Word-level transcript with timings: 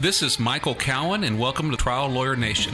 This 0.00 0.22
is 0.22 0.38
Michael 0.38 0.76
Cowen, 0.76 1.24
and 1.24 1.40
welcome 1.40 1.72
to 1.72 1.76
Trial 1.76 2.06
Lawyer 2.06 2.36
Nation. 2.36 2.72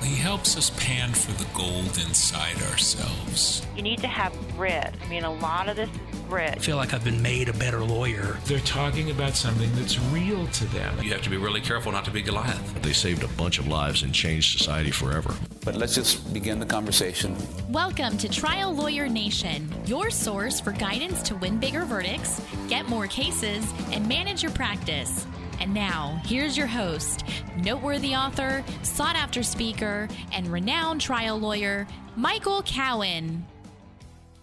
He 0.00 0.14
helps 0.14 0.56
us 0.56 0.70
pan 0.76 1.12
for 1.12 1.32
the 1.32 1.48
gold 1.52 1.98
inside 1.98 2.54
ourselves. 2.70 3.66
You 3.74 3.82
need 3.82 3.98
to 4.02 4.06
have 4.06 4.32
grit. 4.56 4.94
I 5.02 5.08
mean, 5.08 5.24
a 5.24 5.32
lot 5.32 5.68
of 5.68 5.74
this 5.74 5.90
is 5.90 5.96
grit. 6.28 6.50
I 6.50 6.52
grit. 6.52 6.62
feel 6.62 6.76
like 6.76 6.94
I've 6.94 7.02
been 7.02 7.20
made 7.20 7.48
a 7.48 7.52
better 7.52 7.82
lawyer. 7.82 8.38
They're 8.44 8.60
talking 8.60 9.10
about 9.10 9.34
something 9.34 9.68
that's 9.74 9.98
real 9.98 10.46
to 10.46 10.64
them. 10.66 11.02
You 11.02 11.10
have 11.14 11.22
to 11.22 11.30
be 11.30 11.36
really 11.36 11.60
careful 11.60 11.90
not 11.90 12.04
to 12.04 12.12
be 12.12 12.22
Goliath. 12.22 12.80
They 12.80 12.92
saved 12.92 13.24
a 13.24 13.28
bunch 13.28 13.58
of 13.58 13.66
lives 13.66 14.04
and 14.04 14.14
changed 14.14 14.56
society 14.56 14.92
forever. 14.92 15.34
But 15.64 15.74
let's 15.74 15.96
just 15.96 16.32
begin 16.32 16.60
the 16.60 16.66
conversation. 16.66 17.36
Welcome 17.70 18.16
to 18.18 18.28
Trial 18.28 18.72
Lawyer 18.72 19.08
Nation, 19.08 19.68
your 19.84 20.10
source 20.10 20.60
for 20.60 20.70
guidance 20.70 21.24
to 21.24 21.34
win 21.34 21.58
bigger 21.58 21.84
verdicts, 21.84 22.40
get 22.68 22.88
more 22.88 23.08
cases, 23.08 23.66
and 23.90 24.06
manage 24.06 24.44
your 24.44 24.52
practice. 24.52 25.26
And 25.60 25.72
now, 25.72 26.20
here's 26.24 26.56
your 26.56 26.66
host, 26.66 27.24
noteworthy 27.56 28.14
author, 28.14 28.62
sought 28.82 29.16
after 29.16 29.42
speaker, 29.42 30.08
and 30.32 30.46
renowned 30.48 31.00
trial 31.00 31.38
lawyer, 31.38 31.86
Michael 32.14 32.62
Cowen. 32.62 33.46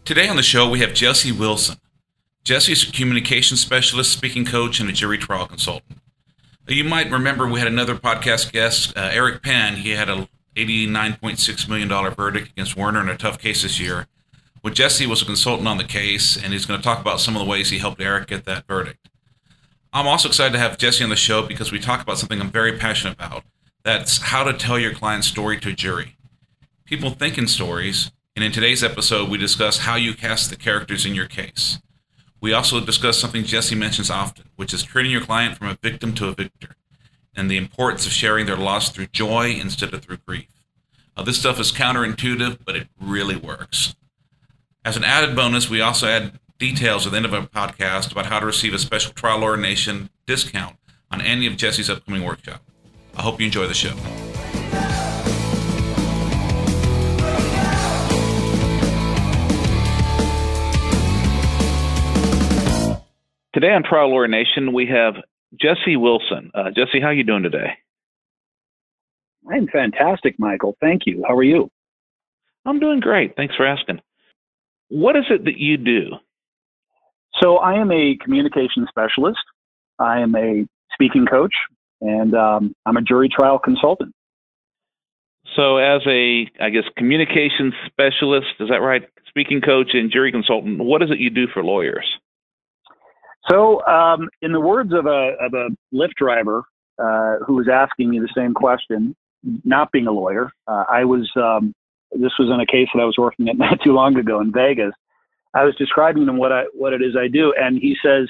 Today 0.05 0.27
on 0.27 0.35
the 0.35 0.43
show, 0.43 0.69
we 0.69 0.79
have 0.79 0.93
Jesse 0.93 1.31
Wilson. 1.31 1.77
Jesse 2.43 2.73
is 2.73 2.87
a 2.87 2.91
communication 2.91 3.55
specialist, 3.55 4.11
speaking 4.11 4.43
coach, 4.45 4.79
and 4.79 4.89
a 4.89 4.93
jury 4.93 5.17
trial 5.17 5.47
consultant. 5.47 5.99
You 6.67 6.83
might 6.83 7.11
remember 7.11 7.47
we 7.47 7.59
had 7.59 7.67
another 7.67 7.95
podcast 7.95 8.51
guest, 8.51 8.97
uh, 8.97 9.09
Eric 9.13 9.43
Penn. 9.43 9.75
He 9.75 9.91
had 9.91 10.09
a 10.09 10.27
$89.6 10.55 11.69
million 11.69 12.13
verdict 12.13 12.51
against 12.51 12.75
Werner 12.75 13.01
in 13.01 13.09
a 13.09 13.17
tough 13.17 13.39
case 13.39 13.63
this 13.63 13.79
year. 13.79 14.07
Well, 14.63 14.73
Jesse 14.73 15.05
was 15.05 15.21
a 15.21 15.25
consultant 15.25 15.67
on 15.67 15.77
the 15.77 15.83
case, 15.83 16.41
and 16.41 16.53
he's 16.53 16.65
going 16.65 16.79
to 16.79 16.83
talk 16.83 17.01
about 17.01 17.19
some 17.19 17.35
of 17.35 17.41
the 17.41 17.47
ways 17.47 17.69
he 17.69 17.79
helped 17.79 18.01
Eric 18.01 18.27
get 18.27 18.45
that 18.45 18.65
verdict. 18.65 19.09
I'm 19.95 20.07
also 20.07 20.27
excited 20.27 20.53
to 20.53 20.59
have 20.59 20.79
Jesse 20.79 21.03
on 21.03 21.11
the 21.11 21.15
show 21.15 21.43
because 21.43 21.71
we 21.71 21.77
talk 21.79 22.01
about 22.01 22.17
something 22.17 22.41
I'm 22.41 22.49
very 22.49 22.79
passionate 22.79 23.13
about. 23.13 23.43
That's 23.83 24.17
how 24.17 24.43
to 24.43 24.51
tell 24.51 24.79
your 24.79 24.91
client's 24.91 25.27
story 25.27 25.59
to 25.59 25.69
a 25.69 25.73
jury. 25.73 26.17
People 26.83 27.11
think 27.11 27.37
in 27.37 27.47
stories, 27.47 28.11
and 28.35 28.43
in 28.43 28.51
today's 28.51 28.83
episode, 28.83 29.29
we 29.29 29.37
discuss 29.37 29.79
how 29.79 29.93
you 29.93 30.15
cast 30.15 30.49
the 30.49 30.55
characters 30.55 31.05
in 31.05 31.13
your 31.13 31.27
case. 31.27 31.79
We 32.41 32.53
also 32.53 32.83
discuss 32.83 33.19
something 33.19 33.43
Jesse 33.43 33.75
mentions 33.75 34.09
often, 34.09 34.45
which 34.55 34.73
is 34.73 34.81
treating 34.81 35.11
your 35.11 35.21
client 35.21 35.59
from 35.59 35.67
a 35.67 35.77
victim 35.79 36.15
to 36.15 36.27
a 36.27 36.33
victor, 36.33 36.75
and 37.35 37.49
the 37.49 37.57
importance 37.57 38.07
of 38.07 38.13
sharing 38.13 38.47
their 38.47 38.57
loss 38.57 38.89
through 38.89 39.07
joy 39.07 39.51
instead 39.51 39.93
of 39.93 40.01
through 40.01 40.17
grief. 40.25 40.47
This 41.23 41.39
stuff 41.39 41.59
is 41.59 41.71
counterintuitive, 41.71 42.65
but 42.65 42.75
it 42.75 42.87
really 42.99 43.35
works. 43.35 43.95
As 44.83 44.97
an 44.97 45.03
added 45.03 45.35
bonus, 45.35 45.69
we 45.69 45.81
also 45.81 46.07
add 46.07 46.39
details 46.59 47.05
at 47.05 47.11
the 47.11 47.17
end 47.17 47.25
of 47.25 47.33
our 47.33 47.45
podcast 47.45 48.11
about 48.11 48.27
how 48.27 48.39
to 48.39 48.45
receive 48.45 48.73
a 48.73 48.79
special 48.79 49.13
Trial 49.13 49.39
Lawyer 49.39 49.57
Nation 49.57 50.09
discount 50.25 50.77
on 51.11 51.21
any 51.21 51.47
of 51.47 51.57
Jesse's 51.57 51.89
upcoming 51.89 52.23
workshop. 52.23 52.61
I 53.15 53.21
hope 53.21 53.39
you 53.39 53.45
enjoy 53.45 53.67
the 53.67 53.73
show. 53.73 53.93
Today 63.53 63.69
on 63.69 63.83
Trial 63.83 64.09
Lawyer 64.09 64.27
Nation, 64.27 64.73
we 64.73 64.87
have 64.87 65.13
Jesse 65.61 65.95
Wilson. 65.95 66.49
Uh, 66.55 66.71
Jesse, 66.75 66.99
how 66.99 67.07
are 67.07 67.13
you 67.13 67.23
doing 67.23 67.43
today? 67.43 67.77
I'm 69.51 69.67
fantastic, 69.67 70.39
Michael. 70.39 70.75
Thank 70.81 71.03
you. 71.05 71.23
How 71.27 71.35
are 71.35 71.43
you? 71.43 71.69
I'm 72.65 72.79
doing 72.79 72.99
great. 72.99 73.35
Thanks 73.35 73.55
for 73.55 73.67
asking. 73.67 73.99
What 74.89 75.15
is 75.15 75.25
it 75.29 75.45
that 75.45 75.57
you 75.57 75.77
do? 75.77 76.13
So, 77.41 77.57
I 77.57 77.73
am 77.73 77.91
a 77.91 78.17
communication 78.21 78.85
specialist. 78.89 79.39
I 79.99 80.19
am 80.19 80.35
a 80.35 80.65
speaking 80.93 81.25
coach, 81.25 81.53
and 82.01 82.35
um, 82.35 82.75
I'm 82.85 82.97
a 82.97 83.01
jury 83.01 83.29
trial 83.29 83.59
consultant. 83.59 84.13
So, 85.55 85.77
as 85.77 86.01
a, 86.07 86.49
I 86.61 86.69
guess, 86.69 86.83
communication 86.97 87.73
specialist, 87.85 88.47
is 88.59 88.69
that 88.69 88.81
right? 88.81 89.03
Speaking 89.27 89.61
coach 89.61 89.89
and 89.93 90.11
jury 90.11 90.31
consultant, 90.31 90.79
what 90.79 91.01
is 91.01 91.11
it 91.11 91.19
you 91.19 91.29
do 91.29 91.47
for 91.53 91.63
lawyers? 91.63 92.05
So, 93.49 93.85
um, 93.85 94.29
in 94.41 94.51
the 94.51 94.59
words 94.59 94.93
of 94.93 95.05
a, 95.05 95.35
of 95.39 95.53
a 95.53 95.69
Lyft 95.93 96.13
driver 96.17 96.63
uh, 96.97 97.43
who 97.45 97.55
was 97.55 97.67
asking 97.71 98.09
me 98.09 98.19
the 98.19 98.29
same 98.35 98.53
question, 98.53 99.15
not 99.65 99.91
being 99.91 100.07
a 100.07 100.11
lawyer, 100.11 100.51
uh, 100.67 100.85
I 100.89 101.03
was, 101.03 101.29
um, 101.35 101.73
this 102.11 102.31
was 102.39 102.49
in 102.53 102.59
a 102.61 102.65
case 102.65 102.87
that 102.93 103.01
I 103.01 103.05
was 103.05 103.17
working 103.17 103.49
at 103.49 103.57
not 103.57 103.79
too 103.83 103.93
long 103.93 104.17
ago 104.17 104.39
in 104.39 104.51
Vegas. 104.51 104.93
I 105.53 105.63
was 105.63 105.75
describing 105.75 106.25
to 106.25 106.29
him 106.29 106.37
what 106.37 106.51
I, 106.51 106.63
what 106.73 106.93
it 106.93 107.01
is 107.01 107.15
I 107.17 107.27
do. 107.27 107.53
And 107.57 107.77
he 107.77 107.95
says, 108.03 108.27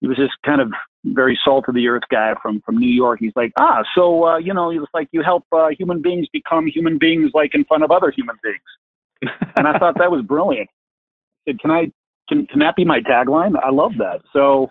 he 0.00 0.06
was 0.08 0.16
this 0.16 0.30
kind 0.44 0.60
of 0.60 0.72
very 1.04 1.38
salt 1.44 1.66
of 1.68 1.74
the 1.74 1.88
earth 1.88 2.02
guy 2.10 2.34
from, 2.42 2.60
from 2.62 2.78
New 2.78 2.88
York. 2.88 3.18
He's 3.20 3.32
like, 3.36 3.52
ah, 3.58 3.82
so, 3.94 4.26
uh, 4.26 4.38
you 4.38 4.52
know, 4.52 4.70
it's 4.70 4.84
like 4.92 5.08
you 5.12 5.22
help 5.22 5.44
uh, 5.52 5.68
human 5.78 6.02
beings 6.02 6.26
become 6.32 6.66
human 6.66 6.98
beings 6.98 7.30
like 7.34 7.54
in 7.54 7.64
front 7.64 7.84
of 7.84 7.90
other 7.90 8.10
human 8.10 8.36
beings. 8.42 9.32
and 9.56 9.66
I 9.66 9.78
thought 9.78 9.98
that 9.98 10.10
was 10.10 10.22
brilliant. 10.22 10.68
I 11.46 11.50
said, 11.52 11.60
can 11.60 11.70
I, 11.70 11.90
can, 12.28 12.46
can 12.46 12.60
that 12.60 12.76
be 12.76 12.84
my 12.84 13.00
tagline? 13.00 13.54
I 13.62 13.70
love 13.70 13.92
that. 13.98 14.20
So, 14.32 14.70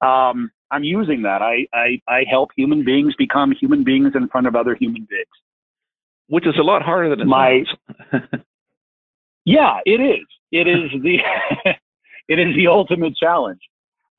um, 0.00 0.50
I'm 0.70 0.82
using 0.82 1.22
that. 1.22 1.40
I, 1.40 1.66
I, 1.72 2.00
I 2.08 2.24
help 2.28 2.50
human 2.56 2.84
beings 2.84 3.14
become 3.16 3.52
human 3.52 3.84
beings 3.84 4.12
in 4.16 4.28
front 4.28 4.46
of 4.48 4.56
other 4.56 4.74
human 4.74 5.06
beings. 5.08 5.26
Which 6.26 6.46
is 6.46 6.54
a 6.58 6.62
lot 6.62 6.82
harder 6.82 7.10
than 7.10 7.20
it 7.20 7.26
My- 7.26 7.62
sounds. 8.10 8.24
Yeah, 9.44 9.80
it 9.84 10.00
is. 10.00 10.26
It 10.54 10.68
is 10.68 11.02
the 11.02 11.18
it 12.28 12.38
is 12.38 12.54
the 12.54 12.68
ultimate 12.68 13.16
challenge. 13.16 13.60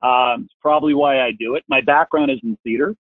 Um, 0.02 0.42
it's 0.44 0.54
probably 0.60 0.92
why 0.92 1.22
I 1.22 1.32
do 1.32 1.54
it. 1.54 1.64
My 1.66 1.80
background 1.80 2.30
is 2.30 2.38
in 2.42 2.58
theater, 2.62 2.94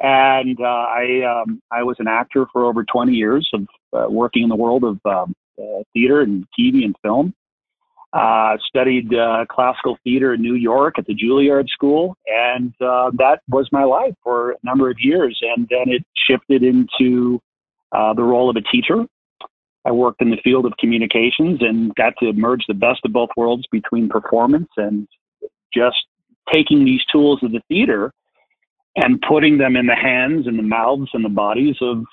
and 0.00 0.58
uh, 0.60 0.64
I 0.64 1.22
um, 1.22 1.62
I 1.70 1.84
was 1.84 1.94
an 2.00 2.08
actor 2.08 2.44
for 2.52 2.64
over 2.64 2.82
20 2.82 3.12
years 3.12 3.48
of 3.54 3.66
uh, 3.92 4.10
working 4.10 4.42
in 4.42 4.48
the 4.48 4.56
world 4.56 4.82
of 4.82 4.98
um, 5.06 5.32
uh, 5.56 5.84
theater 5.92 6.22
and 6.22 6.44
TV 6.58 6.84
and 6.84 6.96
film. 7.02 7.32
Uh, 8.12 8.56
studied 8.66 9.14
uh, 9.14 9.46
classical 9.48 9.96
theater 10.02 10.34
in 10.34 10.42
New 10.42 10.56
York 10.56 10.98
at 10.98 11.06
the 11.06 11.14
Juilliard 11.14 11.68
School, 11.68 12.16
and 12.26 12.74
uh, 12.80 13.12
that 13.14 13.42
was 13.48 13.68
my 13.70 13.84
life 13.84 14.14
for 14.24 14.50
a 14.50 14.56
number 14.64 14.90
of 14.90 14.96
years. 14.98 15.38
And 15.40 15.68
then 15.70 15.88
it 15.88 16.04
shifted 16.28 16.64
into 16.64 17.40
the 17.92 18.22
role 18.22 18.50
of 18.50 18.56
a 18.56 18.62
teacher 18.62 19.06
I 19.84 19.90
worked 19.90 20.22
in 20.22 20.30
the 20.30 20.40
field 20.44 20.64
of 20.64 20.72
communications 20.78 21.58
and 21.60 21.94
got 21.96 22.14
to 22.20 22.32
merge 22.32 22.64
the 22.68 22.74
best 22.74 23.00
of 23.04 23.12
both 23.12 23.30
worlds 23.36 23.64
between 23.72 24.08
performance 24.08 24.68
and 24.76 25.08
just 25.74 25.96
taking 26.52 26.84
these 26.84 27.04
tools 27.10 27.40
of 27.42 27.52
the 27.52 27.62
theater 27.68 28.12
and 28.96 29.22
putting 29.26 29.58
them 29.58 29.76
in 29.76 29.86
the 29.86 29.96
hands 29.96 30.46
and 30.46 30.58
the 30.58 30.62
mouths 30.62 31.10
and 31.14 31.24
the 31.24 31.28
bodies 31.28 31.76
of 31.80 32.04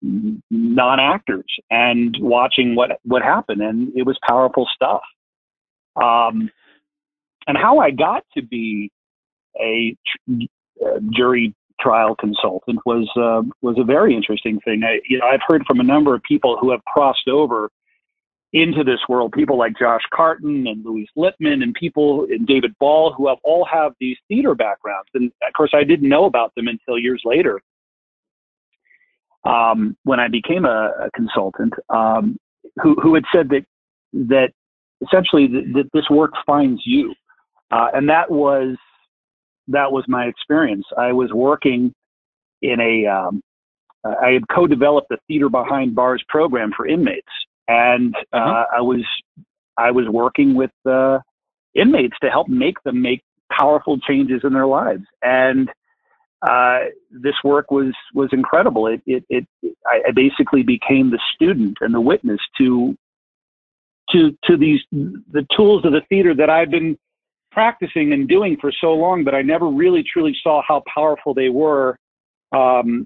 non-actors 0.00 1.52
and 1.70 2.16
watching 2.20 2.74
what 2.74 3.00
what 3.02 3.22
happened. 3.22 3.60
And 3.60 3.92
it 3.96 4.04
was 4.04 4.18
powerful 4.26 4.66
stuff. 4.74 5.02
Um, 5.96 6.50
and 7.48 7.56
how 7.56 7.78
i 7.78 7.90
got 7.90 8.24
to 8.36 8.42
be 8.42 8.92
a 9.60 9.96
tr- 10.06 10.44
uh, 10.86 11.00
jury 11.10 11.54
trial 11.80 12.14
consultant 12.16 12.80
was 12.84 13.08
uh, 13.16 13.42
was 13.62 13.76
a 13.78 13.84
very 13.84 14.14
interesting 14.14 14.60
thing. 14.60 14.82
I, 14.84 15.00
you 15.08 15.18
know, 15.18 15.26
I've 15.26 15.40
heard 15.46 15.64
from 15.66 15.80
a 15.80 15.84
number 15.84 16.14
of 16.14 16.22
people 16.22 16.56
who 16.60 16.70
have 16.70 16.84
crossed 16.84 17.28
over 17.28 17.70
into 18.52 18.82
this 18.82 19.00
world, 19.08 19.32
people 19.32 19.58
like 19.58 19.78
Josh 19.78 20.00
Karton 20.12 20.66
and 20.68 20.84
Louise 20.84 21.08
Littman 21.16 21.62
and 21.62 21.74
people 21.74 22.26
and 22.30 22.46
David 22.46 22.74
Ball 22.78 23.12
who 23.12 23.28
have 23.28 23.38
all 23.44 23.66
have 23.70 23.92
these 24.00 24.16
theater 24.26 24.54
backgrounds. 24.54 25.08
And 25.14 25.30
of 25.46 25.52
course, 25.54 25.70
I 25.74 25.84
didn't 25.84 26.08
know 26.08 26.24
about 26.24 26.54
them 26.54 26.66
until 26.66 26.98
years 26.98 27.22
later. 27.24 27.60
Um, 29.44 29.96
when 30.04 30.18
I 30.18 30.28
became 30.28 30.64
a, 30.64 30.92
a 31.06 31.10
consultant, 31.14 31.74
um, 31.90 32.38
who 32.82 32.94
who 33.00 33.14
had 33.14 33.24
said 33.32 33.48
that 33.50 33.64
that 34.12 34.52
essentially 35.06 35.46
that, 35.46 35.88
this 35.92 36.08
work 36.10 36.32
finds 36.46 36.82
you, 36.84 37.14
uh, 37.70 37.88
and 37.94 38.08
that 38.08 38.30
was 38.30 38.76
that 39.68 39.92
was 39.92 40.04
my 40.08 40.24
experience. 40.26 40.84
I 40.96 41.12
was 41.12 41.32
working 41.32 41.94
in 42.62 42.80
a, 42.80 43.06
um, 43.06 43.40
uh, 44.04 44.14
I 44.22 44.32
had 44.32 44.48
co-developed 44.48 45.08
the 45.10 45.18
Theater 45.28 45.48
Behind 45.48 45.94
Bars 45.94 46.22
program 46.28 46.72
for 46.76 46.86
inmates, 46.86 47.28
and 47.68 48.14
uh, 48.32 48.64
I 48.76 48.80
was, 48.80 49.04
I 49.76 49.90
was 49.90 50.06
working 50.08 50.54
with 50.54 50.70
uh, 50.86 51.18
inmates 51.74 52.16
to 52.22 52.30
help 52.30 52.48
make 52.48 52.82
them 52.82 53.00
make 53.02 53.22
powerful 53.52 53.98
changes 53.98 54.40
in 54.44 54.52
their 54.52 54.66
lives. 54.66 55.04
And 55.22 55.70
uh, 56.42 56.80
this 57.10 57.34
work 57.42 57.70
was 57.70 57.92
was 58.14 58.28
incredible. 58.32 58.86
It 58.86 59.02
it, 59.06 59.24
it 59.28 59.46
I, 59.86 60.02
I 60.08 60.10
basically 60.12 60.62
became 60.62 61.10
the 61.10 61.20
student 61.34 61.78
and 61.80 61.92
the 61.92 62.00
witness 62.00 62.40
to 62.58 62.96
to 64.10 64.36
to 64.44 64.56
these 64.56 64.80
the 64.92 65.46
tools 65.56 65.84
of 65.84 65.92
the 65.92 66.02
theater 66.08 66.34
that 66.34 66.48
I've 66.48 66.70
been 66.70 66.96
practicing 67.58 68.12
and 68.12 68.28
doing 68.28 68.56
for 68.60 68.70
so 68.80 68.92
long, 68.94 69.24
but 69.24 69.34
I 69.34 69.42
never 69.42 69.66
really 69.66 70.04
truly 70.04 70.32
saw 70.44 70.62
how 70.68 70.80
powerful 70.94 71.34
they 71.34 71.48
were 71.48 71.98
um, 72.52 73.04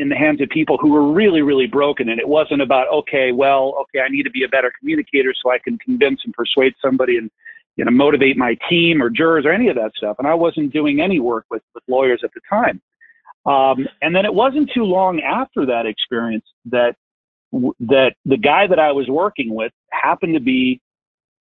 in 0.00 0.08
the 0.08 0.16
hands 0.16 0.40
of 0.40 0.48
people 0.48 0.76
who 0.76 0.90
were 0.90 1.12
really, 1.12 1.42
really 1.42 1.68
broken. 1.68 2.08
And 2.08 2.18
it 2.18 2.26
wasn't 2.26 2.60
about, 2.60 2.88
okay, 2.88 3.30
well, 3.30 3.76
okay, 3.82 4.00
I 4.04 4.08
need 4.08 4.24
to 4.24 4.32
be 4.32 4.42
a 4.42 4.48
better 4.48 4.72
communicator 4.76 5.32
so 5.40 5.52
I 5.52 5.58
can 5.60 5.78
convince 5.78 6.22
and 6.24 6.34
persuade 6.34 6.74
somebody 6.82 7.18
and, 7.18 7.30
you 7.76 7.84
know, 7.84 7.92
motivate 7.92 8.36
my 8.36 8.56
team 8.68 9.00
or 9.00 9.10
jurors 9.10 9.46
or 9.46 9.52
any 9.52 9.68
of 9.68 9.76
that 9.76 9.92
stuff. 9.96 10.16
And 10.18 10.26
I 10.26 10.34
wasn't 10.34 10.72
doing 10.72 11.00
any 11.00 11.20
work 11.20 11.44
with, 11.48 11.62
with 11.72 11.84
lawyers 11.86 12.22
at 12.24 12.30
the 12.34 12.40
time. 12.50 12.82
Um, 13.46 13.86
and 14.02 14.12
then 14.12 14.24
it 14.24 14.34
wasn't 14.34 14.72
too 14.74 14.82
long 14.82 15.20
after 15.20 15.64
that 15.66 15.86
experience 15.86 16.46
that 16.64 16.96
that 17.78 18.14
the 18.24 18.36
guy 18.36 18.66
that 18.66 18.80
I 18.80 18.90
was 18.90 19.06
working 19.06 19.54
with 19.54 19.70
happened 19.92 20.34
to 20.34 20.40
be 20.40 20.80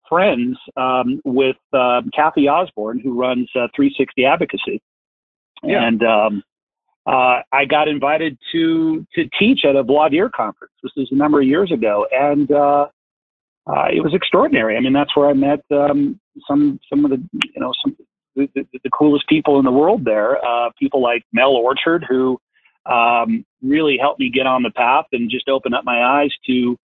friends 0.07 0.57
um, 0.77 1.21
with 1.25 1.57
uh, 1.73 2.01
Kathy 2.15 2.47
Osborne, 2.47 2.99
who 2.99 3.19
runs 3.19 3.49
uh, 3.55 3.67
360 3.75 4.25
Advocacy, 4.25 4.81
yeah. 5.63 5.87
and 5.87 6.03
um, 6.03 6.43
uh, 7.05 7.41
I 7.51 7.65
got 7.65 7.87
invited 7.87 8.37
to 8.53 9.05
to 9.15 9.29
teach 9.37 9.65
at 9.65 9.75
a 9.75 9.83
voir 9.83 10.29
conference. 10.29 10.73
This 10.81 10.91
was 10.95 11.09
a 11.11 11.15
number 11.15 11.41
of 11.41 11.47
years 11.47 11.71
ago, 11.71 12.07
and 12.11 12.51
uh, 12.51 12.87
uh, 13.67 13.85
it 13.93 14.03
was 14.03 14.13
extraordinary. 14.13 14.77
I 14.77 14.79
mean, 14.79 14.93
that's 14.93 15.15
where 15.15 15.29
I 15.29 15.33
met 15.33 15.61
um, 15.71 16.19
some 16.47 16.79
some 16.89 17.03
of 17.05 17.11
the 17.11 17.17
you 17.33 17.61
know 17.61 17.73
some 17.83 17.95
the, 18.35 18.47
the, 18.55 18.65
the 18.83 18.89
coolest 18.89 19.27
people 19.27 19.59
in 19.59 19.65
the 19.65 19.71
world 19.71 20.05
there. 20.05 20.43
Uh, 20.43 20.69
people 20.79 21.01
like 21.01 21.23
Mel 21.33 21.51
Orchard, 21.51 22.05
who 22.07 22.39
um, 22.85 23.45
really 23.61 23.97
helped 23.99 24.19
me 24.19 24.29
get 24.29 24.47
on 24.47 24.63
the 24.63 24.71
path 24.71 25.05
and 25.11 25.29
just 25.29 25.49
open 25.49 25.73
up 25.73 25.83
my 25.85 26.03
eyes 26.03 26.31
to 26.47 26.77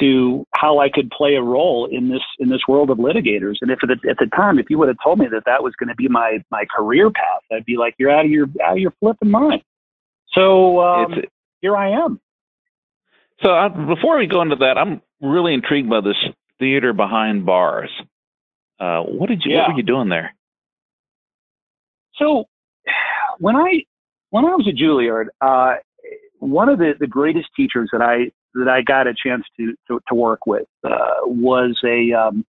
to 0.00 0.44
how 0.54 0.78
I 0.78 0.88
could 0.88 1.10
play 1.10 1.34
a 1.34 1.42
role 1.42 1.86
in 1.90 2.08
this 2.08 2.22
in 2.38 2.48
this 2.48 2.62
world 2.68 2.90
of 2.90 2.98
litigators. 2.98 3.56
And 3.60 3.70
if 3.70 3.78
at 3.82 3.88
the, 3.88 4.10
at 4.10 4.18
the 4.18 4.26
time, 4.34 4.58
if 4.58 4.66
you 4.68 4.78
would 4.78 4.88
have 4.88 4.96
told 5.02 5.18
me 5.18 5.26
that 5.30 5.44
that 5.46 5.62
was 5.62 5.72
going 5.78 5.88
to 5.88 5.94
be 5.94 6.08
my 6.08 6.38
my 6.50 6.64
career 6.74 7.10
path, 7.10 7.42
I'd 7.52 7.64
be 7.64 7.76
like, 7.76 7.94
you're 7.98 8.10
out 8.10 8.24
of 8.24 8.30
your 8.30 8.46
out 8.64 8.72
of 8.72 8.78
your 8.78 8.92
flipping 9.00 9.30
mind. 9.30 9.62
So 10.32 10.80
um, 10.80 11.14
here 11.60 11.76
I 11.76 11.90
am. 11.90 12.20
So 13.42 13.50
uh, 13.50 13.68
before 13.68 14.18
we 14.18 14.26
go 14.26 14.42
into 14.42 14.56
that, 14.56 14.78
I'm 14.78 15.00
really 15.20 15.54
intrigued 15.54 15.90
by 15.90 16.00
this 16.00 16.16
theater 16.58 16.92
behind 16.92 17.46
bars. 17.46 17.90
Uh, 18.80 19.02
what 19.02 19.28
did 19.28 19.42
you? 19.44 19.54
Yeah. 19.54 19.62
What 19.62 19.72
were 19.72 19.76
you 19.78 19.84
doing 19.84 20.08
there? 20.08 20.34
So 22.16 22.44
when 23.38 23.56
I 23.56 23.84
when 24.30 24.44
I 24.44 24.54
was 24.54 24.66
at 24.68 24.74
Juilliard, 24.74 25.26
uh, 25.40 25.76
one 26.40 26.68
of 26.68 26.78
the, 26.78 26.92
the 26.98 27.06
greatest 27.06 27.48
teachers 27.56 27.88
that 27.92 28.02
I 28.02 28.30
that 28.54 28.68
I 28.68 28.82
got 28.82 29.06
a 29.06 29.14
chance 29.14 29.44
to 29.56 29.74
to, 29.88 30.00
to 30.08 30.14
work 30.14 30.46
with 30.46 30.66
uh, 30.84 31.20
was 31.24 31.78
a 31.84 32.12
um, 32.12 32.44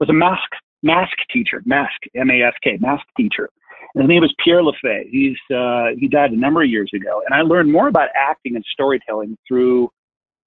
was 0.00 0.08
a 0.08 0.12
mask 0.12 0.50
mask 0.82 1.16
teacher, 1.32 1.62
mask 1.64 1.98
M 2.14 2.30
A 2.30 2.42
S 2.42 2.54
K 2.62 2.78
mask 2.80 3.04
teacher. 3.16 3.48
And 3.94 4.02
his 4.02 4.08
name 4.08 4.22
was 4.22 4.34
Pierre 4.42 4.62
Lefèvre. 4.62 5.08
He's 5.10 5.36
uh, 5.54 5.88
he 5.98 6.08
died 6.08 6.32
a 6.32 6.36
number 6.36 6.62
of 6.62 6.68
years 6.68 6.90
ago, 6.94 7.22
and 7.24 7.34
I 7.34 7.42
learned 7.42 7.72
more 7.72 7.88
about 7.88 8.08
acting 8.14 8.56
and 8.56 8.64
storytelling 8.72 9.36
through 9.46 9.90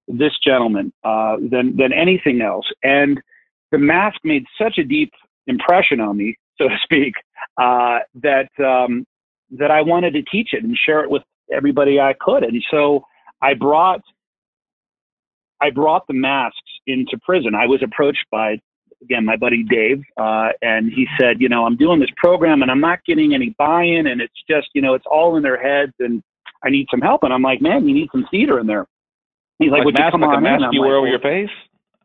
this 0.06 0.32
gentleman 0.44 0.92
uh, 1.04 1.36
than 1.50 1.76
than 1.76 1.92
anything 1.92 2.42
else. 2.42 2.66
And 2.82 3.20
the 3.72 3.78
mask 3.78 4.18
made 4.24 4.44
such 4.60 4.78
a 4.78 4.84
deep 4.84 5.12
impression 5.46 6.00
on 6.00 6.16
me, 6.16 6.36
so 6.58 6.68
to 6.68 6.76
speak, 6.82 7.14
uh, 7.60 8.00
that 8.22 8.48
um, 8.58 9.04
that 9.58 9.70
I 9.70 9.82
wanted 9.82 10.12
to 10.14 10.22
teach 10.22 10.50
it 10.52 10.62
and 10.62 10.76
share 10.76 11.02
it 11.02 11.10
with 11.10 11.22
everybody 11.52 11.98
I 11.98 12.14
could. 12.20 12.44
And 12.44 12.62
so 12.70 13.04
I 13.42 13.54
brought 13.54 14.02
I 15.60 15.70
brought 15.70 16.06
the 16.06 16.14
masks 16.14 16.58
into 16.86 17.18
prison. 17.22 17.54
I 17.54 17.66
was 17.66 17.82
approached 17.82 18.24
by 18.30 18.60
again 19.02 19.24
my 19.24 19.36
buddy 19.36 19.62
Dave, 19.62 20.02
uh, 20.16 20.50
and 20.62 20.92
he 20.92 21.06
said, 21.18 21.40
you 21.40 21.48
know, 21.48 21.64
I'm 21.64 21.76
doing 21.76 22.00
this 22.00 22.10
program 22.16 22.62
and 22.62 22.70
I'm 22.70 22.80
not 22.80 23.04
getting 23.06 23.34
any 23.34 23.54
buy-in, 23.58 24.06
and 24.06 24.20
it's 24.20 24.34
just 24.48 24.68
you 24.74 24.82
know 24.82 24.94
it's 24.94 25.06
all 25.10 25.36
in 25.36 25.42
their 25.42 25.60
heads, 25.60 25.92
and 25.98 26.22
I 26.64 26.70
need 26.70 26.86
some 26.90 27.00
help. 27.00 27.22
And 27.22 27.32
I'm 27.32 27.42
like, 27.42 27.60
man, 27.60 27.88
you 27.88 27.94
need 27.94 28.08
some 28.12 28.26
theater 28.30 28.58
in 28.58 28.66
there. 28.66 28.86
He's 29.58 29.70
like, 29.70 29.78
like 29.78 29.86
would 29.86 29.98
mask, 29.98 30.06
you 30.06 30.10
come 30.12 30.20
like 30.22 30.30
on 30.30 30.38
a 30.38 30.40
mask 30.40 30.62
in? 30.64 30.72
you 30.72 30.80
like, 30.80 30.88
wear 30.88 30.96
over 30.96 31.06
your 31.06 31.20
face? 31.20 31.50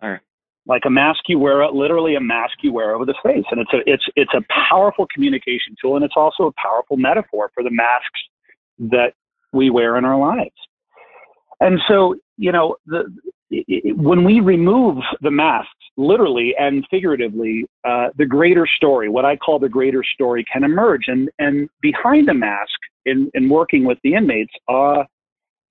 Or? 0.01 0.22
Like 0.68 0.84
a 0.86 0.90
mask 0.90 1.19
you 1.28 1.40
wear, 1.40 1.66
literally 1.69 2.16
a 2.16 2.22
mask 2.22 2.56
you 2.62 2.74
wear 2.74 2.96
over 2.96 3.06
the 3.06 3.16
face, 3.24 3.46
and 3.51 3.62
it's 3.62 3.74
a 3.74 3.80
it's 3.86 4.04
it's 4.16 4.34
a 4.34 4.42
powerful 4.69 5.08
communication 5.13 5.75
tool, 5.81 5.96
and 5.96 6.04
it's 6.04 6.16
also 6.18 6.48
a 6.48 6.51
powerful 6.54 6.98
metaphor 6.98 7.51
for 7.54 7.63
the 7.63 7.72
masks 7.72 8.19
that 8.80 9.13
we 9.54 9.69
wear 9.69 9.98
in 9.98 10.06
our 10.06 10.18
lives. 10.18 10.56
And 11.60 11.80
so, 11.88 12.16
you 12.38 12.51
know, 12.51 12.75
the, 12.86 13.06
when 13.96 14.24
we 14.24 14.40
remove 14.40 14.98
the 15.22 15.31
masks, 15.31 15.72
literally 15.98 16.56
and 16.60 16.86
figuratively, 16.90 17.66
uh, 17.84 18.10
the 18.18 18.25
greater 18.25 18.68
story, 18.68 19.10
what 19.10 19.25
I 19.25 19.36
call 19.36 19.60
the 19.60 19.69
greater 19.69 20.04
story, 20.04 20.46
can 20.52 20.63
emerge. 20.63 21.06
And 21.07 21.30
and 21.40 21.69
behind 21.81 22.28
the 22.28 22.34
mask, 22.34 22.80
in 23.06 23.30
in 23.34 23.50
working 23.50 23.86
with 23.86 23.98
the 24.04 24.16
inmates, 24.16 24.54
uh, 24.68 25.04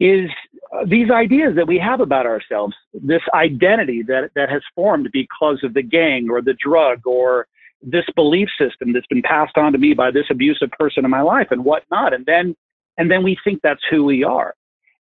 is 0.01 0.29
uh, 0.75 0.85
these 0.87 1.11
ideas 1.11 1.55
that 1.57 1.67
we 1.67 1.79
have 1.79 2.01
about 2.01 2.27
ourselves, 2.27 2.75
this 2.93 3.23
identity 3.33 4.03
that, 4.03 4.31
that 4.35 4.51
has 4.51 4.63
formed 4.75 5.09
because 5.13 5.61
of 5.63 5.75
the 5.75 5.83
gang 5.83 6.29
or 6.31 6.43
the 6.43 6.55
drug 6.55 7.07
or 7.07 7.47
this 7.81 8.05
belief 8.17 8.49
system 8.59 8.93
that's 8.93 9.07
been 9.07 9.23
passed 9.23 9.57
on 9.57 9.73
to 9.73 9.79
me 9.79 9.95
by 9.95 10.11
this 10.11 10.27
abusive 10.31 10.71
person 10.73 11.05
in 11.05 11.11
my 11.11 11.21
life 11.21 11.49
and 11.51 11.65
whatnot. 11.65 12.13
And 12.13 12.27
then, 12.27 12.57
and 12.99 13.11
then 13.11 13.23
we 13.23 13.37
think 13.45 13.61
that's 13.63 13.83
who 13.91 14.05
we 14.05 14.25
are. 14.25 14.55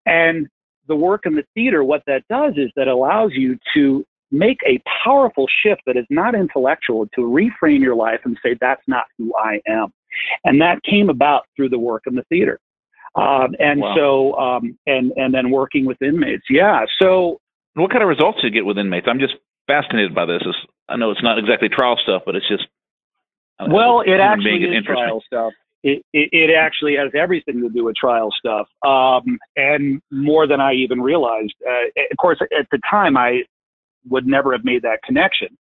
And 0.07 0.49
the 0.89 0.97
work 0.97 1.27
in 1.27 1.35
the 1.35 1.45
theater, 1.55 1.85
what 1.85 2.03
that 2.07 2.25
does 2.29 2.55
is 2.57 2.71
that 2.77 2.89
allows 2.89 3.33
you 3.35 3.59
to 3.75 4.05
make 4.31 4.59
a 4.67 4.81
powerful 5.05 5.47
shift 5.63 5.83
that 5.87 5.97
is 5.97 6.05
not 6.11 6.35
intellectual 6.35 7.07
to 7.15 7.23
reframe 7.23 7.81
your 7.81 7.95
life 7.95 8.21
and 8.25 8.39
say, 8.43 8.57
that's 8.61 8.83
not 8.87 9.05
who 9.17 9.33
I 9.37 9.61
am. 9.67 9.93
And 10.45 10.61
that 10.61 10.83
came 10.83 11.09
about 11.09 11.45
through 11.57 11.71
the 11.71 11.79
work 11.79 12.03
in 12.07 12.15
the 12.15 12.25
theater. 12.25 12.59
Um, 13.15 13.55
and 13.59 13.81
wow. 13.81 13.95
so, 13.97 14.35
um, 14.35 14.79
and 14.87 15.13
and 15.17 15.33
then 15.33 15.51
working 15.51 15.87
with 15.87 16.01
inmates. 16.03 16.45
Yeah. 16.51 16.85
So, 17.01 17.41
what 17.75 17.91
kind 17.91 18.03
of 18.03 18.09
results 18.09 18.41
do 18.41 18.47
you 18.47 18.53
get 18.53 18.67
with 18.67 18.79
inmates? 18.79 19.07
I'm 19.09 19.19
just 19.19 19.35
fascinated 19.67 20.15
by 20.15 20.27
this. 20.27 20.43
It's, 20.45 20.59
I 20.89 20.97
know 20.97 21.11
it's 21.11 21.23
not 21.23 21.39
exactly 21.39 21.69
trial 21.69 21.99
stuff, 22.03 22.23
but 22.27 22.37
it's 22.37 22.47
just 22.47 22.67
well, 23.67 24.03
it 24.03 24.21
actually 24.21 24.63
is 24.65 24.85
trial 24.85 25.23
stuff. 25.27 25.53
It, 25.85 26.03
it, 26.13 26.51
actually 26.51 26.97
has 26.97 27.11
everything 27.15 27.61
to 27.63 27.69
do 27.69 27.85
with 27.85 27.95
trial 27.95 28.31
stuff, 28.37 28.67
um, 28.85 29.39
and 29.55 30.03
more 30.11 30.49
than 30.49 30.61
I 30.61 30.73
even 30.73 31.01
realized. 31.01 31.55
Uh, 31.65 31.87
of 32.11 32.17
course, 32.21 32.41
at 32.43 32.67
the 32.73 32.81
time, 32.91 33.17
I 33.17 33.43
would 34.09 34.27
never 34.27 34.53
have 34.53 34.65
made 34.65 34.83
that 34.83 35.03
connection. 35.05 35.57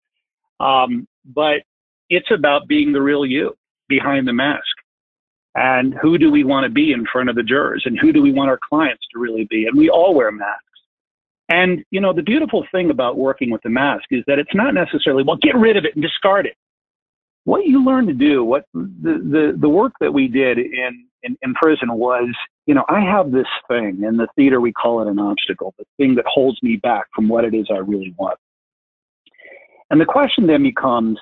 Um, 0.62 1.06
but 1.26 1.64
it's 2.10 2.32
about 2.32 2.68
being 2.68 2.94
the 2.94 3.02
real 3.02 3.26
you 3.26 3.56
behind 3.90 4.28
the 4.28 4.34
mask. 4.34 4.64
And 5.56 5.94
who 6.02 6.18
do 6.18 6.32
we 6.32 6.44
want 6.44 6.66
to 6.66 6.70
be 6.70 6.92
in 6.92 7.06
front 7.12 7.30
of 7.30 7.36
the 7.36 7.44
jurors? 7.44 7.84
And 7.86 7.98
who 8.00 8.12
do 8.12 8.22
we 8.22 8.32
want 8.32 8.50
our 8.50 8.60
clients 8.70 9.04
to 9.14 9.20
really 9.20 9.48
be? 9.50 9.66
And 9.68 9.78
we 9.78 9.90
all 9.90 10.14
wear 10.14 10.32
masks. 10.32 10.62
And 11.50 11.84
you 11.92 12.02
know 12.02 12.12
the 12.12 12.24
beautiful 12.24 12.66
thing 12.72 12.90
about 12.90 13.18
working 13.18 13.52
with 13.52 13.62
the 13.62 13.70
mask 13.70 14.06
is 14.10 14.24
that 14.28 14.40
it's 14.40 14.56
not 14.56 14.74
necessarily 14.74 15.24
well 15.24 15.38
get 15.42 15.56
rid 15.56 15.78
of 15.78 15.86
it 15.86 15.94
and 15.94 16.02
discard 16.02 16.48
it 16.48 16.56
what 17.46 17.66
you 17.66 17.84
learn 17.84 18.06
to 18.08 18.14
do 18.14 18.44
what 18.44 18.66
the 18.74 18.92
the, 19.04 19.58
the 19.60 19.70
work 19.70 19.94
that 20.00 20.14
we 20.14 20.28
did 20.28 20.58
in, 20.58 21.06
in 21.24 21.38
in 21.42 21.54
prison 21.56 21.94
was 21.94 22.30
you 22.66 22.74
know 22.74 22.86
i 22.90 23.00
have 23.00 23.32
this 23.32 23.48
thing 23.68 24.04
in 24.04 24.18
the 24.18 24.28
theater 24.36 24.62
we 24.62 24.74
call 24.74 25.02
it 25.02 25.10
an 25.10 25.20
obstacle 25.20 25.74
the 25.78 25.86
thing 25.98 26.16
that 26.16 26.26
holds 26.28 26.62
me 26.62 26.76
back 26.78 27.06
from 27.16 27.28
what 27.28 27.46
it 27.46 27.54
is 27.54 27.68
i 27.72 27.78
really 27.78 28.14
want 28.18 28.38
and 29.90 30.00
the 30.00 30.06
question 30.06 30.46
then 30.46 30.62
becomes 30.62 31.18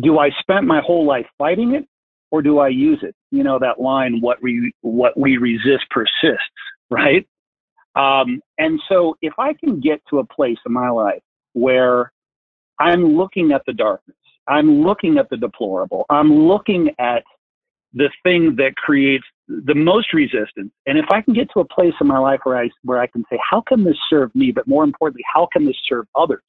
do 0.00 0.18
i 0.18 0.30
spend 0.40 0.66
my 0.66 0.80
whole 0.80 1.04
life 1.04 1.26
fighting 1.38 1.74
it 1.74 1.86
or 2.30 2.42
do 2.42 2.58
I 2.58 2.68
use 2.68 2.98
it? 3.02 3.14
You 3.30 3.42
know 3.42 3.58
that 3.58 3.80
line, 3.80 4.20
"What 4.20 4.42
we 4.42 4.72
what 4.82 5.16
we 5.16 5.36
resist 5.38 5.88
persists," 5.90 6.44
right? 6.90 7.26
Um, 7.94 8.40
and 8.58 8.80
so, 8.88 9.16
if 9.22 9.32
I 9.38 9.54
can 9.54 9.80
get 9.80 10.00
to 10.10 10.18
a 10.18 10.24
place 10.24 10.58
in 10.66 10.72
my 10.72 10.90
life 10.90 11.22
where 11.54 12.12
I'm 12.78 13.16
looking 13.16 13.52
at 13.52 13.62
the 13.66 13.72
darkness, 13.72 14.16
I'm 14.48 14.82
looking 14.82 15.18
at 15.18 15.28
the 15.30 15.36
deplorable, 15.36 16.06
I'm 16.10 16.32
looking 16.32 16.90
at 16.98 17.22
the 17.94 18.10
thing 18.22 18.54
that 18.56 18.76
creates 18.76 19.24
the 19.48 19.74
most 19.74 20.12
resistance, 20.12 20.70
and 20.86 20.98
if 20.98 21.06
I 21.10 21.22
can 21.22 21.32
get 21.32 21.48
to 21.54 21.60
a 21.60 21.64
place 21.64 21.94
in 22.00 22.06
my 22.06 22.18
life 22.18 22.40
where 22.44 22.58
I 22.58 22.68
where 22.84 23.00
I 23.00 23.06
can 23.06 23.24
say, 23.30 23.38
"How 23.50 23.62
can 23.62 23.84
this 23.84 23.96
serve 24.10 24.34
me?" 24.34 24.52
But 24.52 24.66
more 24.66 24.84
importantly, 24.84 25.24
how 25.32 25.48
can 25.52 25.64
this 25.64 25.76
serve 25.88 26.06
others? 26.14 26.42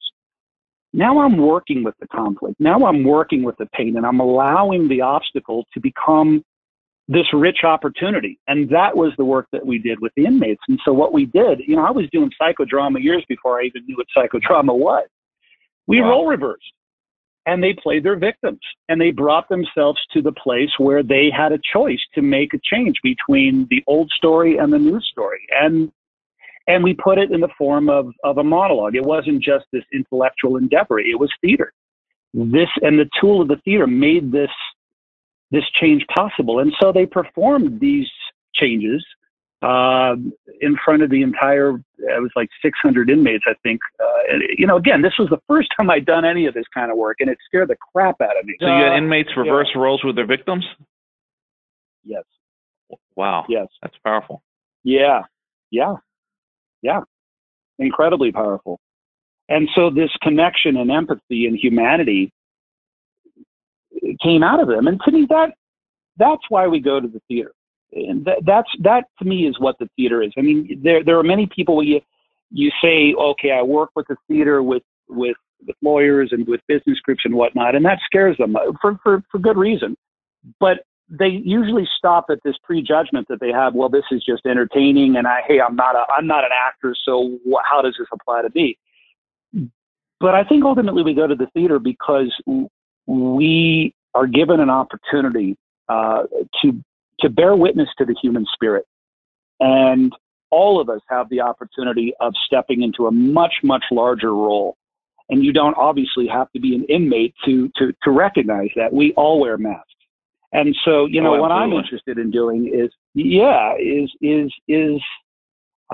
Now 0.92 1.20
I'm 1.20 1.36
working 1.36 1.82
with 1.84 1.94
the 2.00 2.08
conflict. 2.08 2.56
Now 2.58 2.84
I'm 2.84 3.04
working 3.04 3.42
with 3.42 3.56
the 3.58 3.66
pain 3.66 3.96
and 3.96 4.04
I'm 4.04 4.20
allowing 4.20 4.88
the 4.88 5.00
obstacle 5.02 5.64
to 5.72 5.80
become 5.80 6.44
this 7.06 7.26
rich 7.32 7.64
opportunity. 7.64 8.38
And 8.48 8.68
that 8.70 8.96
was 8.96 9.12
the 9.16 9.24
work 9.24 9.46
that 9.52 9.64
we 9.64 9.78
did 9.78 10.00
with 10.00 10.12
the 10.16 10.26
inmates. 10.26 10.62
And 10.68 10.80
so 10.84 10.92
what 10.92 11.12
we 11.12 11.26
did, 11.26 11.60
you 11.66 11.76
know, 11.76 11.84
I 11.84 11.90
was 11.90 12.06
doing 12.10 12.30
psychodrama 12.40 13.02
years 13.02 13.24
before 13.28 13.60
I 13.60 13.64
even 13.64 13.84
knew 13.86 13.96
what 13.96 14.06
psychodrama 14.16 14.76
was. 14.76 15.06
We 15.86 16.00
wow. 16.00 16.08
role 16.08 16.26
reversed 16.26 16.72
and 17.46 17.62
they 17.62 17.72
played 17.72 18.04
their 18.04 18.16
victims 18.16 18.60
and 18.88 19.00
they 19.00 19.10
brought 19.10 19.48
themselves 19.48 20.00
to 20.12 20.22
the 20.22 20.32
place 20.32 20.70
where 20.78 21.02
they 21.02 21.30
had 21.34 21.52
a 21.52 21.60
choice 21.72 22.00
to 22.14 22.22
make 22.22 22.54
a 22.54 22.60
change 22.62 22.96
between 23.02 23.66
the 23.70 23.82
old 23.86 24.10
story 24.10 24.58
and 24.58 24.72
the 24.72 24.78
new 24.78 25.00
story. 25.00 25.40
And 25.50 25.90
and 26.66 26.84
we 26.84 26.94
put 26.94 27.18
it 27.18 27.32
in 27.32 27.40
the 27.40 27.48
form 27.58 27.88
of, 27.88 28.12
of 28.22 28.38
a 28.38 28.44
monologue. 28.44 28.94
It 28.94 29.04
wasn't 29.04 29.42
just 29.42 29.64
this 29.72 29.82
intellectual 29.92 30.56
endeavor, 30.56 31.00
it 31.00 31.18
was 31.18 31.32
theater. 31.40 31.72
This 32.32 32.68
and 32.82 32.98
the 32.98 33.08
tool 33.20 33.42
of 33.42 33.48
the 33.48 33.60
theater 33.64 33.86
made 33.86 34.30
this 34.30 34.50
this 35.50 35.64
change 35.80 36.06
possible. 36.14 36.60
And 36.60 36.72
so 36.80 36.92
they 36.92 37.06
performed 37.06 37.80
these 37.80 38.08
changes 38.54 39.04
uh, 39.62 40.16
in 40.60 40.76
front 40.84 41.02
of 41.02 41.10
the 41.10 41.22
entire, 41.22 41.74
it 41.98 42.22
was 42.22 42.30
like 42.34 42.48
600 42.62 43.10
inmates, 43.10 43.44
I 43.46 43.54
think. 43.62 43.80
Uh, 44.00 44.32
and, 44.32 44.42
you 44.56 44.66
know, 44.66 44.76
again, 44.76 45.02
this 45.02 45.12
was 45.18 45.28
the 45.28 45.40
first 45.46 45.68
time 45.76 45.90
I'd 45.90 46.06
done 46.06 46.24
any 46.24 46.46
of 46.46 46.54
this 46.54 46.64
kind 46.72 46.90
of 46.90 46.96
work, 46.96 47.18
and 47.20 47.28
it 47.28 47.38
scared 47.46 47.68
the 47.68 47.76
crap 47.92 48.20
out 48.20 48.38
of 48.38 48.44
me. 48.44 48.56
So 48.60 48.66
you 48.66 48.84
had 48.84 48.96
inmates 48.96 49.30
reverse 49.36 49.68
yeah. 49.74 49.80
roles 49.80 50.02
with 50.02 50.16
their 50.16 50.26
victims? 50.26 50.64
Yes. 52.04 52.24
Wow. 53.16 53.44
Yes. 53.48 53.68
That's 53.82 53.96
powerful. 54.04 54.42
Yeah. 54.82 55.22
Yeah. 55.70 55.94
Yeah. 56.82 57.00
Incredibly 57.78 58.32
powerful. 58.32 58.80
And 59.48 59.68
so 59.74 59.90
this 59.90 60.10
connection 60.22 60.76
and 60.76 60.90
empathy 60.90 61.46
and 61.46 61.58
humanity 61.58 62.32
came 64.22 64.42
out 64.42 64.60
of 64.60 64.68
them. 64.68 64.86
And 64.86 65.00
to 65.04 65.10
me, 65.10 65.26
that 65.28 65.54
that's 66.16 66.42
why 66.48 66.68
we 66.68 66.80
go 66.80 67.00
to 67.00 67.08
the 67.08 67.20
theater. 67.28 67.52
And 67.92 68.24
that, 68.24 68.38
that's 68.44 68.68
that 68.80 69.04
to 69.18 69.24
me 69.24 69.46
is 69.46 69.58
what 69.58 69.78
the 69.78 69.88
theater 69.96 70.22
is. 70.22 70.32
I 70.38 70.42
mean, 70.42 70.80
there 70.82 71.02
there 71.02 71.18
are 71.18 71.24
many 71.24 71.46
people 71.46 71.82
you 71.82 72.00
you 72.50 72.70
say, 72.82 73.14
okay, 73.14 73.52
I 73.52 73.62
work 73.62 73.90
with 73.96 74.06
the 74.08 74.16
theater 74.28 74.62
with 74.62 74.82
with 75.08 75.36
with 75.66 75.76
lawyers 75.82 76.30
and 76.32 76.46
with 76.46 76.60
business 76.68 76.98
groups 77.00 77.22
and 77.24 77.34
whatnot, 77.34 77.74
and 77.74 77.84
that 77.84 77.98
scares 78.04 78.36
them 78.38 78.56
for 78.80 78.98
for 79.02 79.24
for 79.30 79.38
good 79.38 79.56
reason. 79.56 79.96
But 80.58 80.84
they 81.08 81.28
usually 81.28 81.88
stop 81.98 82.26
at 82.30 82.38
this 82.44 82.54
prejudgment 82.62 83.26
that 83.28 83.40
they 83.40 83.50
have. 83.50 83.74
Well, 83.74 83.88
this 83.88 84.04
is 84.12 84.24
just 84.24 84.46
entertaining, 84.46 85.16
and 85.16 85.26
I 85.26 85.40
hey, 85.46 85.60
I'm 85.60 85.74
not 85.74 85.96
a 85.96 86.04
I'm 86.16 86.26
not 86.26 86.44
an 86.44 86.50
actor, 86.56 86.94
so 87.04 87.38
wh- 87.46 87.68
how 87.68 87.82
does 87.82 87.96
this 87.98 88.08
apply 88.12 88.42
to 88.42 88.50
me? 88.54 88.78
But 90.20 90.34
I 90.34 90.44
think 90.44 90.64
ultimately 90.64 91.02
we 91.02 91.14
go 91.14 91.26
to 91.26 91.34
the 91.34 91.46
theater 91.54 91.78
because 91.78 92.30
we 93.06 93.94
are 94.14 94.26
given 94.26 94.60
an 94.60 94.70
opportunity 94.70 95.56
uh, 95.88 96.24
to 96.62 96.84
to 97.20 97.30
bear 97.30 97.56
witness 97.56 97.88
to 97.98 98.04
the 98.04 98.14
human 98.20 98.46
spirit, 98.52 98.86
and 99.60 100.12
all 100.50 100.80
of 100.80 100.88
us 100.88 101.00
have 101.08 101.28
the 101.28 101.40
opportunity 101.40 102.12
of 102.20 102.32
stepping 102.46 102.82
into 102.82 103.06
a 103.06 103.10
much 103.10 103.54
much 103.62 103.84
larger 103.90 104.34
role. 104.34 104.76
And 105.28 105.44
you 105.44 105.52
don't 105.52 105.76
obviously 105.76 106.26
have 106.26 106.50
to 106.52 106.60
be 106.60 106.74
an 106.74 106.84
inmate 106.88 107.34
to 107.44 107.70
to 107.76 107.92
to 108.02 108.10
recognize 108.10 108.70
that 108.76 108.92
we 108.92 109.12
all 109.16 109.40
wear 109.40 109.56
masks. 109.56 109.86
And 110.52 110.76
so, 110.84 111.06
you 111.06 111.22
know, 111.22 111.36
oh, 111.36 111.40
what 111.40 111.52
I'm 111.52 111.72
interested 111.72 112.18
in 112.18 112.30
doing 112.32 112.66
is, 112.74 112.90
yeah, 113.14 113.74
is 113.78 114.10
is 114.20 114.52
is 114.66 115.00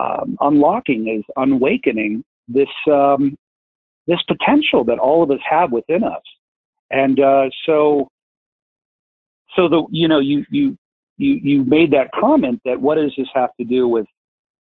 um, 0.00 0.36
unlocking, 0.40 1.08
is 1.08 1.24
unawakening 1.36 2.24
this 2.48 2.68
um, 2.90 3.36
this 4.06 4.22
potential 4.26 4.84
that 4.84 4.98
all 4.98 5.22
of 5.22 5.30
us 5.30 5.40
have 5.48 5.72
within 5.72 6.04
us. 6.04 6.22
And 6.90 7.20
uh, 7.20 7.50
so, 7.66 8.08
so 9.54 9.68
the 9.68 9.84
you 9.90 10.08
know 10.08 10.20
you 10.20 10.46
you 10.50 10.78
you 11.16 11.34
you 11.42 11.64
made 11.64 11.92
that 11.92 12.10
comment 12.18 12.60
that 12.64 12.80
what 12.80 12.96
does 12.96 13.12
this 13.16 13.28
have 13.34 13.50
to 13.58 13.64
do 13.64 13.88
with 13.88 14.06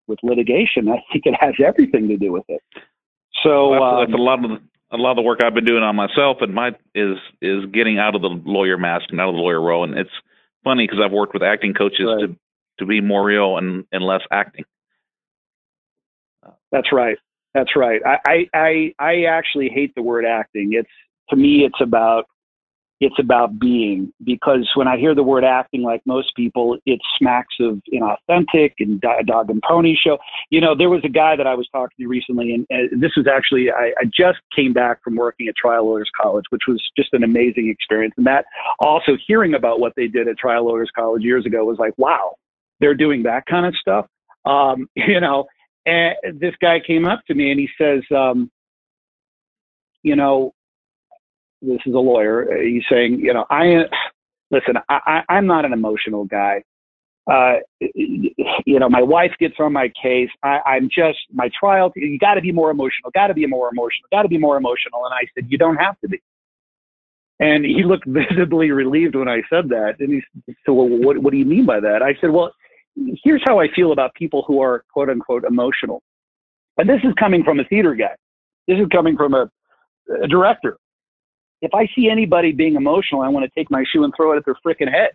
with 0.07 0.19
litigation? 0.23 0.89
I 0.89 1.03
think 1.13 1.27
it 1.27 1.35
has 1.41 1.55
everything 1.65 2.09
to 2.09 2.17
do 2.17 2.33
with 2.33 2.45
it. 2.49 2.61
So 3.43 3.71
well, 3.71 3.83
um, 3.83 4.01
that's 4.01 4.19
a 4.19 4.23
lot 4.23 4.45
of 4.45 4.51
the, 4.51 4.59
a 4.93 4.99
lot 4.99 5.11
of 5.11 5.17
the 5.17 5.23
work 5.23 5.41
I've 5.43 5.55
been 5.55 5.65
doing 5.65 5.83
on 5.83 5.97
myself, 5.97 6.39
and 6.41 6.55
my 6.55 6.71
is 6.95 7.17
is 7.41 7.65
getting 7.73 7.99
out 7.99 8.15
of 8.15 8.23
the 8.23 8.41
lawyer 8.45 8.79
mask 8.79 9.07
and 9.11 9.21
out 9.21 9.31
of 9.31 9.35
the 9.35 9.41
lawyer 9.41 9.61
role. 9.61 9.85
And 9.85 9.97
it's 9.99 10.11
funny 10.65 10.87
because 10.87 11.01
I've 11.05 11.13
worked 11.13 11.35
with 11.35 11.43
acting 11.43 11.75
coaches 11.75 12.07
right. 12.07 12.29
to 12.29 12.37
to 12.79 12.87
be 12.87 13.01
more 13.01 13.25
real 13.25 13.59
and 13.59 13.85
and 13.93 14.05
less 14.05 14.23
acting. 14.31 14.65
That's 16.71 16.93
right. 16.93 17.19
That's 17.55 17.77
right. 17.77 18.01
I, 18.05 18.49
I 18.55 18.95
I 18.99 19.25
actually 19.25 19.69
hate 19.69 19.95
the 19.95 20.03
word 20.03 20.25
acting. 20.25 20.71
It's 20.73 20.89
to 21.31 21.37
me, 21.37 21.65
it's 21.65 21.81
about 21.81 22.25
it's 23.03 23.19
about 23.19 23.59
being 23.59 24.13
because 24.23 24.71
when 24.77 24.87
I 24.87 24.97
hear 24.97 25.13
the 25.13 25.25
word 25.25 25.43
acting, 25.43 25.83
like 25.83 26.03
most 26.07 26.37
people, 26.37 26.79
it 26.87 27.01
smacks 27.19 27.57
of 27.59 27.81
inauthentic 27.93 28.75
and 28.79 29.01
dog 29.27 29.51
and 29.51 29.61
pony 29.69 29.97
show. 30.01 30.19
You 30.51 30.61
know, 30.61 30.77
there 30.77 30.89
was 30.89 31.01
a 31.03 31.09
guy 31.09 31.35
that 31.35 31.45
I 31.45 31.57
was 31.57 31.69
talking 31.73 31.97
to 31.99 32.07
recently, 32.07 32.55
and, 32.55 32.65
and 32.71 33.03
this 33.03 33.11
was 33.17 33.27
actually 33.27 33.73
I, 33.73 33.93
I 33.99 34.05
just 34.05 34.39
came 34.55 34.73
back 34.73 35.03
from 35.03 35.17
working 35.17 35.49
at 35.49 35.57
Trial 35.57 35.85
Lawyers 35.87 36.11
College, 36.17 36.45
which 36.51 36.63
was 36.69 36.81
just 36.97 37.13
an 37.13 37.25
amazing 37.25 37.69
experience. 37.69 38.15
And 38.17 38.27
that 38.27 38.45
also 38.79 39.17
hearing 39.27 39.55
about 39.55 39.81
what 39.81 39.95
they 39.97 40.07
did 40.07 40.29
at 40.29 40.39
Trial 40.39 40.65
Lawyers 40.65 40.91
College 40.95 41.25
years 41.25 41.45
ago 41.45 41.65
was 41.65 41.79
like, 41.81 41.95
wow, 41.97 42.37
they're 42.79 42.95
doing 42.95 43.25
that 43.25 43.47
kind 43.47 43.67
of 43.67 43.75
stuff. 43.75 44.07
Um, 44.45 44.89
you 44.95 45.19
know, 45.19 45.47
and 45.87 46.15
this 46.39 46.55
guy 46.63 46.79
came 46.79 47.05
up 47.05 47.27
to 47.27 47.35
me 47.35 47.51
and 47.51 47.59
he 47.59 47.69
says, 47.77 48.03
um, 48.17 48.49
you 50.05 50.15
know, 50.15 50.55
this 51.63 51.79
is 51.87 51.95
a 51.95 51.99
lawyer. 51.99 52.61
He's 52.63 52.83
saying, 52.91 53.21
you 53.21 53.33
know, 53.33 53.47
I 53.51 53.85
listen. 54.51 54.75
I, 54.89 55.23
I, 55.29 55.39
am 55.39 55.47
not 55.47 55.65
an 55.65 55.73
emotional 55.73 56.25
guy. 56.25 56.63
Uh, 57.31 57.55
you 57.95 58.79
know, 58.81 58.89
my 58.89 59.03
wife 59.03 59.31
gets 59.39 59.55
on 59.61 59.73
my 59.73 59.91
case. 60.01 60.29
I, 60.43 60.59
I'm 60.67 60.89
just 60.89 61.19
my 61.33 61.49
trial. 61.59 61.93
You 61.95 62.19
got 62.19 62.35
to 62.35 62.41
be 62.41 62.51
more 62.51 62.71
emotional. 62.71 63.11
Got 63.15 63.29
to 63.29 63.35
be 63.35 63.47
more 63.47 63.71
emotional. 63.71 64.09
Got 64.11 64.23
to 64.23 64.29
be 64.29 64.39
more 64.39 64.57
emotional. 64.57 65.05
And 65.05 65.15
I 65.15 65.23
said, 65.35 65.47
you 65.49 65.57
don't 65.57 65.77
have 65.77 65.99
to 66.01 66.09
be. 66.09 66.21
And 67.39 67.65
he 67.65 67.85
looked 67.85 68.07
visibly 68.07 68.73
relieved 68.73 69.15
when 69.15 69.29
I 69.29 69.43
said 69.49 69.69
that. 69.69 69.95
And 70.01 70.13
he 70.13 70.23
said, 70.47 70.73
well, 70.73 70.89
what, 70.89 71.19
what 71.19 71.31
do 71.31 71.37
you 71.37 71.45
mean 71.45 71.65
by 71.65 71.79
that? 71.79 72.03
I 72.03 72.15
said, 72.21 72.31
well, 72.31 72.53
here's 73.23 73.43
how 73.45 73.61
I 73.61 73.69
feel 73.73 73.93
about 73.93 74.15
people 74.15 74.45
who 74.47 74.61
are 74.61 74.85
quote 74.93 75.09
unquote 75.09 75.45
emotional. 75.45 76.03
And 76.77 76.89
this 76.89 77.01
is 77.05 77.13
coming 77.19 77.45
from 77.45 77.61
a 77.61 77.65
theater 77.65 77.95
guy. 77.95 78.17
This 78.67 78.79
is 78.79 78.87
coming 78.91 79.17
from 79.17 79.35
a, 79.35 79.49
a 80.23 80.27
director 80.27 80.79
if 81.63 81.73
I 81.73 81.89
see 81.95 82.11
anybody 82.11 82.53
being 82.53 82.75
emotional, 82.75 83.23
I 83.23 83.29
want 83.29 83.45
to 83.45 83.51
take 83.59 83.71
my 83.71 83.85
shoe 83.91 84.05
and 84.05 84.13
throw 84.15 84.33
it 84.33 84.37
at 84.37 84.45
their 84.45 84.57
freaking 84.67 84.93
head. 84.93 85.11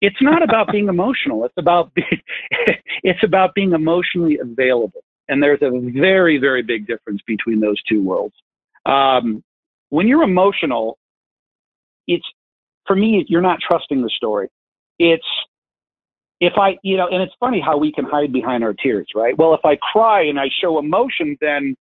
It's 0.00 0.20
not 0.20 0.42
about 0.42 0.70
being 0.72 0.88
emotional. 0.96 1.44
It's 1.44 1.54
about 1.56 1.94
being, 1.94 2.20
it's 3.02 3.22
about 3.22 3.54
being 3.54 3.72
emotionally 3.72 4.38
available. 4.38 5.02
And 5.28 5.40
there's 5.40 5.62
a 5.62 5.70
very, 5.98 6.38
very 6.38 6.62
big 6.62 6.88
difference 6.88 7.22
between 7.24 7.60
those 7.60 7.80
two 7.88 8.02
worlds. 8.02 8.34
Um, 8.84 9.44
when 9.90 10.08
you're 10.08 10.24
emotional, 10.24 10.98
it's 12.08 12.26
for 12.86 12.96
me, 12.96 13.24
you're 13.28 13.40
not 13.40 13.60
trusting 13.60 14.02
the 14.02 14.10
story. 14.10 14.48
It's 14.98 15.26
if 16.40 16.54
I, 16.56 16.78
you 16.82 16.96
know, 16.96 17.06
and 17.06 17.22
it's 17.22 17.34
funny 17.38 17.60
how 17.60 17.76
we 17.76 17.92
can 17.92 18.04
hide 18.04 18.32
behind 18.32 18.64
our 18.64 18.72
tears, 18.72 19.06
right? 19.14 19.36
Well, 19.36 19.54
if 19.54 19.64
I 19.64 19.76
cry 19.76 20.22
and 20.22 20.40
I 20.40 20.48
show 20.60 20.78
emotion, 20.78 21.36
then 21.40 21.76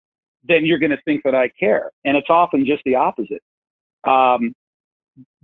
then 0.44 0.66
you're 0.66 0.78
going 0.78 0.90
to 0.90 1.00
think 1.04 1.22
that 1.24 1.34
I 1.34 1.48
care, 1.48 1.90
and 2.04 2.16
it's 2.16 2.28
often 2.28 2.66
just 2.66 2.82
the 2.84 2.94
opposite. 2.94 3.42
Um, 4.04 4.54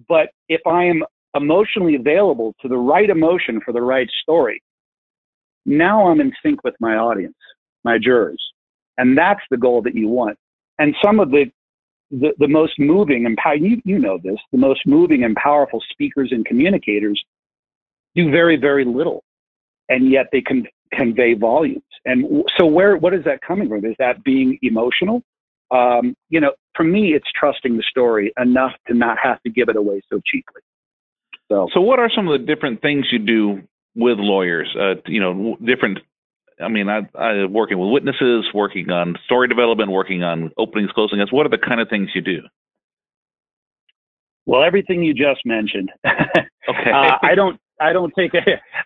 but 0.08 0.30
if 0.49 0.61
I 0.66 0.84
am 0.84 1.02
emotionally 1.34 1.96
available 1.96 2.54
to 2.62 2.68
the 2.68 2.76
right 2.76 3.11
emotion 3.11 3.61
for 3.64 3.73
the 3.73 3.82
right 3.82 4.08
story, 4.23 4.62
now 5.66 6.08
I'm 6.08 6.20
in 6.20 6.32
sync 6.42 6.62
with 6.64 6.75
my 6.80 6.96
audience, 6.96 7.37
my 7.84 7.99
jurors. 7.99 8.42
And 8.99 9.16
that's 9.18 9.40
the 9.50 9.56
goal 9.56 9.82
that 9.82 9.94
you 9.94 10.08
want. 10.08 10.38
And 10.78 10.94
some 11.02 11.20
of 11.20 11.30
the 11.30 11.50
the, 12.11 12.32
the 12.38 12.46
most 12.46 12.78
moving 12.78 13.26
and 13.26 13.37
you, 13.61 13.80
you 13.84 13.99
know 13.99 14.18
this, 14.23 14.37
the 14.52 14.58
most 14.58 14.82
moving 14.87 15.25
and 15.25 15.34
powerful 15.34 15.82
speakers 15.90 16.28
and 16.30 16.44
communicators 16.44 17.23
do 18.14 18.30
very, 18.30 18.56
very 18.56 18.84
little. 18.84 19.25
And 19.88 20.11
yet 20.11 20.26
they 20.30 20.40
can 20.40 20.64
convey 20.92 21.34
volumes. 21.34 21.82
And 22.04 22.44
so 22.56 22.66
where 22.66 22.96
what 22.96 23.14
is 23.14 23.25
that 23.25 23.40
coming 23.40 23.68
from? 23.68 23.84
Is 23.84 23.96
that 23.99 24.23
being 24.23 24.58
emotional? 24.62 25.23
Um, 25.70 26.14
you 26.28 26.40
know, 26.40 26.52
for 26.75 26.85
me, 26.85 27.14
it's 27.14 27.28
trusting 27.38 27.76
the 27.76 27.83
story 27.88 28.33
enough 28.40 28.73
to 28.88 28.95
not 28.95 29.19
have 29.23 29.43
to 29.43 29.50
give 29.50 29.69
it 29.69 29.76
away 29.76 30.00
so 30.11 30.21
cheaply. 30.25 30.62
So, 31.49 31.69
so 31.73 31.81
what 31.81 31.99
are 31.99 32.11
some 32.14 32.28
of 32.28 32.40
the 32.40 32.47
different 32.47 32.81
things 32.81 33.07
you 33.12 33.19
do 33.19 33.62
with 33.95 34.19
lawyers? 34.19 34.75
Uh, 34.78 34.95
you 35.07 35.21
know, 35.21 35.57
different. 35.64 35.99
I 36.61 36.69
mean, 36.69 36.88
I, 36.88 37.00
I 37.19 37.47
working 37.47 37.78
with 37.78 37.90
witnesses, 37.90 38.47
working 38.54 38.90
on 38.90 39.16
story 39.26 39.49
development, 39.49 39.90
working 39.90 40.23
on 40.23 40.52
openings, 40.57 40.90
closings. 40.97 41.33
What 41.33 41.47
are 41.47 41.50
the 41.50 41.59
kind 41.59 41.81
of 41.81 41.88
things 41.88 42.11
you 42.14 42.23
do? 42.23 42.38
Well, 44.47 44.62
everything 44.62 45.02
you 45.02 45.14
just 45.14 45.40
mentioned. 45.45 45.90
okay. 46.07 46.90
uh, 46.90 47.19
I 47.23 47.35
don't. 47.35 47.59
I 47.81 47.93
don't 47.93 48.12
take 48.16 48.35
a. 48.35 48.40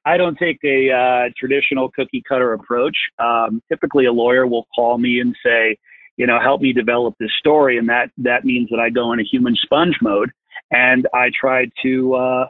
I 0.04 0.16
don't 0.16 0.36
take 0.38 0.58
a 0.64 0.90
uh, 0.90 1.30
traditional 1.38 1.90
cookie 1.90 2.22
cutter 2.26 2.52
approach. 2.54 2.96
Um, 3.18 3.62
typically, 3.68 4.06
a 4.06 4.12
lawyer 4.12 4.46
will 4.46 4.66
call 4.74 4.98
me 4.98 5.20
and 5.20 5.36
say, 5.44 5.76
you 6.18 6.26
know, 6.26 6.38
help 6.40 6.60
me 6.60 6.72
develop 6.72 7.14
this 7.18 7.30
story. 7.38 7.78
And 7.78 7.88
that, 7.88 8.10
that 8.18 8.44
means 8.44 8.68
that 8.70 8.80
I 8.80 8.90
go 8.90 9.12
in 9.12 9.20
a 9.20 9.24
human 9.24 9.56
sponge 9.56 9.96
mode 10.02 10.30
and 10.70 11.06
I 11.14 11.30
try 11.40 11.66
to, 11.82 12.14
uh, 12.14 12.46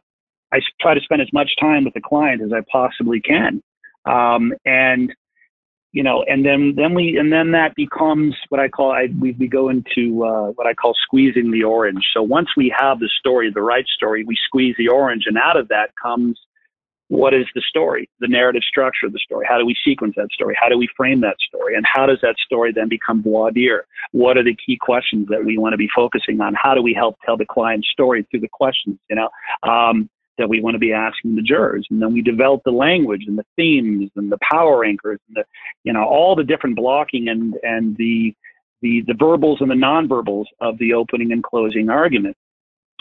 I 0.53 0.61
try 0.81 0.95
to 0.95 1.01
spend 1.01 1.21
as 1.21 1.29
much 1.33 1.51
time 1.61 1.85
with 1.85 1.95
the 1.95 2.01
client 2.01 2.43
as 2.43 2.51
I 2.53 2.63
possibly 2.73 3.21
can. 3.21 3.63
Um, 4.07 4.55
and, 4.65 5.15
you 5.93 6.03
know, 6.03 6.25
and 6.27 6.45
then, 6.45 6.75
then 6.77 6.95
we, 6.95 7.19
and 7.19 7.31
then 7.31 7.53
that 7.53 7.75
becomes 7.75 8.35
what 8.49 8.59
I 8.59 8.69
call, 8.69 8.91
I, 8.91 9.09
we, 9.21 9.33
we 9.33 9.47
go 9.47 9.69
into, 9.69 10.25
uh, 10.25 10.49
what 10.53 10.67
I 10.67 10.73
call 10.73 10.95
squeezing 11.03 11.51
the 11.51 11.65
orange. 11.65 12.07
So 12.15 12.23
once 12.23 12.49
we 12.57 12.75
have 12.79 13.01
the 13.01 13.11
story, 13.19 13.51
the 13.53 13.61
right 13.61 13.87
story, 13.87 14.25
we 14.25 14.37
squeeze 14.47 14.77
the 14.79 14.89
orange 14.89 15.25
and 15.27 15.37
out 15.37 15.59
of 15.59 15.69
that 15.69 15.91
comes 16.03 16.41
what 17.09 17.33
is 17.33 17.47
the 17.55 17.63
story, 17.63 18.09
the 18.21 18.29
narrative 18.29 18.63
structure 18.63 19.07
of 19.07 19.13
the 19.13 19.19
story? 19.19 19.47
How 19.49 19.59
do 19.59 19.65
we 19.65 19.75
sequence 19.85 20.15
that 20.17 20.31
story? 20.33 20.55
How 20.61 20.69
do 20.69 20.77
we 20.77 20.89
frame 20.95 21.21
that 21.23 21.37
story? 21.41 21.75
And 21.75 21.85
how 21.87 22.07
does 22.07 22.19
that 22.23 22.37
story 22.45 22.71
then 22.73 22.89
become 22.89 23.23
voir 23.23 23.51
dire? 23.51 23.87
What 24.13 24.37
are 24.37 24.45
the 24.45 24.55
key 24.55 24.77
questions 24.79 25.27
that 25.31 25.45
we 25.45 25.57
want 25.57 25.73
to 25.73 25.79
be 25.79 25.89
focusing 25.95 26.41
on? 26.41 26.55
How 26.55 26.75
do 26.75 26.83
we 26.83 26.93
help 26.93 27.17
tell 27.25 27.37
the 27.37 27.47
client's 27.47 27.89
story 27.91 28.27
through 28.31 28.41
the 28.41 28.49
questions, 28.53 28.99
you 29.09 29.17
know, 29.17 29.31
um, 29.63 30.11
that 30.37 30.49
we 30.49 30.61
want 30.61 30.75
to 30.75 30.79
be 30.79 30.93
asking 30.93 31.35
the 31.35 31.43
jurors? 31.43 31.87
And 31.91 32.01
then 32.01 32.13
we 32.13 32.21
develop 32.21 32.61
the 32.65 32.73
language 32.73 33.25
and 33.27 33.39
the 33.39 33.47
themes 33.57 34.11
and 34.15 34.31
the 34.31 34.39
power 34.43 34.85
anchors 34.85 35.19
and 35.29 35.37
the, 35.37 35.45
you 35.85 35.95
know, 35.95 36.05
all 36.05 36.37
the 36.37 36.45
different 36.45 36.77
blocking 36.77 37.29
and, 37.29 37.55
and 37.63 37.97
the, 37.97 38.35
the, 38.83 39.03
the 39.07 39.15
verbals 39.15 39.63
and 39.63 39.71
the 39.71 39.75
nonverbals 39.75 40.45
of 40.61 40.77
the 40.79 40.93
opening 40.93 41.33
and 41.33 41.43
closing 41.43 41.89
argument. 41.89 42.37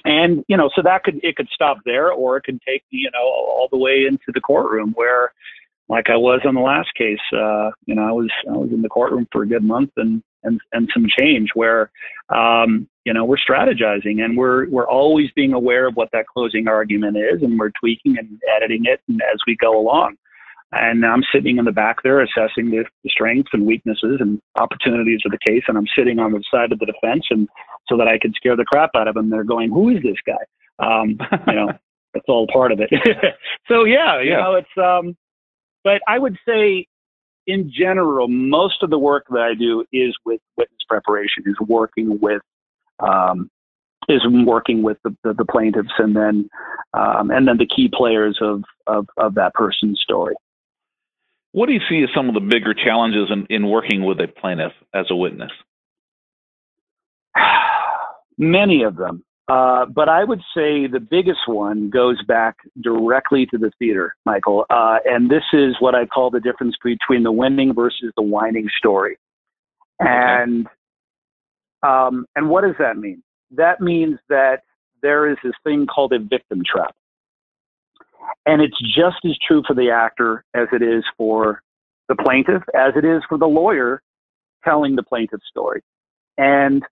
And 0.08 0.46
you 0.48 0.56
know, 0.56 0.70
so 0.74 0.82
that 0.84 1.04
could 1.04 1.20
it 1.22 1.36
could 1.36 1.50
stop 1.54 1.80
there, 1.84 2.14
or 2.14 2.38
it 2.38 2.44
could 2.46 2.62
take 2.66 2.84
you 2.92 3.12
know 3.12 3.20
all 3.20 3.68
the 3.70 3.78
way 3.78 4.06
into 4.08 4.32
the 4.34 4.40
courtroom 4.40 4.94
where, 4.96 5.34
like 5.90 6.10
I 6.10 6.16
was 6.16 6.40
on 6.46 6.56
the 6.56 6.62
last 6.62 6.88
case, 6.98 7.20
uh, 7.34 7.72
you 7.86 7.94
know, 7.94 8.08
I 8.08 8.12
was 8.14 8.30
I 8.48 8.54
was 8.54 8.70
in 8.72 8.82
the 8.82 8.88
courtroom 8.88 9.28
for 9.34 9.44
a 9.44 9.48
good 9.48 9.66
month 9.66 9.92
and 9.98 10.24
and 10.44 10.62
and 10.72 10.88
some 10.94 11.08
change 11.20 11.50
where, 11.56 11.92
um, 12.30 12.88
you 13.04 13.14
know, 13.14 13.26
we're 13.26 13.36
strategizing 13.36 14.24
and 14.24 14.38
we're 14.38 14.70
we're 14.70 14.88
always 14.88 15.30
being 15.36 15.52
aware 15.52 15.88
of 15.88 15.96
what 15.96 16.08
that 16.14 16.28
closing 16.28 16.70
argument 16.70 17.18
is, 17.18 17.44
and 17.44 17.60
we're 17.60 17.72
tweaking 17.78 18.18
and 18.18 18.42
editing 18.56 18.86
it 18.86 19.02
and 19.10 19.22
as 19.34 19.42
we 19.46 19.58
go 19.58 19.78
along. 19.78 20.16
And 20.72 21.06
I'm 21.06 21.24
sitting 21.34 21.58
in 21.58 21.66
the 21.66 21.72
back 21.72 22.04
there 22.04 22.22
assessing 22.22 22.72
the, 22.72 22.86
the 23.04 23.10
strengths 23.10 23.52
and 23.54 23.66
weaknesses 23.66 24.18
and 24.20 24.42
opportunities 24.58 25.22
of 25.26 25.32
the 25.32 25.40
case. 25.48 25.64
And 25.68 25.78
I'm 25.78 25.88
sitting 25.98 26.20
on 26.20 26.34
the 26.34 26.44
side 26.52 26.72
of 26.74 26.80
the 26.80 26.86
defense 26.86 27.26
and 27.30 27.48
so 27.90 27.98
that 27.98 28.08
I 28.08 28.18
could 28.18 28.34
scare 28.36 28.56
the 28.56 28.66
crap 28.66 28.92
out 28.96 29.08
of 29.08 29.16
them. 29.16 29.30
They're 29.30 29.44
going, 29.44 29.70
who 29.70 29.90
is 29.90 30.02
this 30.04 30.18
guy? 30.26 30.34
Um, 30.80 31.18
you 31.48 31.54
know, 31.54 31.68
that's 32.14 32.26
all 32.28 32.48
part 32.52 32.72
of 32.72 32.80
it. 32.80 32.90
so 33.68 33.84
yeah, 33.84 34.22
you 34.22 34.32
yeah. 34.32 34.38
know, 34.38 34.56
it's, 34.56 34.78
um, 34.78 35.16
but 35.84 36.02
I 36.08 36.20
would 36.20 36.38
say 36.48 36.88
in 37.48 37.72
general, 37.74 38.28
most 38.28 38.84
of 38.84 38.90
the 38.90 39.00
work 39.00 39.26
that 39.30 39.40
I 39.40 39.54
do 39.54 39.86
is 39.94 40.16
with 40.26 40.42
witness 40.58 40.80
preparation, 40.88 41.44
is 41.46 41.56
working 41.68 42.20
with, 42.22 42.42
um, 43.00 43.50
is 44.10 44.22
working 44.30 44.84
with 44.84 44.98
the, 45.04 45.16
the, 45.24 45.34
the 45.34 45.46
plaintiffs 45.46 45.94
and 45.98 46.16
then, 46.16 46.50
um, 46.94 47.32
and 47.32 47.48
then 47.48 47.58
the 47.58 47.68
key 47.68 47.90
players 47.92 48.38
of, 48.42 48.64
of, 48.86 49.08
of 49.18 49.36
that 49.36 49.54
person's 49.54 50.00
story. 50.02 50.36
What 51.54 51.68
do 51.68 51.74
you 51.74 51.82
see 51.90 52.04
as 52.04 52.10
some 52.16 52.28
of 52.28 52.36
the 52.36 52.42
bigger 52.42 52.74
challenges 52.74 53.30
in, 53.32 53.48
in 53.50 53.70
working 53.70 54.04
with 54.04 54.20
a 54.20 54.28
plaintiff 54.28 54.74
as 54.94 55.08
a 55.10 55.16
witness? 55.16 55.52
Many 58.38 58.84
of 58.84 58.96
them. 58.96 59.24
Uh, 59.48 59.86
but 59.86 60.10
I 60.10 60.26
would 60.26 60.42
say 60.54 60.88
the 60.88 61.00
biggest 61.00 61.40
one 61.48 61.90
goes 61.90 62.22
back 62.24 62.58
directly 62.82 63.46
to 63.46 63.58
the 63.58 63.72
theater, 63.80 64.16
Michael. 64.26 64.66
Uh, 64.70 64.98
and 65.06 65.32
this 65.32 65.44
is 65.54 65.76
what 65.80 65.96
I 65.96 66.06
call 66.06 66.30
the 66.30 66.42
difference 66.42 66.76
between 66.84 67.24
the 67.24 67.32
winning 67.32 67.74
versus 67.74 68.12
the 68.18 68.24
whining 68.24 68.68
story. 68.78 69.18
Okay. 70.02 70.10
And 70.12 70.68
um, 71.82 72.26
and 72.36 72.50
what 72.50 72.62
does 72.62 72.76
that 72.80 72.98
mean? 72.98 73.24
That 73.52 73.80
means 73.80 74.20
that 74.28 74.64
there 75.02 75.30
is 75.30 75.38
this 75.44 75.54
thing 75.64 75.86
called 75.88 76.12
a 76.12 76.20
victim 76.20 76.62
trap. 76.66 76.94
And 78.46 78.62
it's 78.62 78.78
just 78.82 79.18
as 79.24 79.38
true 79.48 79.64
for 79.66 79.74
the 79.74 79.92
actor 79.92 80.44
as 80.54 80.68
it 80.74 80.82
is 80.82 81.04
for 81.18 81.62
the 82.10 82.16
plaintiff, 82.16 82.64
as 82.76 82.94
it 82.98 83.06
is 83.06 83.22
for 83.30 83.38
the 83.38 83.48
lawyer 83.48 84.02
telling 84.66 84.96
the 84.96 85.04
plaintiff's 85.04 85.48
story. 85.50 85.82
And 86.38 86.84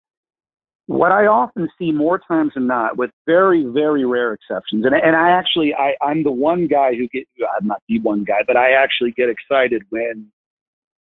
what 0.87 1.11
I 1.11 1.25
often 1.25 1.67
see 1.79 1.91
more 1.91 2.19
times 2.19 2.51
than 2.53 2.67
not, 2.67 2.97
with 2.97 3.09
very, 3.25 3.63
very 3.65 4.05
rare 4.05 4.33
exceptions, 4.33 4.85
and, 4.85 4.93
and 4.93 5.15
I 5.15 5.31
actually, 5.31 5.73
I, 5.73 5.95
I'm 6.01 6.23
the 6.23 6.31
one 6.31 6.67
guy 6.67 6.95
who 6.95 7.07
get, 7.07 7.27
I'm 7.59 7.67
not 7.67 7.81
the 7.89 7.99
one 7.99 8.23
guy, 8.23 8.41
but 8.45 8.55
I 8.55 8.71
actually 8.73 9.11
get 9.11 9.29
excited 9.29 9.83
when 9.89 10.27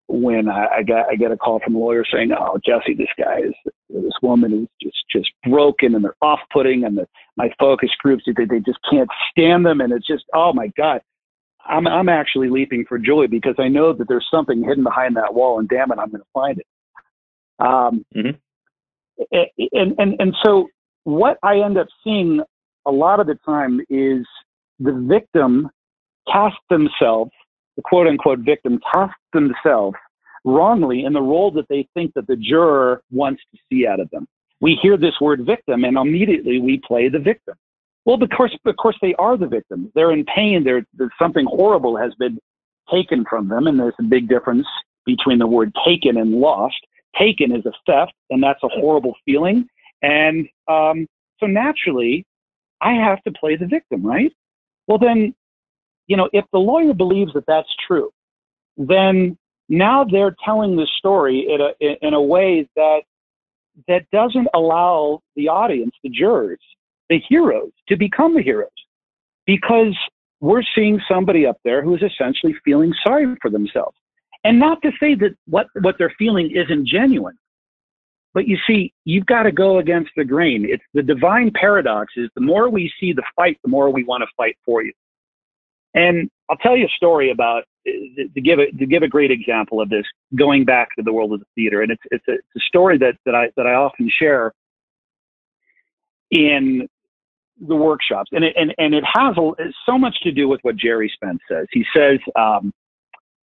when 0.08 0.48
I, 0.48 0.66
I 0.78 0.82
get 0.82 1.06
I 1.10 1.16
get 1.16 1.32
a 1.32 1.36
call 1.36 1.60
from 1.60 1.74
a 1.74 1.78
lawyer 1.78 2.04
saying, 2.12 2.30
"Oh, 2.32 2.58
Jesse, 2.64 2.94
this 2.94 3.08
guy 3.18 3.38
is 3.38 3.54
this 3.88 4.12
woman 4.20 4.52
is 4.52 4.68
just 4.80 4.98
just 5.10 5.32
broken 5.48 5.94
and 5.94 6.04
they're 6.04 6.16
off-putting, 6.22 6.84
and 6.84 6.98
the, 6.98 7.06
my 7.36 7.50
focus 7.58 7.90
groups 7.98 8.24
they 8.26 8.44
they 8.44 8.60
just 8.60 8.78
can't 8.90 9.08
stand 9.30 9.64
them, 9.64 9.80
and 9.80 9.92
it's 9.92 10.06
just 10.06 10.24
oh 10.34 10.52
my 10.52 10.68
god." 10.76 11.00
I'm 11.64 11.86
I'm 11.86 12.08
actually 12.08 12.50
leaping 12.50 12.84
for 12.88 12.98
joy 12.98 13.28
because 13.28 13.54
I 13.58 13.68
know 13.68 13.92
that 13.92 14.08
there's 14.08 14.26
something 14.30 14.64
hidden 14.64 14.82
behind 14.82 15.16
that 15.16 15.32
wall, 15.32 15.60
and 15.60 15.68
damn 15.68 15.92
it, 15.92 15.98
I'm 15.98 16.10
going 16.10 16.20
to 16.20 16.26
find 16.34 16.58
it. 16.58 16.66
Um, 17.60 18.04
mm-hmm. 18.14 18.36
And 19.30 19.94
and 19.98 20.16
and 20.18 20.34
so 20.42 20.68
what 21.04 21.38
I 21.42 21.60
end 21.60 21.78
up 21.78 21.88
seeing 22.04 22.40
a 22.86 22.90
lot 22.90 23.20
of 23.20 23.26
the 23.26 23.38
time 23.44 23.80
is 23.88 24.26
the 24.78 24.92
victim 24.92 25.68
cast 26.30 26.56
themselves 26.70 27.30
the 27.76 27.82
quote 27.82 28.06
unquote 28.06 28.40
victim 28.40 28.80
cast 28.92 29.14
themselves 29.32 29.96
wrongly 30.44 31.04
in 31.04 31.12
the 31.12 31.22
role 31.22 31.50
that 31.52 31.68
they 31.68 31.88
think 31.94 32.12
that 32.14 32.26
the 32.26 32.36
juror 32.36 33.02
wants 33.10 33.42
to 33.52 33.58
see 33.70 33.86
out 33.86 34.00
of 34.00 34.10
them. 34.10 34.26
We 34.60 34.78
hear 34.80 34.96
this 34.96 35.14
word 35.20 35.44
victim 35.44 35.84
and 35.84 35.96
immediately 35.96 36.60
we 36.60 36.80
play 36.86 37.08
the 37.08 37.18
victim. 37.18 37.54
Well, 38.04 38.20
of 38.20 38.30
course, 38.36 38.56
of 38.64 38.76
course 38.76 38.96
they 39.00 39.14
are 39.14 39.36
the 39.36 39.46
victims. 39.46 39.90
They're 39.94 40.12
in 40.12 40.24
pain. 40.24 40.64
They're, 40.64 40.84
there's 40.94 41.12
something 41.18 41.46
horrible 41.46 41.96
has 41.96 42.12
been 42.18 42.38
taken 42.90 43.24
from 43.28 43.48
them. 43.48 43.66
And 43.66 43.78
there's 43.78 43.94
a 44.00 44.04
big 44.04 44.28
difference 44.28 44.66
between 45.06 45.38
the 45.38 45.46
word 45.46 45.72
taken 45.86 46.16
and 46.16 46.34
lost. 46.34 46.76
Taken 47.18 47.52
is 47.54 47.64
a 47.66 47.72
theft 47.86 48.14
and 48.30 48.42
that's 48.42 48.62
a 48.62 48.68
horrible 48.68 49.14
feeling. 49.24 49.68
And, 50.02 50.48
um, 50.68 51.06
so 51.38 51.46
naturally 51.46 52.24
I 52.80 52.92
have 52.92 53.22
to 53.24 53.32
play 53.32 53.56
the 53.56 53.66
victim, 53.66 54.04
right? 54.04 54.32
Well, 54.86 54.98
then 54.98 55.34
you 56.06 56.16
know, 56.16 56.28
if 56.32 56.44
the 56.52 56.58
lawyer 56.58 56.92
believes 56.92 57.32
that 57.34 57.46
that's 57.46 57.74
true, 57.86 58.10
then 58.76 59.38
now 59.68 60.04
they're 60.04 60.36
telling 60.44 60.76
the 60.76 60.86
story 60.98 61.46
in 61.48 61.60
a, 61.60 62.06
in 62.06 62.14
a 62.14 62.20
way 62.20 62.68
that 62.76 63.00
that 63.88 64.04
doesn't 64.10 64.48
allow 64.54 65.20
the 65.36 65.48
audience, 65.48 65.94
the 66.02 66.10
jurors, 66.10 66.60
the 67.08 67.18
heroes 67.28 67.70
to 67.88 67.96
become 67.96 68.34
the 68.34 68.42
heroes 68.42 68.68
because 69.46 69.96
we're 70.40 70.62
seeing 70.74 71.00
somebody 71.08 71.46
up 71.46 71.56
there 71.64 71.82
who 71.82 71.94
is 71.94 72.02
essentially 72.02 72.54
feeling 72.64 72.92
sorry 73.02 73.34
for 73.40 73.50
themselves. 73.50 73.96
And 74.44 74.58
not 74.58 74.82
to 74.82 74.90
say 74.98 75.14
that 75.16 75.36
what, 75.46 75.68
what 75.80 75.96
they're 75.98 76.14
feeling 76.18 76.50
isn't 76.50 76.86
genuine, 76.86 77.38
but 78.34 78.48
you 78.48 78.58
see, 78.66 78.92
you've 79.04 79.26
got 79.26 79.44
to 79.44 79.52
go 79.52 79.78
against 79.78 80.10
the 80.16 80.24
grain. 80.24 80.66
It's 80.68 80.82
the 80.94 81.02
divine 81.02 81.52
paradox 81.54 82.14
is 82.16 82.28
the 82.34 82.40
more 82.40 82.68
we 82.68 82.92
see 82.98 83.12
the 83.12 83.22
fight, 83.36 83.58
the 83.62 83.70
more 83.70 83.90
we 83.90 84.04
want 84.04 84.22
to 84.22 84.28
fight 84.36 84.56
for 84.64 84.82
you. 84.82 84.92
And 85.94 86.30
I'll 86.48 86.56
tell 86.56 86.76
you 86.76 86.86
a 86.86 86.96
story 86.96 87.30
about 87.30 87.64
to 87.86 88.40
give 88.40 88.58
a, 88.58 88.70
to 88.72 88.86
give 88.86 89.02
a 89.02 89.08
great 89.08 89.30
example 89.30 89.80
of 89.80 89.90
this, 89.90 90.04
going 90.34 90.64
back 90.64 90.88
to 90.96 91.02
the 91.02 91.12
world 91.12 91.32
of 91.32 91.40
the 91.40 91.46
theater. 91.54 91.82
And 91.82 91.92
it's, 91.92 92.02
it's, 92.10 92.24
a, 92.28 92.32
it's 92.32 92.56
a 92.56 92.60
story 92.60 92.96
that, 92.98 93.16
that 93.26 93.34
I, 93.34 93.50
that 93.56 93.66
I 93.66 93.74
often 93.74 94.10
share 94.10 94.52
in 96.30 96.88
the 97.60 97.76
workshops. 97.76 98.30
And 98.32 98.44
it, 98.44 98.54
and, 98.56 98.74
and 98.78 98.94
it 98.94 99.04
has 99.04 99.36
a, 99.36 99.50
so 99.84 99.98
much 99.98 100.18
to 100.22 100.32
do 100.32 100.48
with 100.48 100.60
what 100.62 100.76
Gerry 100.76 101.12
Spence 101.14 101.40
says. 101.48 101.66
He 101.72 101.84
says, 101.94 102.18
um, 102.34 102.72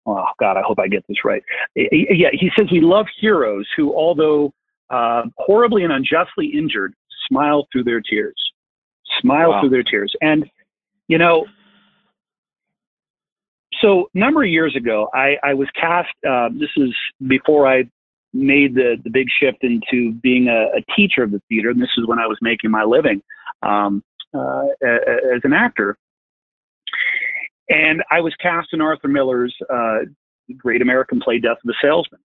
oh 0.06 0.24
God, 0.38 0.56
I 0.56 0.62
hope 0.62 0.78
I 0.78 0.88
get 0.88 1.04
this 1.08 1.24
right. 1.24 1.42
Yeah, 1.74 2.28
he 2.32 2.50
says 2.56 2.68
we 2.70 2.80
love 2.80 3.06
heroes 3.20 3.66
who, 3.76 3.94
although 3.94 4.52
uh, 4.90 5.22
horribly 5.38 5.84
and 5.84 5.92
unjustly 5.92 6.46
injured, 6.46 6.94
smile 7.28 7.66
through 7.72 7.84
their 7.84 8.00
tears, 8.00 8.34
smile 9.20 9.50
wow. 9.50 9.60
through 9.60 9.70
their 9.70 9.82
tears. 9.82 10.14
And, 10.20 10.44
you 11.08 11.18
know, 11.18 11.46
so 13.80 14.08
a 14.14 14.18
number 14.18 14.42
of 14.42 14.48
years 14.48 14.76
ago, 14.76 15.08
I, 15.14 15.36
I 15.42 15.54
was 15.54 15.68
cast. 15.78 16.08
Uh, 16.28 16.48
this 16.52 16.70
is 16.76 16.94
before 17.26 17.66
I 17.66 17.84
made 18.32 18.74
the 18.74 18.96
the 19.04 19.10
big 19.10 19.28
shift 19.40 19.58
into 19.62 20.12
being 20.22 20.48
a, 20.48 20.76
a, 20.76 20.94
teacher 20.96 21.22
of 21.22 21.30
the 21.30 21.40
theater, 21.48 21.70
and 21.70 21.80
this 21.80 21.90
is 21.96 22.06
when 22.06 22.18
I 22.18 22.26
was 22.26 22.38
making 22.42 22.70
my 22.70 22.82
living 22.82 23.22
um, 23.62 24.02
uh, 24.34 24.64
as 24.82 25.40
an 25.44 25.52
actor. 25.52 25.96
And 27.68 28.03
I 28.11 28.20
was 28.20 28.35
cast 28.40 28.68
in 28.72 28.81
Arthur 28.81 29.09
Miller's 29.09 29.55
uh, 29.72 30.00
great 30.57 30.83
American 30.83 31.20
play, 31.20 31.38
Death 31.38 31.59
of 31.64 31.70
a 31.70 31.74
Salesman. 31.81 32.20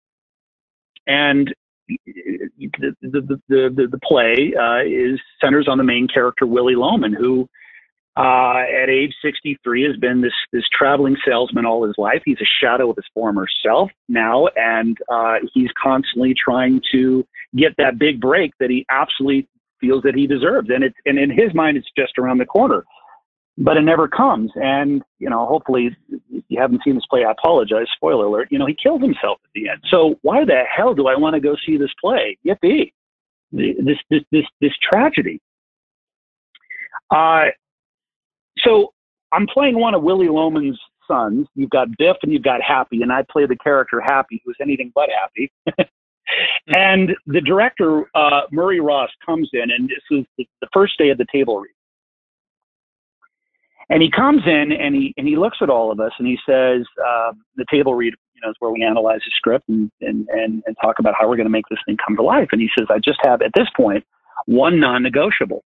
And 1.08 1.54
the 1.88 2.96
the 3.02 3.22
the, 3.22 3.40
the, 3.48 3.88
the 3.92 4.00
play 4.04 4.54
uh, 4.60 4.82
is 4.86 5.20
centers 5.42 5.68
on 5.68 5.78
the 5.78 5.84
main 5.84 6.08
character 6.08 6.46
Willy 6.46 6.76
Loman, 6.76 7.14
who 7.14 7.48
uh, 8.18 8.64
at 8.82 8.90
age 8.90 9.14
63 9.22 9.84
has 9.84 9.98
been 9.98 10.22
this 10.22 10.34
this 10.52 10.64
traveling 10.72 11.18
salesman 11.26 11.66
all 11.66 11.86
his 11.86 11.96
life. 11.98 12.22
He's 12.26 12.42
a 12.42 12.64
shadow 12.64 12.90
of 12.90 12.96
his 12.96 13.06
former 13.14 13.46
self 13.64 13.92
now, 14.08 14.48
and 14.56 14.98
uh, 15.10 15.36
he's 15.54 15.70
constantly 15.82 16.34
trying 16.34 16.82
to 16.92 17.26
get 17.56 17.74
that 17.78 18.00
big 18.00 18.22
break 18.22 18.54
that 18.60 18.70
he 18.70 18.86
absolutely 18.90 19.48
feels 19.82 20.04
that 20.04 20.16
he 20.16 20.28
deserves. 20.28 20.70
And 20.70 20.84
it's 20.84 20.96
and 21.06 21.20
in 21.20 21.30
his 21.30 21.54
mind, 21.54 21.78
it's 21.78 21.90
just 21.98 22.18
around 22.18 22.38
the 22.38 22.46
corner, 22.46 22.86
but 23.58 23.78
it 23.78 23.82
never 23.82 24.08
comes. 24.08 24.52
And 24.56 25.02
you 25.20 25.30
know, 25.30 25.46
hopefully, 25.46 25.96
if 26.32 26.44
you 26.48 26.60
haven't 26.60 26.82
seen 26.84 26.96
this 26.96 27.06
play, 27.10 27.24
I 27.24 27.32
apologize. 27.32 27.88
Spoiler 27.96 28.26
alert. 28.26 28.50
You 28.52 28.60
know, 28.60 28.66
he 28.66 28.76
kills 28.82 29.02
himself 29.02 29.40
at 29.44 29.52
the 29.54 29.70
end. 29.70 29.82
So 29.90 30.16
why 30.22 30.46
the 30.46 30.64
hell 30.70 30.94
do 30.94 31.08
I 31.08 31.16
want 31.16 31.36
to 31.36 31.40
go 31.40 31.56
see 31.66 31.78
this 31.78 31.92
play? 32.00 32.38
Yippee! 32.46 32.92
This 33.52 33.98
this 34.10 34.22
this 34.32 34.46
this 34.62 34.74
tragedy. 34.82 35.42
Uh, 37.12 37.46
so 38.60 38.94
I'm 39.32 39.48
playing 39.48 39.80
one 39.80 39.94
of 39.94 40.04
Willy 40.04 40.28
Loman's 40.28 40.80
sons. 41.08 41.48
You've 41.56 41.70
got 41.70 41.88
Biff 41.98 42.18
and 42.24 42.32
you've 42.32 42.44
got 42.44 42.62
Happy, 42.62 43.02
and 43.02 43.12
I 43.12 43.24
play 43.30 43.46
the 43.46 43.56
character 43.56 44.02
Happy, 44.02 44.42
who's 44.46 44.58
anything 44.62 44.92
but 44.96 45.10
happy. 45.10 45.52
and 46.68 47.16
the 47.28 47.42
director, 47.42 48.06
uh, 48.16 48.42
Murray 48.52 48.80
Ross, 48.80 49.10
comes 49.26 49.50
in, 49.54 49.72
and 49.72 49.88
this 49.88 50.02
is 50.12 50.26
the, 50.38 50.48
the 50.62 50.68
first 50.74 50.98
day 50.98 51.10
of 51.10 51.18
the 51.18 51.26
table 51.32 51.60
read. 51.60 51.72
And 53.90 54.02
he 54.02 54.10
comes 54.10 54.42
in 54.46 54.72
and 54.72 54.96
he 54.96 55.14
and 55.18 55.28
he 55.28 55.36
looks 55.36 55.58
at 55.62 55.70
all 55.70 55.92
of 55.92 56.00
us 56.00 56.12
and 56.20 56.28
he 56.28 56.38
says, 56.48 56.86
uh, 57.06 57.34
the 57.56 57.66
table 57.72 57.94
read, 57.96 58.14
you 58.34 58.42
know, 58.42 58.50
is 58.50 58.56
where 58.60 58.72
we 58.72 58.84
analyze 58.84 59.22
the 59.26 59.32
script 59.36 59.70
and, 59.70 59.92
and, 60.02 60.28
and, 60.30 60.64
and 60.66 60.76
talk 60.82 61.00
about 61.00 61.14
how 61.20 61.28
we're 61.30 61.38
going 61.38 61.46
to 61.46 61.52
make 61.52 61.70
this 61.70 61.80
thing 61.86 61.98
come 62.06 62.16
to 62.16 62.24
life. 62.24 62.50
And 62.52 62.62
he 62.62 62.70
says, 62.78 62.88
I 62.90 63.00
just 63.00 63.20
have 63.24 63.42
at 63.42 63.52
this 63.56 63.68
point 63.76 64.04
one 64.46 64.80
non-negotiable. 64.80 65.64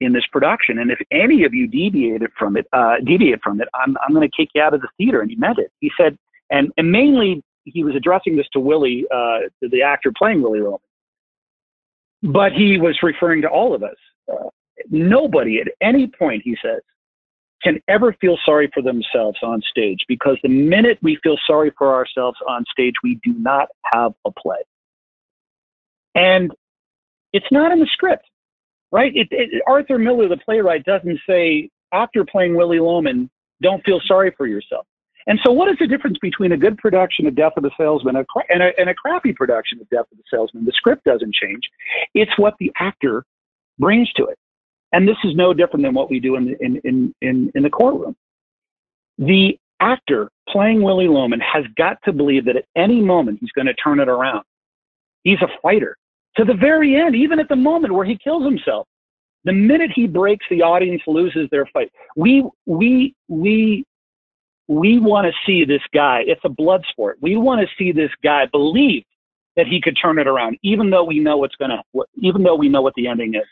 in 0.00 0.12
this 0.12 0.26
production, 0.30 0.78
and 0.78 0.90
if 0.90 0.98
any 1.10 1.44
of 1.44 1.52
you 1.52 1.66
deviated 1.66 2.30
from 2.38 2.56
it, 2.56 2.66
uh, 2.72 2.96
deviate 3.04 3.42
from 3.42 3.60
it, 3.60 3.68
I'm 3.74 3.96
I'm 4.06 4.14
going 4.14 4.28
to 4.28 4.36
kick 4.36 4.50
you 4.54 4.62
out 4.62 4.74
of 4.74 4.80
the 4.80 4.88
theater." 4.96 5.20
And 5.20 5.30
he 5.30 5.36
meant 5.36 5.58
it. 5.58 5.72
He 5.80 5.90
said, 6.00 6.16
and 6.50 6.70
and 6.76 6.90
mainly 6.90 7.42
he 7.64 7.84
was 7.84 7.94
addressing 7.96 8.36
this 8.36 8.46
to 8.52 8.60
Willy, 8.60 9.04
uh, 9.12 9.40
to 9.62 9.68
the 9.68 9.82
actor 9.82 10.12
playing 10.16 10.42
Willy 10.42 10.60
Loman, 10.60 10.78
but 12.22 12.52
he 12.52 12.78
was 12.78 12.96
referring 13.02 13.42
to 13.42 13.48
all 13.48 13.74
of 13.74 13.82
us. 13.82 13.96
Uh, 14.32 14.48
nobody 14.90 15.60
at 15.60 15.68
any 15.80 16.06
point, 16.06 16.42
he 16.44 16.56
says, 16.62 16.80
can 17.62 17.80
ever 17.88 18.14
feel 18.20 18.38
sorry 18.44 18.70
for 18.72 18.82
themselves 18.82 19.38
on 19.42 19.60
stage 19.70 19.98
because 20.06 20.36
the 20.42 20.48
minute 20.48 20.98
we 21.02 21.18
feel 21.22 21.36
sorry 21.46 21.72
for 21.76 21.94
ourselves 21.94 22.38
on 22.48 22.64
stage, 22.70 22.94
we 23.02 23.20
do 23.24 23.32
not 23.34 23.68
have 23.92 24.12
a 24.24 24.30
play. 24.30 24.58
And 26.14 26.52
it's 27.32 27.46
not 27.50 27.72
in 27.72 27.80
the 27.80 27.88
script, 27.92 28.24
right? 28.92 29.12
It, 29.14 29.28
it, 29.30 29.62
Arthur 29.66 29.98
Miller, 29.98 30.28
the 30.28 30.36
playwright, 30.36 30.84
doesn't 30.84 31.18
say, 31.28 31.68
after 31.92 32.24
playing 32.24 32.54
Willy 32.54 32.80
Loman, 32.80 33.30
don't 33.62 33.84
feel 33.84 34.00
sorry 34.06 34.32
for 34.36 34.46
yourself. 34.46 34.86
And 35.26 35.38
so, 35.44 35.52
what 35.52 35.68
is 35.68 35.76
the 35.78 35.86
difference 35.86 36.16
between 36.22 36.52
a 36.52 36.56
good 36.56 36.78
production 36.78 37.26
of 37.26 37.34
Death 37.34 37.52
of 37.56 37.62
the 37.62 37.70
Salesman 37.78 38.16
and 38.16 38.62
a, 38.62 38.70
and 38.78 38.88
a 38.88 38.94
crappy 38.94 39.32
production 39.34 39.78
of 39.78 39.88
Death 39.90 40.06
of 40.10 40.16
the 40.16 40.24
Salesman? 40.32 40.64
The 40.64 40.72
script 40.72 41.04
doesn't 41.04 41.34
change. 41.34 41.64
It's 42.14 42.30
what 42.38 42.54
the 42.58 42.72
actor 42.80 43.24
brings 43.78 44.10
to 44.14 44.24
it. 44.24 44.38
And 44.92 45.06
this 45.06 45.16
is 45.24 45.34
no 45.34 45.52
different 45.52 45.84
than 45.84 45.94
what 45.94 46.10
we 46.10 46.20
do 46.20 46.36
in 46.36 46.46
the, 46.46 46.56
in, 46.64 46.80
in, 46.84 47.14
in, 47.20 47.52
in 47.54 47.62
the 47.62 47.70
courtroom. 47.70 48.16
The 49.18 49.58
actor 49.80 50.30
playing 50.48 50.82
Willy 50.82 51.08
Loman 51.08 51.40
has 51.40 51.64
got 51.76 51.98
to 52.04 52.12
believe 52.12 52.44
that 52.46 52.56
at 52.56 52.64
any 52.76 53.00
moment 53.00 53.38
he's 53.40 53.52
going 53.52 53.66
to 53.66 53.74
turn 53.74 54.00
it 54.00 54.08
around. 54.08 54.44
He's 55.24 55.40
a 55.42 55.48
fighter 55.62 55.96
to 56.36 56.44
the 56.44 56.54
very 56.54 56.96
end, 56.96 57.14
even 57.14 57.38
at 57.38 57.48
the 57.48 57.56
moment 57.56 57.92
where 57.92 58.06
he 58.06 58.16
kills 58.16 58.44
himself. 58.44 58.86
The 59.44 59.52
minute 59.52 59.90
he 59.94 60.06
breaks, 60.06 60.46
the 60.50 60.62
audience 60.62 61.02
loses 61.06 61.48
their 61.50 61.66
fight. 61.66 61.92
We, 62.16 62.44
we, 62.66 63.14
we, 63.28 63.84
we 64.68 64.98
want 64.98 65.26
to 65.26 65.32
see 65.46 65.64
this 65.64 65.82
guy. 65.92 66.24
It's 66.26 66.40
a 66.44 66.48
blood 66.48 66.84
sport. 66.90 67.18
We 67.20 67.36
want 67.36 67.60
to 67.60 67.66
see 67.76 67.92
this 67.92 68.10
guy 68.22 68.46
believe 68.46 69.04
that 69.56 69.66
he 69.66 69.80
could 69.80 69.96
turn 70.00 70.18
it 70.18 70.26
around, 70.26 70.58
even 70.62 70.90
though 70.90 71.04
we 71.04 71.18
know 71.18 71.36
what's 71.36 71.56
going 71.56 71.70
to, 71.70 72.04
even 72.16 72.42
though 72.42 72.54
we 72.54 72.68
know 72.68 72.82
what 72.82 72.94
the 72.94 73.06
ending 73.06 73.34
is. 73.34 73.46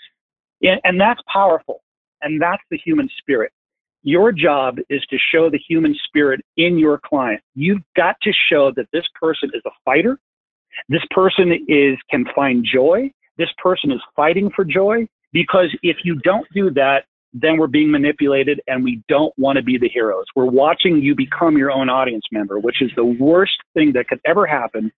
And 0.63 1.01
that's 1.01 1.21
powerful. 1.33 1.83
And 2.23 2.41
that's 2.41 2.63
the 2.71 2.79
human 2.79 3.09
spirit. 3.19 3.53
Your 4.03 4.33
job 4.33 4.79
is 4.89 5.05
to 5.11 5.19
show 5.33 5.51
the 5.51 5.59
human 5.59 5.95
spirit 6.07 6.41
in 6.57 6.79
your 6.79 7.01
client. 7.05 7.43
You've 7.55 7.83
got 7.97 8.17
to 8.23 8.33
show 8.51 8.73
that 8.77 8.87
this 8.93 9.05
person 9.21 9.51
is 9.53 9.63
a 9.67 9.71
fighter. 9.85 10.19
This 10.89 11.03
person 11.11 11.53
is, 11.69 11.99
can 12.11 12.25
find 12.35 12.65
joy. 12.65 13.11
This 13.37 13.51
person 13.59 13.91
is 13.91 14.01
fighting 14.15 14.51
for 14.55 14.65
joy. 14.65 15.07
Because 15.33 15.77
if 15.83 15.97
you 16.05 16.21
don't 16.21 16.47
do 16.55 16.71
that, 16.71 17.05
then 17.35 17.59
we're 17.59 17.67
being 17.67 17.91
manipulated 17.91 18.61
and 18.67 18.83
we 18.83 19.03
don't 19.09 19.35
want 19.37 19.57
to 19.57 19.63
be 19.63 19.77
the 19.77 19.89
heroes. 19.89 20.25
We're 20.35 20.47
watching 20.47 21.03
you 21.03 21.15
become 21.15 21.59
your 21.59 21.71
own 21.71 21.91
audience 21.91 22.25
member, 22.33 22.59
which 22.59 22.81
is 22.81 22.91
the 22.97 23.05
worst 23.05 23.57
thing 23.75 23.93
that 23.93 24.09
could 24.09 24.21
ever 24.25 24.47
happen 24.47 24.91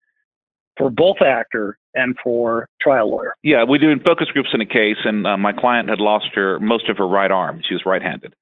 for 0.79 0.91
both 0.91 1.17
actor 1.21 1.77
and 1.95 2.17
for 2.23 2.69
trial 2.81 3.11
lawyer. 3.11 3.35
Yeah, 3.43 3.65
we 3.65 3.79
do 3.79 3.95
focus 4.07 4.29
groups 4.29 4.51
in 4.55 4.61
a 4.61 4.67
case, 4.67 4.97
and 5.05 5.27
uh, 5.27 5.37
my 5.37 5.53
client 5.53 5.89
had 5.89 6.01
lost 6.01 6.27
her 6.35 6.59
most 6.61 6.89
of 6.89 6.97
her 6.97 7.07
right 7.07 7.31
arm. 7.31 7.61
She 7.69 7.75
was 7.75 7.83
right-handed, 7.85 8.35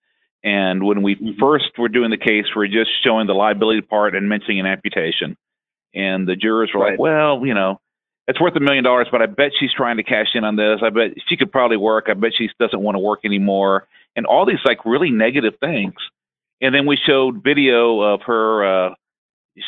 and 0.45 0.85
when 0.85 1.03
we 1.03 1.17
mm-hmm. 1.17 1.41
first 1.41 1.71
were 1.79 1.89
doing 1.89 2.11
the 2.11 2.19
case, 2.19 2.45
we 2.55 2.67
are 2.67 2.69
just 2.69 2.91
showing 3.03 3.27
the 3.27 3.33
liability 3.33 3.81
part 3.81 4.15
and 4.15 4.29
mentioning 4.29 4.61
an 4.61 4.67
amputation, 4.67 5.37
and 5.95 6.29
the 6.29 6.37
jurors 6.37 6.71
were 6.75 6.83
right. 6.83 6.91
like, 6.93 7.01
"Well, 7.01 7.45
you 7.45 7.55
know." 7.55 7.81
It's 8.29 8.41
worth 8.41 8.57
a 8.57 8.61
million 8.61 8.83
dollars, 8.83 9.07
but 9.13 9.23
I 9.23 9.27
bet 9.27 9.53
she's 9.57 9.73
trying 9.73 9.99
to 9.99 10.03
cash 10.03 10.35
in 10.35 10.43
on 10.43 10.57
this. 10.57 10.81
I 10.83 10.91
bet 10.91 11.13
she 11.29 11.37
could 11.37 11.53
probably 11.53 11.77
work. 11.77 12.07
I 12.09 12.15
bet 12.15 12.33
she 12.37 12.51
doesn't 12.59 12.81
want 12.81 12.97
to 12.97 12.99
work 12.99 13.21
anymore. 13.25 13.87
And 14.17 14.27
all 14.27 14.45
these 14.45 14.59
like 14.65 14.85
really 14.85 15.13
negative 15.13 15.55
things. 15.61 15.95
And 16.61 16.75
then 16.75 16.87
we 16.87 16.97
showed 16.97 17.45
video 17.45 18.01
of 18.01 18.23
her 18.23 18.65
uh, 18.89 18.95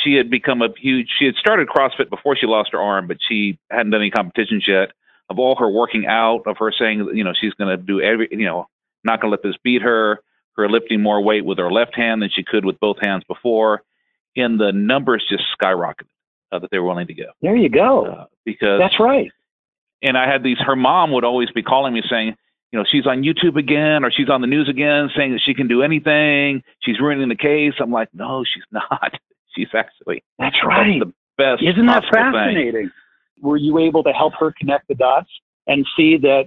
she 0.04 0.14
had 0.14 0.30
become 0.30 0.62
a 0.62 0.68
huge 0.78 1.08
she 1.18 1.24
had 1.24 1.34
started 1.36 1.68
CrossFit 1.68 2.10
before 2.10 2.36
she 2.36 2.46
lost 2.46 2.70
her 2.72 2.80
arm, 2.80 3.06
but 3.06 3.18
she 3.26 3.58
hadn't 3.70 3.90
done 3.90 4.00
any 4.00 4.10
competitions 4.10 4.64
yet. 4.66 4.92
Of 5.30 5.38
all 5.38 5.56
her 5.56 5.68
working 5.68 6.06
out, 6.06 6.42
of 6.46 6.56
her 6.58 6.72
saying, 6.78 7.10
you 7.14 7.22
know, 7.22 7.32
she's 7.38 7.52
going 7.54 7.68
to 7.68 7.76
do 7.76 8.00
every, 8.00 8.28
you 8.30 8.46
know, 8.46 8.66
not 9.04 9.20
going 9.20 9.30
to 9.30 9.32
let 9.32 9.42
this 9.42 9.60
beat 9.62 9.82
her. 9.82 10.20
Her 10.56 10.68
lifting 10.68 11.02
more 11.02 11.20
weight 11.20 11.44
with 11.44 11.58
her 11.58 11.70
left 11.70 11.94
hand 11.94 12.20
than 12.20 12.30
she 12.34 12.42
could 12.42 12.64
with 12.64 12.80
both 12.80 12.96
hands 13.00 13.22
before, 13.28 13.82
and 14.34 14.58
the 14.58 14.72
numbers 14.72 15.24
just 15.28 15.44
skyrocketed 15.60 16.08
uh, 16.50 16.58
that 16.58 16.70
they 16.70 16.78
were 16.78 16.86
willing 16.86 17.06
to 17.06 17.14
give. 17.14 17.28
There 17.40 17.54
you 17.54 17.68
go. 17.68 18.06
Uh, 18.06 18.24
because 18.44 18.80
that's 18.80 18.98
right. 18.98 19.30
And 20.02 20.16
I 20.18 20.28
had 20.28 20.42
these. 20.42 20.58
Her 20.58 20.74
mom 20.74 21.12
would 21.12 21.24
always 21.24 21.50
be 21.50 21.62
calling 21.62 21.94
me 21.94 22.02
saying, 22.10 22.34
you 22.72 22.78
know, 22.78 22.84
she's 22.90 23.06
on 23.06 23.22
YouTube 23.22 23.56
again 23.56 24.04
or 24.04 24.10
she's 24.10 24.28
on 24.28 24.40
the 24.40 24.46
news 24.46 24.68
again 24.68 25.10
saying 25.16 25.32
that 25.32 25.40
she 25.44 25.54
can 25.54 25.68
do 25.68 25.82
anything. 25.82 26.62
She's 26.80 27.00
ruining 27.00 27.28
the 27.28 27.36
case. 27.36 27.74
I'm 27.80 27.90
like, 27.90 28.08
no, 28.12 28.44
she's 28.44 28.64
not. 28.72 29.12
She's 29.58 29.74
actually 29.74 30.22
that's 30.38 30.56
right. 30.64 31.00
That's 31.00 31.10
the 31.10 31.14
best. 31.36 31.62
Isn't 31.62 31.86
that 31.86 32.04
fascinating? 32.12 32.72
Thing. 32.72 32.90
Were 33.40 33.56
you 33.56 33.78
able 33.78 34.02
to 34.04 34.12
help 34.12 34.34
her 34.38 34.52
connect 34.58 34.88
the 34.88 34.94
dots 34.94 35.30
and 35.66 35.86
see 35.96 36.16
that 36.18 36.46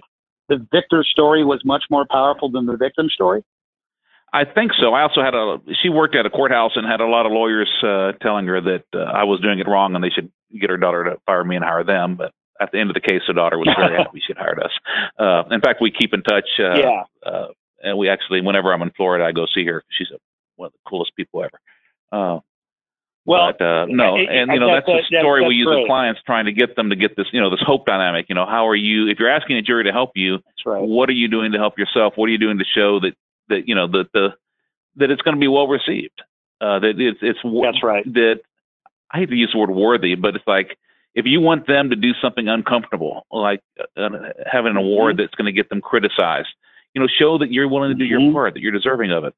the 0.50 0.65
victor 0.71 1.04
story 1.04 1.43
was 1.43 1.62
much 1.65 1.84
more 1.89 2.06
powerful 2.10 2.50
than 2.50 2.65
the 2.65 2.78
victim 2.78 3.10
story? 3.10 3.43
I 4.34 4.45
think 4.45 4.71
so. 4.80 4.93
I 4.93 5.02
also 5.02 5.21
had 5.21 5.36
a. 5.36 5.58
She 5.84 5.89
worked 5.89 6.15
at 6.15 6.26
a 6.26 6.30
courthouse 6.30 6.71
and 6.76 6.88
had 6.88 7.02
a 7.02 7.06
lot 7.06 7.26
of 7.26 7.34
lawyers 7.34 7.69
uh, 7.84 8.13
telling 8.21 8.47
her 8.47 8.62
that 8.62 8.86
uh, 8.93 9.00
I 9.00 9.26
was 9.26 9.41
doing 9.41 9.60
it 9.60 9.67
wrong 9.67 9.93
and 9.93 10.04
they 10.04 10.10
should 10.10 10.32
get 10.58 10.69
her 10.69 10.78
daughter 10.78 11.04
to 11.04 11.17
fire 11.26 11.43
me 11.43 11.58
and 11.58 11.65
hire 11.65 11.84
them. 11.84 12.15
But 12.15 12.32
at 12.62 12.71
the 12.71 12.80
end 12.80 12.89
of 12.89 12.93
the 12.93 13.02
case, 13.02 13.21
the 13.28 13.34
daughter 13.34 13.58
was 13.58 13.67
very 13.78 13.97
happy 13.97 14.21
she'd 14.26 14.38
hired 14.38 14.62
us. 14.63 14.71
Uh, 15.19 15.43
in 15.54 15.60
fact, 15.60 15.82
we 15.82 15.91
keep 15.91 16.13
in 16.13 16.24
touch. 16.24 16.47
Uh, 16.58 16.76
yeah. 16.76 17.04
Uh, 17.26 17.47
and 17.84 17.97
we 17.97 18.10
actually, 18.10 18.41
whenever 18.41 18.74
I'm 18.74 18.82
in 18.84 18.91
Florida, 18.91 19.26
I 19.26 19.32
go 19.32 19.47
see 19.54 19.65
her. 19.65 19.84
She's 19.89 20.08
a, 20.13 20.17
one 20.56 20.67
of 20.67 20.74
the 20.74 20.89
coolest 20.89 21.15
people 21.15 21.43
ever. 21.43 21.60
Uh, 22.12 22.39
well, 23.25 23.53
but, 23.57 23.63
uh, 23.63 23.86
no, 23.86 24.17
and 24.17 24.51
you 24.51 24.60
know 24.60 24.73
that's, 24.73 24.88
that's 24.88 25.07
the 25.10 25.19
story 25.19 25.47
we 25.47 25.53
use 25.53 25.67
great. 25.67 25.81
with 25.81 25.88
clients, 25.88 26.21
trying 26.25 26.45
to 26.45 26.51
get 26.51 26.75
them 26.75 26.89
to 26.89 26.95
get 26.95 27.15
this, 27.15 27.27
you 27.31 27.39
know, 27.39 27.51
this 27.51 27.62
hope 27.62 27.86
dynamic. 27.86 28.25
You 28.29 28.36
know, 28.36 28.47
how 28.47 28.67
are 28.67 28.75
you? 28.75 29.07
If 29.07 29.19
you're 29.19 29.29
asking 29.29 29.57
a 29.57 29.62
jury 29.62 29.84
to 29.84 29.91
help 29.91 30.12
you, 30.15 30.39
right. 30.65 30.81
what 30.81 31.07
are 31.07 31.13
you 31.13 31.27
doing 31.27 31.51
to 31.51 31.60
help 31.60 31.77
yourself? 31.77 32.13
What 32.15 32.25
are 32.27 32.31
you 32.31 32.39
doing 32.39 32.57
to 32.57 32.65
show 32.65 32.99
that 33.01 33.13
that 33.49 33.67
you 33.67 33.75
know 33.75 33.88
that 33.89 34.12
the 34.13 34.29
that 34.95 35.12
it's 35.12 35.21
going 35.21 35.36
to 35.36 35.39
be 35.39 35.47
well 35.47 35.67
received? 35.67 36.19
Uh, 36.60 36.79
that 36.79 36.99
it's 36.99 37.19
it's 37.21 37.39
that's 37.43 37.84
right. 37.84 38.12
That 38.12 38.39
I 39.12 39.19
hate 39.19 39.29
to 39.29 39.36
use 39.36 39.51
the 39.53 39.60
word 39.60 39.69
worthy, 39.69 40.15
but 40.15 40.36
it's 40.36 40.47
like 40.47 40.77
if 41.13 41.25
you 41.27 41.41
want 41.41 41.67
them 41.67 41.91
to 41.91 41.95
do 41.95 42.13
something 42.23 42.47
uncomfortable, 42.47 43.27
like 43.31 43.62
uh, 43.97 44.10
having 44.51 44.71
an 44.71 44.77
award 44.77 45.15
mm-hmm. 45.15 45.21
that's 45.21 45.36
going 45.36 45.45
to 45.45 45.51
get 45.51 45.69
them 45.69 45.81
criticized, 45.81 46.47
you 46.95 47.01
know, 47.01 47.07
show 47.19 47.38
that 47.38 47.51
you're 47.51 47.67
willing 47.67 47.91
to 47.91 47.95
do 47.95 48.03
mm-hmm. 48.12 48.23
your 48.23 48.34
part, 48.34 48.55
that 48.55 48.62
you're 48.62 48.71
deserving 48.71 49.12
of 49.12 49.25
it 49.25 49.36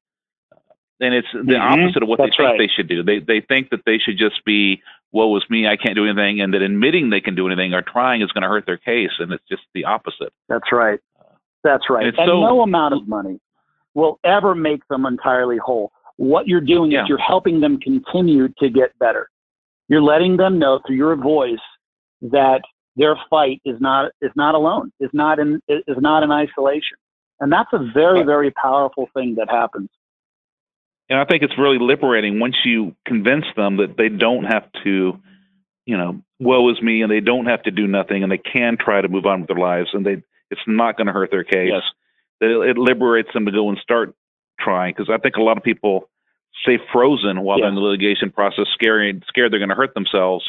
and 1.00 1.14
it's 1.14 1.28
the 1.32 1.38
mm-hmm. 1.38 1.82
opposite 1.82 2.02
of 2.02 2.08
what 2.08 2.18
That's 2.18 2.36
they 2.36 2.42
think 2.42 2.50
right. 2.50 2.58
they 2.58 2.70
should 2.74 2.88
do. 2.88 3.02
They 3.02 3.18
they 3.18 3.40
think 3.40 3.70
that 3.70 3.80
they 3.84 3.98
should 3.98 4.18
just 4.18 4.44
be, 4.44 4.82
"Woe 5.12 5.36
is 5.36 5.42
me, 5.50 5.66
I 5.66 5.76
can't 5.76 5.94
do 5.94 6.04
anything," 6.04 6.40
and 6.40 6.54
that 6.54 6.62
admitting 6.62 7.10
they 7.10 7.20
can 7.20 7.34
do 7.34 7.46
anything 7.46 7.74
or 7.74 7.82
trying 7.82 8.22
is 8.22 8.30
going 8.32 8.42
to 8.42 8.48
hurt 8.48 8.66
their 8.66 8.78
case, 8.78 9.10
and 9.18 9.32
it's 9.32 9.44
just 9.48 9.62
the 9.74 9.84
opposite. 9.84 10.32
That's 10.48 10.70
right. 10.72 11.00
That's 11.62 11.88
right. 11.90 12.06
And, 12.06 12.18
and 12.18 12.28
so, 12.28 12.40
no 12.40 12.62
amount 12.62 12.94
of 12.94 13.08
money 13.08 13.40
will 13.94 14.18
ever 14.24 14.54
make 14.54 14.86
them 14.88 15.06
entirely 15.06 15.56
whole. 15.56 15.90
What 16.16 16.46
you're 16.46 16.60
doing 16.60 16.92
yeah. 16.92 17.02
is 17.02 17.08
you're 17.08 17.18
helping 17.18 17.60
them 17.60 17.78
continue 17.80 18.48
to 18.58 18.68
get 18.68 18.96
better. 18.98 19.28
You're 19.88 20.02
letting 20.02 20.36
them 20.36 20.58
know 20.58 20.80
through 20.86 20.96
your 20.96 21.16
voice 21.16 21.58
that 22.22 22.60
their 22.96 23.16
fight 23.28 23.60
is 23.64 23.76
not 23.80 24.12
is 24.22 24.30
not 24.36 24.54
alone, 24.54 24.92
is 25.00 25.10
not 25.12 25.40
in 25.40 25.60
is 25.68 25.96
not 25.98 26.22
in 26.22 26.30
isolation, 26.30 26.98
and 27.40 27.52
that's 27.52 27.72
a 27.72 27.90
very 27.92 28.22
very 28.22 28.52
powerful 28.52 29.08
thing 29.12 29.34
that 29.34 29.50
happens 29.50 29.88
and 31.08 31.18
I 31.18 31.24
think 31.24 31.42
it's 31.42 31.58
really 31.58 31.78
liberating 31.78 32.40
once 32.40 32.56
you 32.64 32.94
convince 33.06 33.44
them 33.56 33.76
that 33.76 33.96
they 33.96 34.08
don't 34.08 34.44
have 34.44 34.64
to, 34.84 35.20
you 35.86 35.96
know, 35.96 36.22
woe 36.40 36.70
is 36.70 36.80
me, 36.80 37.02
and 37.02 37.10
they 37.10 37.20
don't 37.20 37.46
have 37.46 37.62
to 37.64 37.70
do 37.70 37.86
nothing, 37.86 38.22
and 38.22 38.32
they 38.32 38.38
can 38.38 38.76
try 38.78 39.00
to 39.00 39.08
move 39.08 39.26
on 39.26 39.40
with 39.40 39.48
their 39.48 39.58
lives, 39.58 39.90
and 39.92 40.04
they 40.04 40.22
it's 40.50 40.60
not 40.66 40.96
going 40.96 41.06
to 41.06 41.12
hurt 41.12 41.30
their 41.30 41.44
case. 41.44 41.70
Yes. 41.72 41.82
That 42.40 42.50
it, 42.50 42.70
it, 42.70 42.78
liberates 42.78 43.30
them 43.32 43.46
to 43.46 43.52
go 43.52 43.68
and 43.68 43.78
start 43.78 44.14
trying 44.60 44.94
because 44.96 45.10
I 45.12 45.18
think 45.18 45.36
a 45.36 45.42
lot 45.42 45.56
of 45.56 45.62
people 45.62 46.08
stay 46.62 46.78
frozen 46.92 47.40
while 47.42 47.58
they're 47.58 47.68
in 47.68 47.74
the 47.74 47.80
litigation 47.80 48.30
process, 48.30 48.66
scared 48.74 49.24
scared 49.28 49.52
they're 49.52 49.58
going 49.58 49.68
to 49.68 49.74
hurt 49.74 49.94
themselves, 49.94 50.44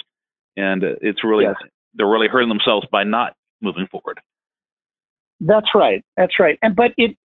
and 0.58 0.84
it's 0.84 1.24
really 1.24 1.46
yes. 1.46 1.56
they're 1.94 2.08
really 2.08 2.28
hurting 2.28 2.50
themselves 2.50 2.88
by 2.91 3.04
not 3.04 3.36
moving 3.62 3.88
forward. 3.88 4.20
That's 5.39 5.68
right. 5.76 6.04
That's 6.15 6.39
right. 6.39 6.58
And 6.62 6.76
but 6.76 6.91
it 6.98 7.18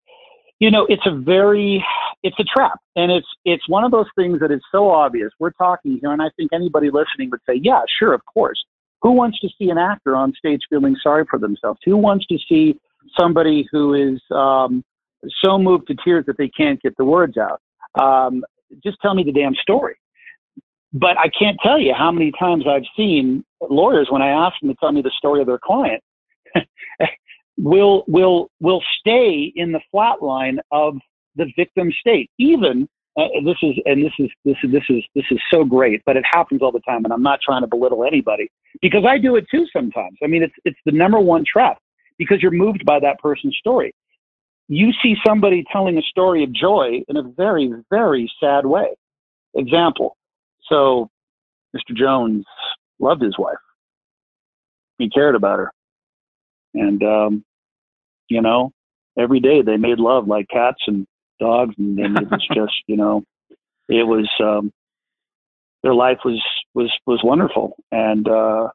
you 0.60 0.70
know, 0.70 0.86
it's 0.90 1.06
a 1.06 1.16
very, 1.16 1.84
it's 2.24 2.38
a 2.40 2.44
trap, 2.44 2.80
and 2.96 3.12
it's 3.12 3.28
it's 3.46 3.68
one 3.70 3.84
of 3.84 3.92
those 3.92 4.08
things 4.18 4.40
that 4.42 4.52
is 4.52 4.62
so 4.72 4.90
obvious. 4.90 5.32
We're 5.40 5.52
talking 5.52 5.98
here, 6.02 6.12
and 6.12 6.22
I 6.22 6.30
think 6.36 6.52
anybody 6.54 6.90
listening 6.92 7.30
would 7.32 7.40
say, 7.50 7.60
"Yeah, 7.64 7.82
sure, 7.98 8.14
of 8.14 8.22
course." 8.26 8.64
Who 9.02 9.14
wants 9.14 9.40
to 9.40 9.50
see 9.58 9.70
an 9.70 9.78
actor 9.78 10.16
on 10.16 10.34
stage 10.38 10.60
feeling 10.70 10.98
sorry 11.02 11.24
for 11.30 11.40
themselves? 11.40 11.80
Who 11.86 11.96
wants 11.96 12.26
to 12.28 12.38
see 12.50 12.78
somebody 13.18 13.66
who 13.72 13.94
is 13.94 14.22
um, 14.32 14.84
so 15.42 15.58
moved 15.58 15.88
to 15.88 15.96
tears 16.04 16.26
that 16.28 16.38
they 16.38 16.50
can't 16.50 16.82
get 16.82 16.98
the 16.98 17.06
words 17.06 17.38
out? 17.38 17.62
Um, 18.00 18.44
just 18.84 18.98
tell 19.02 19.14
me 19.14 19.24
the 19.24 19.32
damn 19.32 19.56
story. 19.56 19.96
But 20.92 21.18
I 21.18 21.30
can't 21.30 21.58
tell 21.64 21.80
you 21.80 21.94
how 21.94 22.12
many 22.12 22.32
times 22.38 22.66
I've 22.68 22.84
seen 22.98 23.46
lawyers 23.70 24.08
when 24.10 24.22
I 24.22 24.30
ask 24.30 24.60
them 24.60 24.70
to 24.70 24.76
tell 24.80 24.92
me 24.92 25.02
the 25.02 25.12
story 25.18 25.40
of 25.40 25.48
their 25.48 25.60
client. 25.64 26.04
will 27.62 28.04
will 28.08 28.50
will 28.60 28.82
stay 29.00 29.52
in 29.56 29.72
the 29.72 29.82
flat 29.92 30.22
line 30.22 30.60
of 30.72 30.98
the 31.36 31.52
victim 31.56 31.92
state. 32.00 32.30
Even 32.38 32.88
uh, 33.18 33.28
this 33.44 33.58
is 33.62 33.76
and 33.86 34.04
this 34.04 34.14
is 34.18 34.30
this 34.46 34.56
is 34.64 34.72
this 34.72 34.84
is 34.90 35.04
this 35.16 35.26
is 35.32 35.40
so 35.52 35.66
great 35.66 36.02
but 36.06 36.16
it 36.16 36.24
happens 36.32 36.62
all 36.62 36.72
the 36.72 36.80
time 36.82 37.04
and 37.04 37.12
i'm 37.12 37.24
not 37.24 37.40
trying 37.42 37.62
to 37.62 37.68
belittle 37.68 38.06
anybody 38.06 38.50
because 38.82 39.04
i 39.06 39.18
do 39.18 39.36
it 39.36 39.46
too 39.52 39.66
sometimes. 39.74 40.18
I 40.24 40.28
mean 40.28 40.44
it's 40.44 40.54
it's 40.64 40.80
the 40.86 40.92
number 40.92 41.20
one 41.20 41.44
trap 41.46 41.80
because 42.18 42.42
you're 42.42 42.52
moved 42.52 42.86
by 42.86 43.00
that 43.00 43.20
person's 43.20 43.58
story. 43.58 43.94
You 44.68 44.92
see 45.02 45.16
somebody 45.26 45.66
telling 45.72 45.98
a 45.98 46.02
story 46.04 46.44
of 46.44 46.54
joy 46.54 47.02
in 47.08 47.18
a 47.18 47.24
very 47.24 47.72
very 47.90 48.32
sad 48.40 48.66
way. 48.66 48.90
Example 49.56 50.16
so 50.68 51.10
mr 51.76 51.96
jones 51.96 52.46
loved 53.00 53.22
his 53.22 53.38
wife. 53.38 53.58
He 54.98 55.10
cared 55.10 55.36
about 55.36 55.60
her. 55.60 55.72
And 56.74 57.04
um 57.04 57.46
you 58.30 58.42
know? 58.42 58.72
Every 59.18 59.40
day 59.40 59.62
they 59.62 59.78
made 59.78 60.00
love 60.00 60.28
like 60.28 60.48
cats 60.50 60.82
and 60.88 61.06
dogs, 61.40 61.76
and, 61.78 62.00
and 62.00 62.18
it 62.18 62.30
was 62.30 62.48
just 62.54 62.74
you 62.88 62.96
know, 62.96 63.24
it 63.88 64.08
was 64.08 64.30
um, 64.42 64.72
their 65.84 65.94
life 65.94 66.20
was 66.24 66.42
was 66.74 66.92
was 67.06 67.22
wonderful, 67.24 67.76
and 67.92 68.28
uh, 68.28 68.70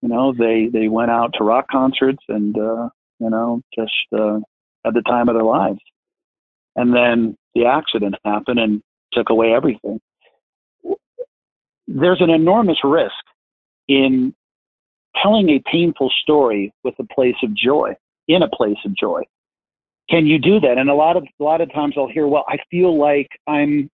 you 0.00 0.08
know 0.08 0.32
they 0.32 0.68
they 0.72 0.88
went 0.88 1.10
out 1.10 1.34
to 1.34 1.44
rock 1.44 1.66
concerts 1.70 2.22
and 2.28 2.56
uh, 2.56 2.88
you 3.18 3.30
know 3.30 3.60
just 3.74 3.92
uh, 4.16 4.38
had 4.84 4.94
the 4.94 5.02
time 5.02 5.28
of 5.28 5.34
their 5.34 5.44
lives, 5.44 5.80
and 6.76 6.94
then 6.94 7.36
the 7.54 7.66
accident 7.66 8.14
happened 8.24 8.58
and 8.58 8.82
took 9.12 9.30
away 9.30 9.52
everything. 9.52 10.00
There's 11.86 12.20
an 12.20 12.30
enormous 12.30 12.78
risk 12.84 13.12
in 13.88 14.34
telling 15.22 15.50
a 15.50 15.62
painful 15.70 16.10
story 16.22 16.72
with 16.84 16.94
a 16.98 17.14
place 17.14 17.34
of 17.42 17.54
joy, 17.54 17.94
in 18.34 18.42
a 18.42 18.48
place 18.48 18.78
of 18.84 18.94
joy 18.94 19.22
can 20.12 20.26
you 20.26 20.38
do 20.38 20.60
that? 20.60 20.78
And 20.78 20.90
a 20.90 20.94
lot 20.94 21.16
of 21.16 21.24
a 21.40 21.42
lot 21.42 21.60
of 21.60 21.72
times 21.72 21.94
I'll 21.96 22.08
hear, 22.08 22.26
well, 22.26 22.44
I 22.48 22.58
feel 22.70 22.98
like 22.98 23.28
I'm 23.46 23.90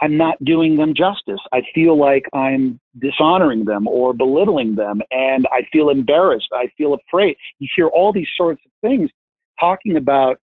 I'm 0.00 0.16
not 0.16 0.42
doing 0.44 0.76
them 0.76 0.94
justice. 0.94 1.40
I 1.52 1.62
feel 1.74 1.98
like 1.98 2.24
I'm 2.32 2.80
dishonoring 2.98 3.64
them 3.64 3.86
or 3.88 4.12
belittling 4.12 4.74
them, 4.74 5.02
and 5.10 5.46
I 5.52 5.62
feel 5.72 5.90
embarrassed. 5.90 6.48
I 6.52 6.68
feel 6.76 6.94
afraid. 6.94 7.36
You 7.58 7.68
hear 7.74 7.88
all 7.88 8.12
these 8.12 8.28
sorts 8.36 8.62
of 8.64 8.72
things 8.82 9.10
talking 9.58 9.96
about 9.96 10.38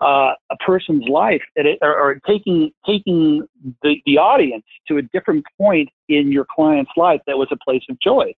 uh, 0.00 0.32
a 0.50 0.56
person's 0.64 1.08
life, 1.08 1.42
it, 1.56 1.78
or, 1.80 1.98
or, 1.98 2.20
taking 2.26 2.70
taking 2.84 3.46
the, 3.82 3.96
the 4.04 4.18
audience 4.18 4.64
to 4.88 4.98
a 4.98 5.02
different 5.02 5.44
point 5.58 5.88
in 6.08 6.30
your 6.30 6.46
client's 6.54 6.90
life 6.96 7.20
that 7.26 7.38
was 7.38 7.48
a 7.50 7.56
place 7.64 7.82
of 7.88 7.98
joy. 8.00 8.32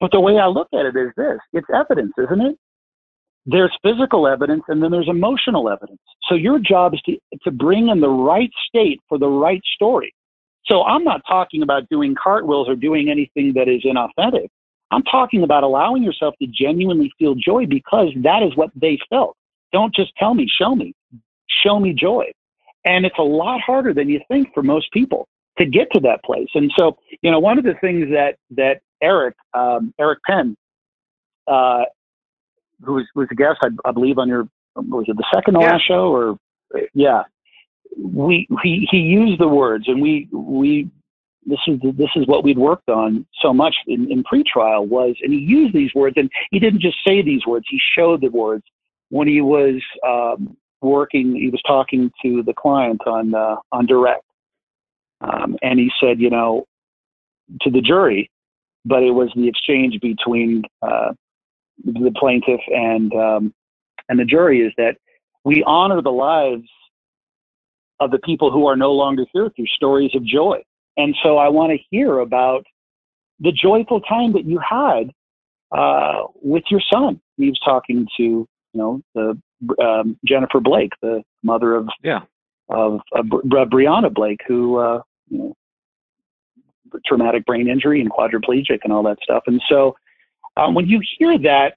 But 0.00 0.10
the 0.10 0.20
way 0.20 0.38
I 0.38 0.46
look 0.46 0.68
at 0.74 0.86
it 0.86 0.96
is 0.96 1.12
this: 1.16 1.38
it's 1.52 1.68
evidence, 1.72 2.12
isn't 2.18 2.40
it? 2.40 2.58
There's 3.50 3.74
physical 3.82 4.28
evidence 4.28 4.62
and 4.68 4.82
then 4.82 4.90
there's 4.90 5.08
emotional 5.08 5.70
evidence. 5.70 6.00
So 6.28 6.34
your 6.34 6.58
job 6.58 6.92
is 6.92 7.00
to, 7.06 7.16
to 7.44 7.50
bring 7.50 7.88
in 7.88 8.00
the 8.00 8.08
right 8.08 8.50
state 8.68 9.00
for 9.08 9.18
the 9.18 9.26
right 9.26 9.62
story. 9.74 10.14
So 10.66 10.84
I'm 10.84 11.02
not 11.02 11.22
talking 11.26 11.62
about 11.62 11.88
doing 11.88 12.14
cartwheels 12.22 12.68
or 12.68 12.76
doing 12.76 13.10
anything 13.10 13.54
that 13.54 13.66
is 13.66 13.84
inauthentic. 13.84 14.48
I'm 14.90 15.02
talking 15.02 15.44
about 15.44 15.62
allowing 15.62 16.02
yourself 16.02 16.34
to 16.42 16.46
genuinely 16.46 17.10
feel 17.18 17.34
joy 17.34 17.64
because 17.64 18.08
that 18.16 18.42
is 18.42 18.54
what 18.54 18.70
they 18.76 18.98
felt. 19.08 19.34
Don't 19.72 19.94
just 19.94 20.12
tell 20.18 20.34
me, 20.34 20.46
show 20.60 20.74
me. 20.74 20.94
Show 21.64 21.80
me 21.80 21.94
joy. 21.94 22.24
And 22.84 23.06
it's 23.06 23.18
a 23.18 23.22
lot 23.22 23.62
harder 23.62 23.94
than 23.94 24.10
you 24.10 24.20
think 24.28 24.52
for 24.52 24.62
most 24.62 24.92
people 24.92 25.26
to 25.56 25.64
get 25.64 25.88
to 25.92 26.00
that 26.00 26.22
place. 26.22 26.48
And 26.54 26.70
so, 26.78 26.98
you 27.22 27.30
know, 27.30 27.38
one 27.38 27.56
of 27.56 27.64
the 27.64 27.74
things 27.80 28.08
that 28.10 28.36
that 28.50 28.80
Eric 29.02 29.36
um, 29.54 29.94
Eric 29.98 30.18
Penn 30.26 30.54
uh, 31.46 31.84
who 32.84 32.94
was, 32.94 33.04
was 33.14 33.28
a 33.30 33.34
guest, 33.34 33.58
I, 33.62 33.68
I 33.84 33.92
believe, 33.92 34.18
on 34.18 34.28
your 34.28 34.48
was 34.76 35.06
it 35.08 35.16
the 35.16 35.26
second 35.34 35.56
yeah. 35.60 35.72
last 35.72 35.86
show 35.86 36.12
or 36.14 36.38
yeah, 36.94 37.22
we 37.96 38.46
he 38.62 38.86
he 38.90 38.98
used 38.98 39.40
the 39.40 39.48
words, 39.48 39.88
and 39.88 40.00
we 40.00 40.28
we 40.32 40.90
this 41.46 41.58
is 41.66 41.80
this 41.96 42.10
is 42.16 42.26
what 42.26 42.44
we'd 42.44 42.58
worked 42.58 42.88
on 42.88 43.26
so 43.40 43.52
much 43.52 43.74
in, 43.86 44.10
in 44.10 44.22
pretrial 44.22 44.86
was, 44.86 45.16
and 45.22 45.32
he 45.32 45.38
used 45.38 45.74
these 45.74 45.94
words, 45.94 46.16
and 46.16 46.30
he 46.50 46.58
didn't 46.58 46.80
just 46.80 46.98
say 47.06 47.22
these 47.22 47.46
words; 47.46 47.66
he 47.68 47.80
showed 47.96 48.20
the 48.20 48.28
words 48.28 48.64
when 49.08 49.26
he 49.26 49.40
was 49.40 49.80
um, 50.06 50.56
working. 50.82 51.34
He 51.34 51.48
was 51.48 51.62
talking 51.66 52.12
to 52.22 52.42
the 52.42 52.54
client 52.54 53.00
on 53.06 53.34
uh, 53.34 53.56
on 53.72 53.86
direct, 53.86 54.24
um, 55.20 55.56
and 55.62 55.78
he 55.78 55.90
said, 56.00 56.20
you 56.20 56.30
know, 56.30 56.66
to 57.62 57.70
the 57.70 57.80
jury, 57.80 58.30
but 58.84 59.02
it 59.02 59.12
was 59.12 59.30
the 59.34 59.48
exchange 59.48 59.98
between 60.00 60.64
uh, 60.82 61.12
the 61.84 62.12
plaintiff 62.16 62.60
and 62.68 63.12
um, 63.14 63.54
and 64.08 64.18
the 64.18 64.24
jury 64.24 64.60
is 64.60 64.72
that 64.76 64.96
we 65.44 65.62
honor 65.66 66.02
the 66.02 66.10
lives 66.10 66.68
of 68.00 68.10
the 68.10 68.18
people 68.18 68.50
who 68.50 68.66
are 68.66 68.76
no 68.76 68.92
longer 68.92 69.24
here 69.32 69.50
through 69.54 69.66
stories 69.66 70.10
of 70.14 70.24
joy. 70.24 70.62
And 70.96 71.14
so 71.22 71.36
I 71.38 71.48
want 71.48 71.72
to 71.72 71.78
hear 71.90 72.18
about 72.18 72.64
the 73.40 73.52
joyful 73.52 74.00
time 74.00 74.32
that 74.32 74.44
you 74.44 74.58
had 74.58 75.10
uh, 75.72 76.24
with 76.42 76.64
your 76.70 76.80
son. 76.92 77.20
He 77.36 77.48
was 77.48 77.60
talking 77.64 78.06
to 78.16 78.22
you 78.22 78.48
know 78.74 79.02
the 79.14 79.40
um, 79.82 80.18
Jennifer 80.26 80.60
Blake, 80.60 80.92
the 81.02 81.22
mother 81.42 81.74
of 81.74 81.88
yeah 82.02 82.20
of, 82.68 83.00
of 83.12 83.24
Brianna 83.24 84.12
Blake, 84.12 84.40
who 84.46 84.78
uh, 84.78 85.02
you 85.28 85.38
know 85.38 85.56
traumatic 87.06 87.44
brain 87.44 87.68
injury 87.68 88.00
and 88.00 88.10
quadriplegic 88.10 88.80
and 88.84 88.92
all 88.92 89.02
that 89.04 89.18
stuff. 89.22 89.42
And 89.46 89.60
so 89.68 89.94
um, 90.58 90.74
when 90.74 90.86
you 90.86 91.00
hear 91.18 91.38
that, 91.38 91.74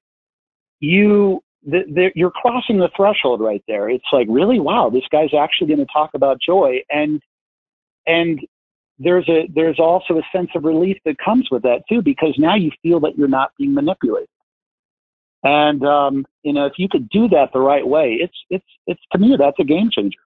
you 0.79 1.41
the, 1.63 1.83
the, 1.87 2.11
you're 2.15 2.31
crossing 2.31 2.79
the 2.79 2.89
threshold 2.95 3.39
right 3.39 3.63
there. 3.67 3.89
It's 3.89 4.03
like, 4.11 4.27
really, 4.29 4.59
wow, 4.59 4.89
this 4.89 5.03
guy's 5.11 5.33
actually 5.33 5.67
going 5.67 5.85
to 5.85 5.93
talk 5.93 6.11
about 6.15 6.39
joy, 6.45 6.81
and 6.89 7.21
and 8.07 8.39
there's 8.97 9.27
a 9.29 9.47
there's 9.53 9.79
also 9.79 10.17
a 10.17 10.23
sense 10.35 10.49
of 10.55 10.63
relief 10.63 10.97
that 11.05 11.17
comes 11.23 11.49
with 11.51 11.63
that 11.63 11.83
too, 11.87 12.01
because 12.01 12.33
now 12.37 12.55
you 12.55 12.71
feel 12.81 12.99
that 13.01 13.17
you're 13.17 13.27
not 13.27 13.51
being 13.57 13.73
manipulated. 13.73 14.29
And 15.43 15.83
um, 15.85 16.25
you 16.43 16.53
know, 16.53 16.65
if 16.65 16.73
you 16.77 16.87
could 16.89 17.09
do 17.09 17.27
that 17.29 17.49
the 17.53 17.59
right 17.59 17.87
way, 17.87 18.17
it's 18.19 18.37
it's 18.49 18.65
it's 18.87 19.01
to 19.11 19.19
me 19.19 19.35
that's 19.37 19.59
a 19.59 19.63
game 19.63 19.89
changer. 19.91 20.19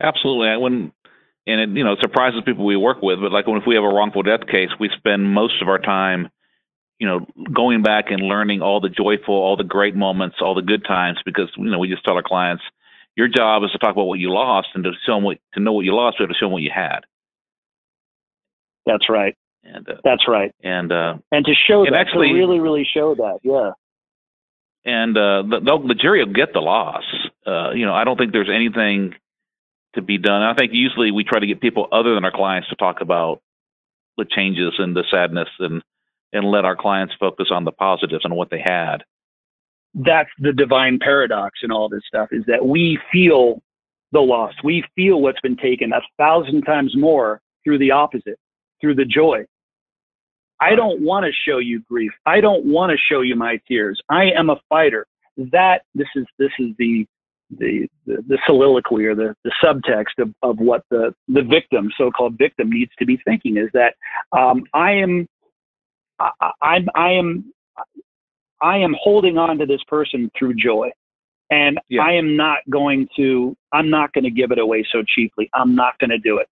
Absolutely. 0.00 0.56
When 0.58 0.92
and 1.46 1.60
it 1.60 1.68
you 1.70 1.84
know 1.84 1.92
it 1.92 2.00
surprises 2.00 2.42
people 2.44 2.64
we 2.64 2.76
work 2.76 3.02
with, 3.02 3.20
but 3.20 3.32
like 3.32 3.46
when 3.46 3.60
if 3.60 3.66
we 3.66 3.74
have 3.74 3.84
a 3.84 3.88
wrongful 3.88 4.22
death 4.22 4.46
case, 4.50 4.70
we 4.78 4.90
spend 4.96 5.32
most 5.32 5.60
of 5.62 5.68
our 5.68 5.78
time 5.78 6.28
you 6.98 7.06
know, 7.06 7.26
going 7.52 7.82
back 7.82 8.10
and 8.10 8.22
learning 8.22 8.62
all 8.62 8.80
the 8.80 8.88
joyful, 8.88 9.34
all 9.34 9.56
the 9.56 9.64
great 9.64 9.94
moments, 9.94 10.36
all 10.40 10.54
the 10.54 10.62
good 10.62 10.84
times, 10.84 11.18
because 11.24 11.50
you 11.56 11.70
know 11.70 11.78
we 11.78 11.88
just 11.88 12.04
tell 12.04 12.14
our 12.14 12.22
clients, 12.22 12.62
your 13.16 13.28
job 13.28 13.64
is 13.64 13.70
to 13.72 13.78
talk 13.78 13.92
about 13.92 14.06
what 14.06 14.18
you 14.18 14.30
lost 14.30 14.68
and 14.74 14.84
to 14.84 14.92
show 15.04 15.14
them 15.14 15.24
what 15.24 15.38
to 15.54 15.60
know 15.60 15.72
what 15.72 15.84
you 15.84 15.94
lost, 15.94 16.16
but 16.18 16.26
to 16.26 16.34
show 16.34 16.46
them 16.46 16.52
what 16.52 16.62
you 16.62 16.70
had. 16.74 17.00
That's 18.86 19.08
right. 19.08 19.36
And 19.64 19.88
uh, 19.88 19.96
that's 20.04 20.28
right. 20.28 20.54
And 20.62 20.92
uh, 20.92 21.16
and 21.32 21.44
to 21.44 21.54
show 21.54 21.84
and 21.84 21.94
that, 21.94 22.00
actually, 22.00 22.28
to 22.28 22.34
really, 22.34 22.60
really 22.60 22.86
show 22.90 23.14
that, 23.16 23.40
yeah. 23.42 23.72
And 24.84 25.16
uh, 25.16 25.42
the, 25.42 25.82
the 25.88 25.94
jury 25.94 26.24
will 26.24 26.32
get 26.32 26.52
the 26.52 26.60
loss. 26.60 27.02
Uh, 27.44 27.72
you 27.72 27.84
know, 27.84 27.92
I 27.92 28.04
don't 28.04 28.16
think 28.16 28.32
there's 28.32 28.50
anything 28.52 29.14
to 29.96 30.02
be 30.02 30.16
done. 30.16 30.42
I 30.42 30.54
think 30.54 30.72
usually 30.72 31.10
we 31.10 31.24
try 31.24 31.40
to 31.40 31.46
get 31.46 31.60
people 31.60 31.88
other 31.90 32.14
than 32.14 32.24
our 32.24 32.30
clients 32.30 32.68
to 32.68 32.76
talk 32.76 33.00
about 33.00 33.40
the 34.16 34.24
changes 34.24 34.74
and 34.78 34.94
the 34.94 35.02
sadness 35.10 35.48
and 35.58 35.82
and 36.36 36.50
let 36.50 36.64
our 36.64 36.76
clients 36.76 37.14
focus 37.18 37.48
on 37.50 37.64
the 37.64 37.72
positives 37.72 38.24
and 38.24 38.36
what 38.36 38.50
they 38.50 38.62
had. 38.64 38.98
That's 39.94 40.30
the 40.38 40.52
divine 40.52 40.98
paradox 40.98 41.60
in 41.62 41.72
all 41.72 41.88
this 41.88 42.02
stuff 42.06 42.28
is 42.30 42.44
that 42.46 42.66
we 42.66 42.98
feel 43.10 43.62
the 44.12 44.20
loss. 44.20 44.52
We 44.62 44.84
feel 44.94 45.20
what's 45.20 45.40
been 45.40 45.56
taken 45.56 45.92
a 45.92 46.00
thousand 46.18 46.62
times 46.62 46.94
more 46.96 47.40
through 47.64 47.78
the 47.78 47.90
opposite, 47.90 48.38
through 48.80 48.94
the 48.94 49.04
joy. 49.04 49.44
I 50.60 50.74
don't 50.74 51.00
want 51.00 51.26
to 51.26 51.32
show 51.32 51.58
you 51.58 51.82
grief. 51.88 52.12
I 52.24 52.40
don't 52.40 52.64
want 52.64 52.90
to 52.90 52.98
show 53.10 53.20
you 53.20 53.36
my 53.36 53.58
tears. 53.68 54.00
I 54.08 54.30
am 54.30 54.50
a 54.50 54.56
fighter. 54.68 55.06
That 55.36 55.82
this 55.94 56.08
is 56.14 56.24
this 56.38 56.52
is 56.58 56.68
the 56.78 57.06
the 57.58 57.86
the, 58.06 58.22
the 58.26 58.38
soliloquy 58.46 59.04
or 59.04 59.14
the, 59.14 59.34
the 59.44 59.52
subtext 59.62 60.22
of, 60.22 60.32
of 60.42 60.58
what 60.58 60.82
the 60.90 61.14
the 61.28 61.42
victim, 61.42 61.90
so-called 61.98 62.38
victim, 62.38 62.70
needs 62.70 62.90
to 62.98 63.04
be 63.04 63.18
thinking 63.26 63.58
is 63.58 63.68
that 63.74 63.94
um, 64.32 64.64
I 64.72 64.92
am 64.92 65.26
I, 66.18 66.50
I'm 66.62 66.86
I 66.94 67.10
am 67.12 67.52
I 68.60 68.78
am 68.78 68.94
holding 69.00 69.38
on 69.38 69.58
to 69.58 69.66
this 69.66 69.82
person 69.88 70.30
through 70.38 70.54
joy. 70.54 70.90
And 71.50 71.78
yeah. 71.88 72.02
I 72.02 72.12
am 72.12 72.36
not 72.36 72.58
going 72.70 73.08
to 73.16 73.56
I'm 73.72 73.90
not 73.90 74.12
going 74.12 74.24
to 74.24 74.30
give 74.30 74.50
it 74.50 74.58
away 74.58 74.84
so 74.90 75.02
cheaply. 75.06 75.48
I'm 75.54 75.74
not 75.74 75.98
going 75.98 76.10
to 76.10 76.18
do 76.18 76.38
it. 76.38 76.48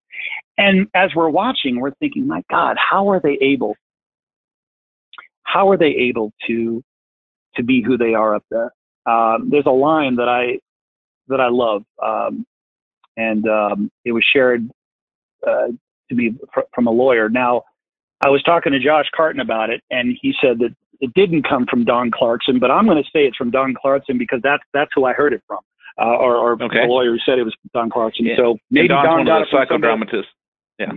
And 0.57 0.89
as 0.95 1.15
we're 1.15 1.29
watching, 1.29 1.81
we're 1.81 1.95
thinking, 2.01 2.27
my 2.27 2.43
God, 2.51 2.77
how 2.79 3.09
are 3.11 3.21
they 3.21 3.39
able? 3.41 3.77
How 5.45 5.71
are 5.71 5.77
they 5.77 5.91
able 5.91 6.33
to 6.47 6.83
to 7.57 7.63
be 7.63 7.83
who 7.83 7.97
they 7.97 8.15
are 8.15 8.35
up 8.35 8.45
there? 8.51 8.73
Um, 9.07 9.49
there's 9.51 9.67
a 9.67 9.71
line 9.71 10.17
that 10.17 10.29
I 10.29 10.59
that 11.29 11.41
I 11.41 11.49
love, 11.49 11.85
um, 12.03 12.47
and 13.17 13.47
um, 13.49 13.91
it 14.05 14.13
was 14.13 14.25
shared 14.33 14.69
uh, 15.47 15.69
to 16.09 16.15
me 16.15 16.35
fr- 16.53 16.61
from 16.75 16.87
a 16.87 16.91
lawyer. 16.91 17.29
Now, 17.29 17.63
I 18.21 18.29
was 18.29 18.43
talking 18.43 18.73
to 18.73 18.79
Josh 18.81 19.07
Karton 19.17 19.41
about 19.41 19.71
it, 19.71 19.83
and 19.91 20.17
he 20.21 20.35
said 20.41 20.59
that 20.59 20.75
it 21.01 21.15
didn't 21.15 21.45
come 21.49 21.67
from 21.67 21.85
Don 21.85 22.11
Clarkson, 22.11 22.59
but 22.59 22.71
I'm 22.71 22.85
going 22.87 23.03
to 23.03 23.09
say 23.11 23.25
it's 23.27 23.37
from 23.37 23.51
Don 23.51 23.75
Clarkson 23.81 24.19
because 24.19 24.41
that's 24.43 24.63
that's 24.75 24.91
who 24.95 25.05
I 25.05 25.13
heard 25.13 25.33
it 25.33 25.43
from, 25.47 25.61
uh, 26.01 26.05
or, 26.17 26.37
or 26.37 26.53
Okay. 26.63 26.81
the 26.81 26.87
lawyer 26.87 27.13
who 27.13 27.19
said 27.25 27.39
it 27.39 27.45
was 27.45 27.55
Don 27.73 27.91
Clarkson. 27.91 28.27
Yeah. 28.27 28.37
So 28.37 28.59
maybe 28.71 28.89
Don's 28.89 29.07
Don 29.07 29.17
one 29.19 29.27
got 29.27 29.43
of 29.43 29.49
those 29.51 29.61
psychodramatists. 29.69 30.25
Yeah. 30.79 30.93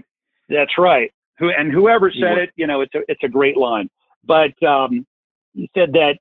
That's 0.49 0.77
right. 0.77 1.11
Who 1.37 1.49
and 1.51 1.71
whoever 1.71 2.11
said 2.11 2.37
it, 2.37 2.49
you 2.55 2.65
know, 2.67 2.81
it's 2.81 2.93
a 2.95 2.99
it's 3.07 3.23
a 3.23 3.27
great 3.27 3.57
line. 3.57 3.89
But 4.23 4.61
um, 4.63 5.05
he 5.53 5.69
said 5.75 5.93
that 5.93 6.17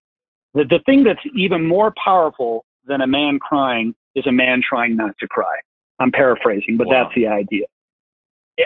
the 0.55 0.65
the 0.65 0.81
thing 0.87 1.03
that's 1.05 1.21
even 1.35 1.67
more 1.67 1.93
powerful 2.03 2.65
than 2.87 3.01
a 3.01 3.07
man 3.07 3.39
crying 3.39 3.95
is 4.15 4.27
a 4.27 4.33
man 4.33 4.61
trying 4.67 4.97
not 4.97 5.17
to 5.21 5.29
cry. 5.29 5.57
I'm 5.99 6.11
paraphrasing, 6.11 6.77
but 6.77 6.87
Wow. 6.87 7.05
that's 7.05 7.15
the 7.15 7.27
idea. 7.27 7.67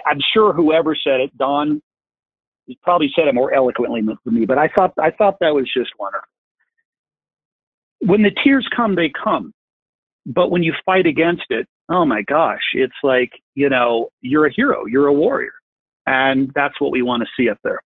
I'm 0.07 0.21
sure 0.33 0.53
whoever 0.53 0.95
said 0.97 1.21
it, 1.21 1.37
Don, 1.39 1.81
he 2.67 2.79
probably 2.83 3.13
said 3.15 3.29
it 3.29 3.35
more 3.35 3.53
eloquently 3.53 4.01
than 4.03 4.19
me. 4.25 4.47
But 4.47 4.59
I 4.59 4.69
thought 4.69 4.93
I 4.99 5.11
thought 5.11 5.37
that 5.41 5.55
was 5.55 5.71
just 5.73 5.91
wonderful. 5.99 6.29
When 8.01 8.23
the 8.23 8.33
tears 8.43 8.69
come, 8.75 8.95
they 8.95 9.11
come. 9.11 9.53
But 10.27 10.51
when 10.51 10.63
you 10.63 10.75
fight 10.87 11.07
against 11.07 11.45
it, 11.51 11.67
oh 11.89 12.05
my 12.05 12.23
gosh, 12.23 12.63
it's 12.73 12.95
like, 13.03 13.33
you 13.55 13.69
know, 13.69 14.09
you're 14.23 14.47
a 14.47 14.53
hero, 14.53 14.87
you're 14.87 15.07
a 15.07 15.13
warrior. 15.13 15.53
And 16.07 16.51
that's 16.55 16.81
what 16.81 16.93
we 16.93 17.03
want 17.03 17.23
to 17.23 17.29
see 17.37 17.49
up 17.51 17.59
there. 17.63 17.81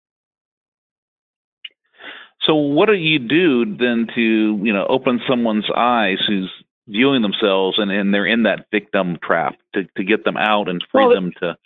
So 2.47 2.55
what 2.55 2.87
do 2.87 2.95
you 2.95 3.19
do 3.19 3.65
then 3.77 4.07
to 4.15 4.61
you 4.63 4.73
know 4.73 4.87
open 4.89 5.21
someone's 5.29 5.67
eyes 5.75 6.19
who's 6.27 6.51
viewing 6.87 7.23
themselves 7.23 7.79
and, 7.79 7.91
and 7.91 8.13
they're 8.13 8.27
in 8.27 8.43
that 8.43 8.67
victim 8.71 9.17
trap 9.23 9.57
to, 9.75 9.85
to 9.97 10.05
get 10.05 10.25
them 10.25 10.37
out 10.37 10.69
and 10.69 10.85
free 10.93 11.07
Well, 11.07 11.15
them 11.15 11.33
to 11.41 11.57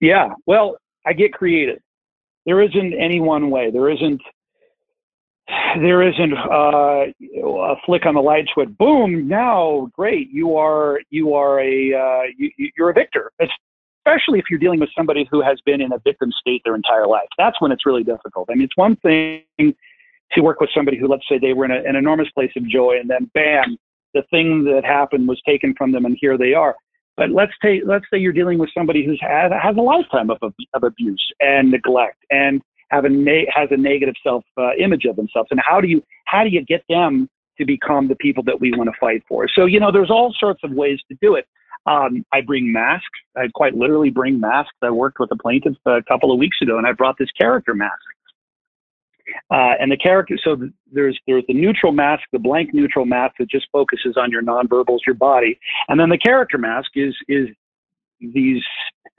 Yeah. 0.00 0.30
Well, 0.46 0.76
I 1.06 1.12
get 1.12 1.32
creative. 1.32 1.78
There 2.46 2.60
isn't 2.60 2.94
any 2.94 3.20
one 3.20 3.50
way. 3.50 3.70
There 3.70 3.90
isn't. 3.90 4.20
There 5.80 6.02
isn't 6.02 6.32
uh, 6.32 7.06
a 7.44 7.76
flick 7.84 8.06
on 8.06 8.14
the 8.14 8.20
light 8.20 8.46
switch. 8.54 8.68
Boom! 8.78 9.26
Now, 9.26 9.88
great. 9.92 10.30
You 10.30 10.56
are 10.56 11.00
you 11.10 11.34
are 11.34 11.60
a 11.60 11.94
uh, 11.94 12.22
you, 12.36 12.50
you're 12.76 12.90
a 12.90 12.94
victor. 12.94 13.32
Especially 13.40 14.38
if 14.38 14.46
you're 14.50 14.58
dealing 14.58 14.80
with 14.80 14.90
somebody 14.96 15.28
who 15.30 15.40
has 15.42 15.60
been 15.64 15.80
in 15.80 15.92
a 15.92 15.98
victim 15.98 16.30
state 16.32 16.62
their 16.64 16.74
entire 16.74 17.06
life. 17.06 17.28
That's 17.38 17.60
when 17.60 17.70
it's 17.72 17.86
really 17.86 18.04
difficult. 18.04 18.48
I 18.50 18.54
mean, 18.54 18.64
it's 18.64 18.76
one 18.76 18.96
thing 18.96 19.44
to 19.58 20.40
work 20.40 20.60
with 20.60 20.70
somebody 20.74 20.98
who, 20.98 21.08
let's 21.08 21.28
say, 21.28 21.38
they 21.38 21.52
were 21.52 21.64
in 21.64 21.70
a, 21.70 21.82
an 21.88 21.96
enormous 21.96 22.28
place 22.30 22.52
of 22.56 22.66
joy, 22.68 22.96
and 23.00 23.08
then 23.08 23.30
bam, 23.34 23.76
the 24.14 24.22
thing 24.30 24.64
that 24.64 24.84
happened 24.84 25.28
was 25.28 25.40
taken 25.46 25.74
from 25.76 25.92
them, 25.92 26.04
and 26.04 26.16
here 26.20 26.36
they 26.36 26.54
are. 26.54 26.74
But 27.16 27.30
let's 27.30 27.52
take 27.62 27.82
let's 27.86 28.06
say 28.12 28.18
you're 28.18 28.32
dealing 28.32 28.58
with 28.58 28.70
somebody 28.76 29.04
who's 29.04 29.20
has, 29.20 29.52
has 29.62 29.76
a 29.76 29.80
lifetime 29.80 30.30
of, 30.30 30.38
of 30.42 30.82
abuse 30.82 31.24
and 31.40 31.70
neglect 31.70 32.18
and 32.30 32.62
have 32.90 33.04
a 33.04 33.46
has 33.54 33.68
a 33.70 33.76
negative 33.76 34.14
self 34.22 34.44
uh, 34.58 34.70
image 34.78 35.04
of 35.04 35.16
themselves. 35.16 35.48
And 35.50 35.60
how 35.64 35.80
do 35.80 35.88
you 35.88 36.02
how 36.26 36.42
do 36.44 36.50
you 36.50 36.64
get 36.64 36.84
them 36.88 37.28
to 37.58 37.66
become 37.66 38.08
the 38.08 38.16
people 38.16 38.42
that 38.44 38.60
we 38.60 38.72
want 38.72 38.88
to 38.88 38.96
fight 38.98 39.22
for? 39.28 39.46
So 39.54 39.66
you 39.66 39.80
know, 39.80 39.92
there's 39.92 40.10
all 40.10 40.34
sorts 40.38 40.60
of 40.64 40.72
ways 40.72 41.00
to 41.10 41.16
do 41.20 41.34
it. 41.34 41.46
Um, 41.84 42.24
I 42.32 42.42
bring 42.42 42.72
masks. 42.72 43.06
I 43.36 43.48
quite 43.52 43.74
literally 43.74 44.10
bring 44.10 44.38
masks. 44.38 44.76
I 44.82 44.90
worked 44.90 45.18
with 45.18 45.30
a 45.32 45.36
plaintiff 45.36 45.74
a 45.84 46.02
couple 46.06 46.30
of 46.30 46.38
weeks 46.38 46.58
ago, 46.62 46.78
and 46.78 46.86
I 46.86 46.92
brought 46.92 47.16
this 47.18 47.30
character 47.32 47.74
mask. 47.74 47.92
Uh, 49.50 49.74
and 49.80 49.90
the 49.90 49.96
character, 49.96 50.36
so 50.42 50.56
there's 50.92 51.18
there's 51.26 51.44
the 51.48 51.54
neutral 51.54 51.92
mask, 51.92 52.22
the 52.32 52.38
blank 52.38 52.72
neutral 52.72 53.04
mask 53.04 53.34
that 53.38 53.48
just 53.48 53.66
focuses 53.72 54.16
on 54.16 54.30
your 54.30 54.42
nonverbals, 54.42 54.98
your 55.06 55.14
body, 55.14 55.58
and 55.88 55.98
then 55.98 56.08
the 56.08 56.18
character 56.18 56.58
mask 56.58 56.90
is 56.94 57.14
is 57.28 57.48
these 58.20 58.62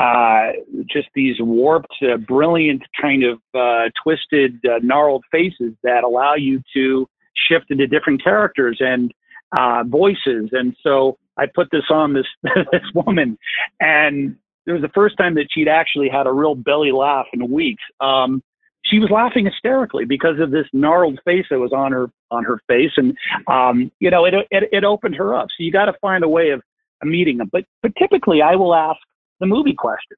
uh, 0.00 0.52
just 0.90 1.08
these 1.14 1.36
warped, 1.40 1.94
uh, 2.02 2.16
brilliant, 2.16 2.82
kind 3.00 3.24
of 3.24 3.38
uh, 3.54 3.88
twisted, 4.02 4.58
uh, 4.64 4.78
gnarled 4.82 5.24
faces 5.30 5.74
that 5.82 6.04
allow 6.04 6.34
you 6.34 6.62
to 6.74 7.08
shift 7.48 7.66
into 7.70 7.86
different 7.86 8.22
characters 8.22 8.78
and 8.80 9.12
uh, 9.58 9.84
voices. 9.86 10.50
And 10.52 10.74
so 10.82 11.18
I 11.36 11.46
put 11.46 11.68
this 11.70 11.84
on 11.90 12.14
this 12.14 12.26
this 12.42 12.82
woman, 12.94 13.38
and 13.80 14.36
it 14.66 14.72
was 14.72 14.82
the 14.82 14.90
first 14.94 15.16
time 15.16 15.34
that 15.34 15.48
she'd 15.50 15.68
actually 15.68 16.08
had 16.08 16.26
a 16.26 16.32
real 16.32 16.54
belly 16.54 16.92
laugh 16.92 17.26
in 17.32 17.50
weeks. 17.50 17.82
Um, 18.00 18.42
she 18.84 18.98
was 18.98 19.10
laughing 19.10 19.46
hysterically 19.46 20.04
because 20.04 20.40
of 20.40 20.50
this 20.50 20.66
gnarled 20.72 21.20
face 21.24 21.46
that 21.50 21.58
was 21.58 21.72
on 21.72 21.92
her 21.92 22.10
on 22.30 22.44
her 22.44 22.60
face, 22.66 22.92
and 22.96 23.16
um, 23.46 23.90
you 24.00 24.10
know 24.10 24.24
it, 24.24 24.34
it 24.50 24.68
it 24.72 24.84
opened 24.84 25.14
her 25.16 25.34
up. 25.34 25.48
So 25.50 25.62
you 25.62 25.72
got 25.72 25.86
to 25.86 25.94
find 26.00 26.24
a 26.24 26.28
way 26.28 26.50
of 26.50 26.62
meeting 27.04 27.38
them. 27.38 27.48
But 27.52 27.64
but 27.82 27.94
typically 27.96 28.42
I 28.42 28.56
will 28.56 28.74
ask 28.74 28.98
the 29.40 29.46
movie 29.46 29.74
question, 29.74 30.16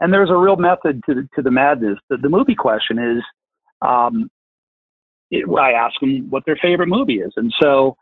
and 0.00 0.12
there's 0.12 0.30
a 0.30 0.36
real 0.36 0.56
method 0.56 1.02
to 1.06 1.14
the, 1.14 1.28
to 1.36 1.42
the 1.42 1.50
madness. 1.50 1.98
The, 2.08 2.16
the 2.16 2.28
movie 2.28 2.54
question 2.54 2.98
is, 2.98 3.22
um, 3.82 4.30
it, 5.30 5.44
I 5.58 5.72
ask 5.72 5.98
them 6.00 6.28
what 6.30 6.44
their 6.46 6.58
favorite 6.60 6.88
movie 6.88 7.20
is, 7.20 7.32
and 7.36 7.52
so 7.60 7.96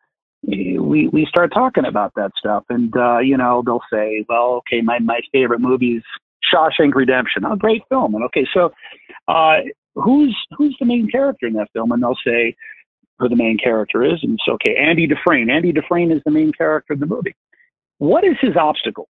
eh, 0.52 0.78
we 0.78 1.08
we 1.08 1.26
start 1.26 1.52
talking 1.52 1.86
about 1.86 2.12
that 2.14 2.30
stuff, 2.38 2.64
and 2.68 2.96
uh, 2.96 3.18
you 3.18 3.36
know 3.36 3.62
they'll 3.66 3.82
say, 3.92 4.24
well, 4.28 4.62
okay, 4.66 4.80
my 4.80 5.00
my 5.00 5.20
favorite 5.32 5.60
movie 5.60 5.96
is 5.96 6.04
Shawshank 6.52 6.94
Redemption. 6.94 7.44
Oh, 7.44 7.56
great 7.56 7.82
film. 7.88 8.14
And 8.14 8.24
okay, 8.24 8.46
so 8.52 8.72
uh, 9.28 9.58
who's 9.94 10.36
who's 10.56 10.76
the 10.80 10.86
main 10.86 11.08
character 11.10 11.46
in 11.46 11.54
that 11.54 11.68
film? 11.72 11.92
And 11.92 12.02
they'll 12.02 12.16
say 12.26 12.54
who 13.18 13.28
the 13.28 13.36
main 13.36 13.58
character 13.58 14.04
is, 14.04 14.18
and 14.22 14.34
it's 14.34 14.48
okay. 14.48 14.76
Andy 14.76 15.06
Dufresne. 15.06 15.50
Andy 15.50 15.72
Dufresne 15.72 16.10
is 16.10 16.20
the 16.24 16.30
main 16.30 16.52
character 16.52 16.94
of 16.94 17.00
the 17.00 17.06
movie. 17.06 17.34
What 17.98 18.24
is 18.24 18.36
his 18.40 18.56
obstacle? 18.56 19.08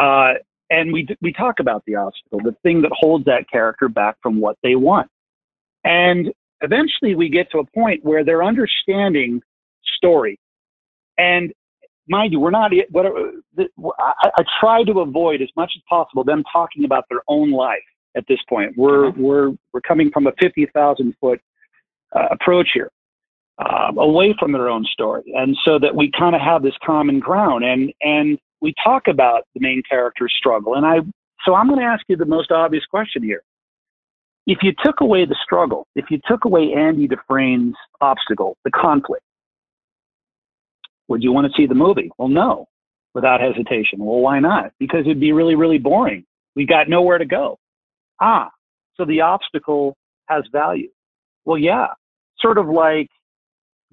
Uh, 0.00 0.34
and 0.70 0.92
we 0.92 1.06
we 1.20 1.32
talk 1.32 1.60
about 1.60 1.84
the 1.86 1.96
obstacle, 1.96 2.40
the 2.42 2.56
thing 2.62 2.82
that 2.82 2.92
holds 2.94 3.24
that 3.26 3.48
character 3.50 3.88
back 3.88 4.16
from 4.22 4.40
what 4.40 4.56
they 4.62 4.74
want. 4.74 5.08
And 5.84 6.32
eventually, 6.60 7.14
we 7.14 7.28
get 7.28 7.50
to 7.52 7.58
a 7.58 7.64
point 7.64 8.04
where 8.04 8.24
they're 8.24 8.42
understanding 8.42 9.42
story. 9.96 10.38
And 11.18 11.52
mind 12.08 12.32
you, 12.32 12.40
we're 12.40 12.50
not. 12.50 12.72
What 12.90 13.06
I, 13.98 14.30
I 14.38 14.44
try 14.60 14.82
to 14.84 15.00
avoid 15.00 15.42
as 15.42 15.48
much 15.56 15.72
as 15.76 15.82
possible 15.88 16.24
them 16.24 16.42
talking 16.52 16.84
about 16.84 17.04
their 17.08 17.22
own 17.28 17.50
life 17.50 17.82
at 18.16 18.24
this 18.28 18.38
point. 18.48 18.76
We're 18.76 19.10
we're 19.10 19.50
we're 19.72 19.80
coming 19.80 20.10
from 20.10 20.26
a 20.26 20.32
fifty 20.40 20.66
thousand 20.74 21.14
foot 21.20 21.40
uh, 22.14 22.28
approach 22.30 22.70
here, 22.74 22.90
uh, 23.58 23.92
away 23.96 24.34
from 24.38 24.52
their 24.52 24.68
own 24.68 24.84
story, 24.84 25.22
and 25.34 25.56
so 25.64 25.78
that 25.78 25.94
we 25.94 26.10
kind 26.18 26.34
of 26.34 26.40
have 26.40 26.62
this 26.62 26.74
common 26.84 27.20
ground, 27.20 27.64
and 27.64 27.92
and 28.02 28.38
we 28.60 28.74
talk 28.84 29.08
about 29.08 29.44
the 29.54 29.60
main 29.60 29.82
character's 29.88 30.32
struggle. 30.36 30.74
And 30.74 30.86
I, 30.86 31.00
so 31.44 31.54
I'm 31.54 31.66
going 31.66 31.80
to 31.80 31.86
ask 31.86 32.04
you 32.08 32.16
the 32.16 32.24
most 32.24 32.50
obvious 32.50 32.84
question 32.86 33.22
here: 33.22 33.42
If 34.46 34.58
you 34.62 34.72
took 34.84 35.00
away 35.00 35.24
the 35.24 35.36
struggle, 35.42 35.86
if 35.94 36.06
you 36.10 36.20
took 36.26 36.44
away 36.44 36.72
Andy 36.72 37.08
Dufresne's 37.08 37.76
obstacle, 38.00 38.56
the 38.64 38.70
conflict, 38.70 39.24
would 41.08 41.22
you 41.22 41.32
want 41.32 41.46
to 41.46 41.52
see 41.56 41.66
the 41.66 41.74
movie? 41.74 42.10
Well, 42.18 42.28
no, 42.28 42.68
without 43.14 43.40
hesitation. 43.40 43.98
Well, 43.98 44.20
why 44.20 44.38
not? 44.38 44.72
Because 44.78 45.00
it'd 45.00 45.20
be 45.20 45.32
really, 45.32 45.54
really 45.54 45.78
boring. 45.78 46.24
We 46.54 46.66
got 46.66 46.88
nowhere 46.88 47.18
to 47.18 47.24
go. 47.24 47.58
Ah, 48.22 48.50
so 48.96 49.04
the 49.04 49.20
obstacle 49.20 49.96
has 50.26 50.44
value. 50.52 50.88
Well, 51.44 51.58
yeah, 51.58 51.88
sort 52.38 52.56
of 52.56 52.68
like 52.68 53.08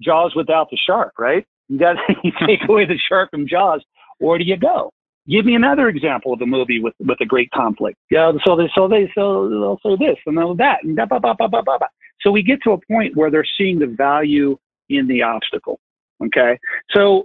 Jaws 0.00 0.34
without 0.36 0.70
the 0.70 0.78
shark, 0.86 1.14
right? 1.18 1.44
You 1.68 1.78
got 1.80 1.96
you 2.22 2.30
take 2.46 2.60
away 2.68 2.86
the 2.86 2.96
shark 3.08 3.30
from 3.30 3.48
Jaws, 3.48 3.82
where 4.18 4.38
do 4.38 4.44
you 4.44 4.56
go? 4.56 4.92
Give 5.28 5.44
me 5.44 5.54
another 5.56 5.88
example 5.88 6.32
of 6.32 6.40
a 6.40 6.46
movie 6.46 6.80
with 6.80 6.94
with 7.00 7.20
a 7.20 7.26
great 7.26 7.50
conflict. 7.50 7.98
Yeah, 8.08 8.30
so 8.44 8.56
they 8.56 8.70
so 8.72 8.86
they 8.86 9.10
so 9.16 9.48
they'll 9.48 9.80
say 9.84 9.96
this 9.96 10.16
and 10.26 10.38
they'll 10.38 10.54
that 10.56 10.84
and 10.84 10.94
ba, 10.94 11.06
ba, 11.06 11.20
ba, 11.20 11.34
ba, 11.36 11.48
ba, 11.48 11.62
ba. 11.64 11.88
So 12.20 12.30
we 12.30 12.42
get 12.42 12.62
to 12.62 12.72
a 12.72 12.78
point 12.86 13.16
where 13.16 13.30
they're 13.30 13.44
seeing 13.58 13.80
the 13.80 13.86
value 13.86 14.56
in 14.88 15.08
the 15.08 15.22
obstacle. 15.22 15.80
Okay, 16.24 16.56
so 16.94 17.24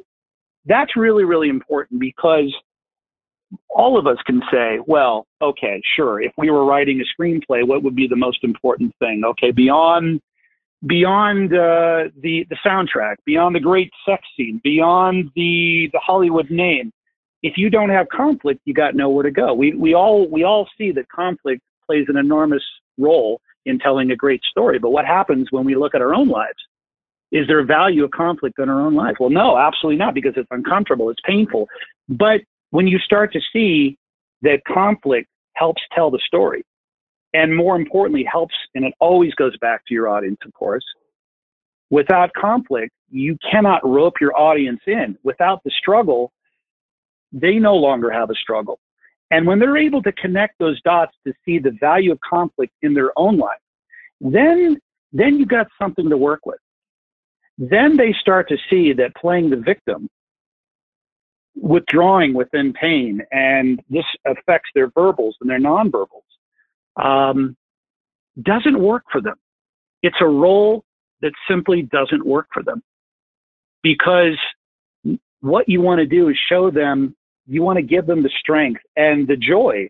that's 0.66 0.96
really 0.96 1.24
really 1.24 1.50
important 1.50 2.00
because 2.00 2.54
all 3.70 3.98
of 3.98 4.08
us 4.08 4.18
can 4.26 4.42
say, 4.52 4.80
well, 4.86 5.28
okay, 5.42 5.82
sure. 5.96 6.22
If 6.22 6.32
we 6.38 6.50
were 6.50 6.66
writing 6.66 7.02
a 7.02 7.22
screenplay, 7.22 7.66
what 7.68 7.84
would 7.84 7.96
be 7.96 8.08
the 8.08 8.16
most 8.16 8.44
important 8.44 8.94
thing? 9.00 9.24
Okay, 9.26 9.52
beyond 9.52 10.22
beyond 10.86 11.54
uh, 11.54 12.10
the 12.22 12.46
the 12.50 12.58
soundtrack, 12.66 13.16
beyond 13.26 13.56
the 13.56 13.60
great 13.60 13.92
sex 14.08 14.24
scene, 14.36 14.62
beyond 14.64 15.32
the 15.36 15.90
the 15.94 16.00
Hollywood 16.00 16.50
name. 16.50 16.92
If 17.44 17.58
you 17.58 17.70
don't 17.70 17.90
have 17.90 18.08
conflict, 18.10 18.62
you 18.66 18.74
got 18.74 18.96
nowhere 18.96 19.24
to 19.24 19.32
go. 19.32 19.54
We 19.54 19.74
we 19.74 19.94
all 19.94 20.28
we 20.30 20.44
all 20.44 20.68
see 20.78 20.92
that 20.94 21.08
conflict 21.10 21.62
plays 21.86 22.06
an 22.08 22.18
enormous 22.18 22.64
role 22.98 23.40
in 23.66 23.80
telling 23.80 24.12
a 24.12 24.16
great 24.16 24.42
story. 24.50 24.80
But 24.80 24.92
what 24.92 25.06
happens 25.06 25.48
when 25.52 25.66
we 25.66 25.76
look 25.76 25.96
at 25.96 26.02
our 26.02 26.14
own 26.14 26.28
lives? 26.28 26.58
Is 27.32 27.48
there 27.48 27.64
value 27.66 28.04
of 28.06 28.12
conflict 28.12 28.60
in 28.60 28.70
our 28.70 28.82
own 28.82 28.94
life? 28.94 29.16
Well, 29.20 29.30
no, 29.30 29.58
absolutely 29.58 29.98
not, 29.98 30.14
because 30.14 30.34
it's 30.38 30.48
uncomfortable, 30.52 31.10
it's 31.10 31.20
painful. 31.26 31.68
But 32.08 32.42
when 32.76 32.88
you 32.88 33.00
start 33.00 33.32
to 33.32 33.40
see 33.54 33.98
that 34.42 34.60
conflict 34.68 35.30
helps 35.54 35.82
tell 35.94 36.12
the 36.12 36.20
story, 36.28 36.62
and 37.34 37.56
more 37.56 37.78
importantly, 37.78 38.26
helps, 38.30 38.54
and 38.76 38.84
it 38.84 38.94
always 39.00 39.34
goes 39.36 39.56
back 39.60 39.86
to 39.88 39.94
your 39.94 40.10
audience, 40.10 40.40
of 40.46 40.54
course. 40.54 40.84
Without 41.90 42.34
conflict, 42.34 42.92
you 43.10 43.38
cannot 43.50 43.88
rope 43.88 44.16
your 44.20 44.36
audience 44.38 44.82
in. 44.88 45.18
Without 45.24 45.64
the 45.64 45.72
struggle, 45.72 46.34
they 47.32 47.60
no 47.60 47.76
longer 47.78 48.12
have 48.12 48.30
a 48.30 48.36
struggle. 48.36 48.78
And 49.32 49.48
when 49.48 49.58
they're 49.58 49.78
able 49.78 50.04
to 50.04 50.12
connect 50.12 50.60
those 50.60 50.82
dots 50.82 51.16
to 51.26 51.34
see 51.46 51.60
the 51.60 51.78
value 51.80 52.12
of 52.12 52.20
conflict 52.30 52.74
in 52.82 52.94
their 52.94 53.12
own 53.18 53.38
life, 53.38 53.58
then 54.20 54.78
then 55.14 55.40
you 55.40 55.46
got 55.46 55.68
something 55.82 56.10
to 56.10 56.18
work 56.18 56.46
with. 56.46 56.60
Then 57.58 57.96
they 57.96 58.14
start 58.20 58.50
to 58.50 58.58
see 58.70 58.92
that 58.94 59.16
playing 59.16 59.50
the 59.50 59.56
victim, 59.56 60.10
withdrawing 61.56 62.34
within 62.34 62.74
pain, 62.74 63.22
and 63.32 63.82
this 63.90 64.06
affects 64.26 64.70
their 64.76 64.90
verbals 64.90 65.36
and 65.42 65.50
their 65.50 65.60
nonverbals, 65.60 66.24
um, 67.02 67.56
doesn't 68.42 68.80
work 68.80 69.04
for 69.12 69.22
them. 69.22 69.36
It's 70.04 70.18
a 70.20 70.28
role 70.28 70.84
that 71.22 71.32
simply 71.48 71.82
doesn't 71.84 72.26
work 72.26 72.48
for 72.54 72.62
them 72.62 72.84
because 73.82 74.38
what 75.42 75.70
you 75.70 75.82
want 75.82 76.00
to 76.00 76.06
do 76.06 76.30
is 76.30 76.38
show 76.50 76.70
them, 76.70 77.16
you 77.48 77.62
want 77.62 77.78
to 77.78 77.84
give 77.84 78.06
them 78.06 78.24
the 78.24 78.32
strength 78.40 78.82
and 78.96 79.28
the 79.28 79.38
joy 79.38 79.88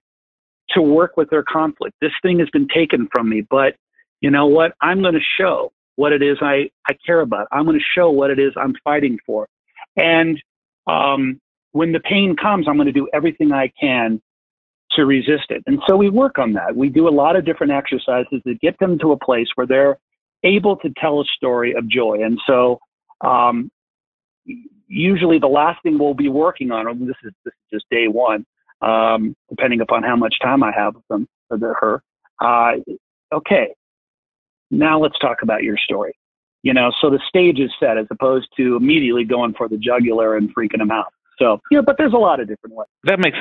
to 0.70 0.82
work 0.82 1.18
with 1.18 1.30
their 1.30 1.44
conflict. 1.44 1.96
This 2.02 2.12
thing 2.22 2.40
has 2.40 2.50
been 2.52 2.68
taken 2.68 3.08
from 3.14 3.30
me, 3.30 3.42
but 3.50 3.76
you 4.22 4.30
know 4.32 4.48
what? 4.48 4.74
I'm 4.82 5.02
going 5.02 5.14
to 5.14 5.20
show 5.38 5.72
what 5.96 6.12
it 6.12 6.22
is 6.22 6.38
I, 6.42 6.70
I 6.88 6.94
care 7.06 7.22
about. 7.22 7.48
I'm 7.52 7.66
going 7.66 7.80
to 7.80 7.86
show 7.96 8.10
what 8.10 8.32
it 8.32 8.40
is 8.40 8.52
I'm 8.58 8.76
fighting 8.84 9.18
for. 9.26 9.48
And 9.96 10.42
um, 10.88 11.40
when 11.76 11.92
the 11.92 12.00
pain 12.00 12.38
comes, 12.38 12.70
I'm 12.70 12.76
going 12.78 12.86
to 12.86 12.94
do 12.94 13.10
everything 13.14 13.52
I 13.52 13.70
can 13.78 14.22
to 14.92 15.06
resist 15.06 15.48
it. 15.50 15.62
And 15.68 15.82
so 15.86 15.98
we 15.98 16.10
work 16.10 16.40
on 16.40 16.54
that. 16.54 16.74
We 16.74 16.88
do 16.88 17.10
a 17.10 17.12
lot 17.12 17.36
of 17.36 17.44
different 17.44 17.74
exercises 17.74 18.42
that 18.46 18.62
get 18.62 18.80
them 18.80 18.98
to 19.00 19.12
a 19.12 19.18
place 19.18 19.48
where 19.56 19.68
they're 19.68 19.98
able 20.44 20.78
to 20.78 20.90
tell 20.98 21.20
a 21.20 21.26
story 21.36 21.74
of 21.74 21.86
joy. 21.90 22.24
And 22.24 22.40
so 22.48 22.80
um, 23.20 23.70
usually 24.88 25.38
the 25.38 25.48
last 25.48 25.84
thing 25.84 26.00
we'll 26.00 26.14
be 26.14 26.30
working 26.30 26.72
on, 26.72 26.86
this 27.06 27.18
is, 27.26 27.34
this 27.44 27.52
is 27.54 27.70
just 27.74 27.86
day 27.92 28.08
one, 28.08 28.46
um, 28.82 29.36
depending 29.50 29.82
upon 29.82 30.02
how 30.02 30.16
much 30.16 30.36
time 30.42 30.64
I 30.64 30.72
have 30.72 30.96
with 30.96 31.08
them 31.10 31.28
or 31.50 31.58
the, 31.58 31.74
her. 31.78 32.02
Uh, 32.40 32.76
okay, 33.34 33.76
now 34.72 34.98
let's 34.98 35.20
talk 35.20 35.42
about 35.42 35.64
your 35.64 35.78
story. 35.78 36.18
You 36.64 36.74
know, 36.74 36.94
so 37.02 37.10
the 37.10 37.20
stage 37.28 37.60
is 37.60 37.72
set 37.82 37.98
as 37.98 38.08
opposed 38.12 38.48
to 38.56 38.78
immediately 38.78 39.26
going 39.26 39.56
for 39.56 39.68
the 39.68 39.78
jugular 39.78 40.38
and 40.38 40.56
freaking 40.56 40.78
them 40.78 40.90
out. 40.90 41.12
So, 41.40 41.60
you 41.70 41.78
know, 41.78 41.84
but 41.84 41.96
there's 41.98 42.14
a 42.14 42.18
lot 42.18 42.40
of 42.40 42.48
different 42.48 42.76
ways. 42.76 42.88
That 43.04 43.20
makes 43.20 43.38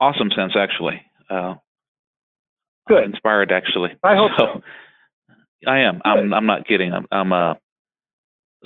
awesome 0.00 0.30
sense, 0.36 0.52
actually. 0.56 1.00
Uh, 1.28 1.54
Good. 2.88 3.04
I'm 3.04 3.10
inspired, 3.12 3.52
actually. 3.52 3.90
I 4.02 4.16
hope 4.16 4.32
so. 4.36 4.44
so. 4.54 4.62
I 5.66 5.80
am. 5.80 6.00
I'm. 6.04 6.32
I'm 6.32 6.46
not 6.46 6.66
kidding. 6.66 6.92
I'm. 6.92 7.06
I'm. 7.12 7.32
Uh. 7.32 7.54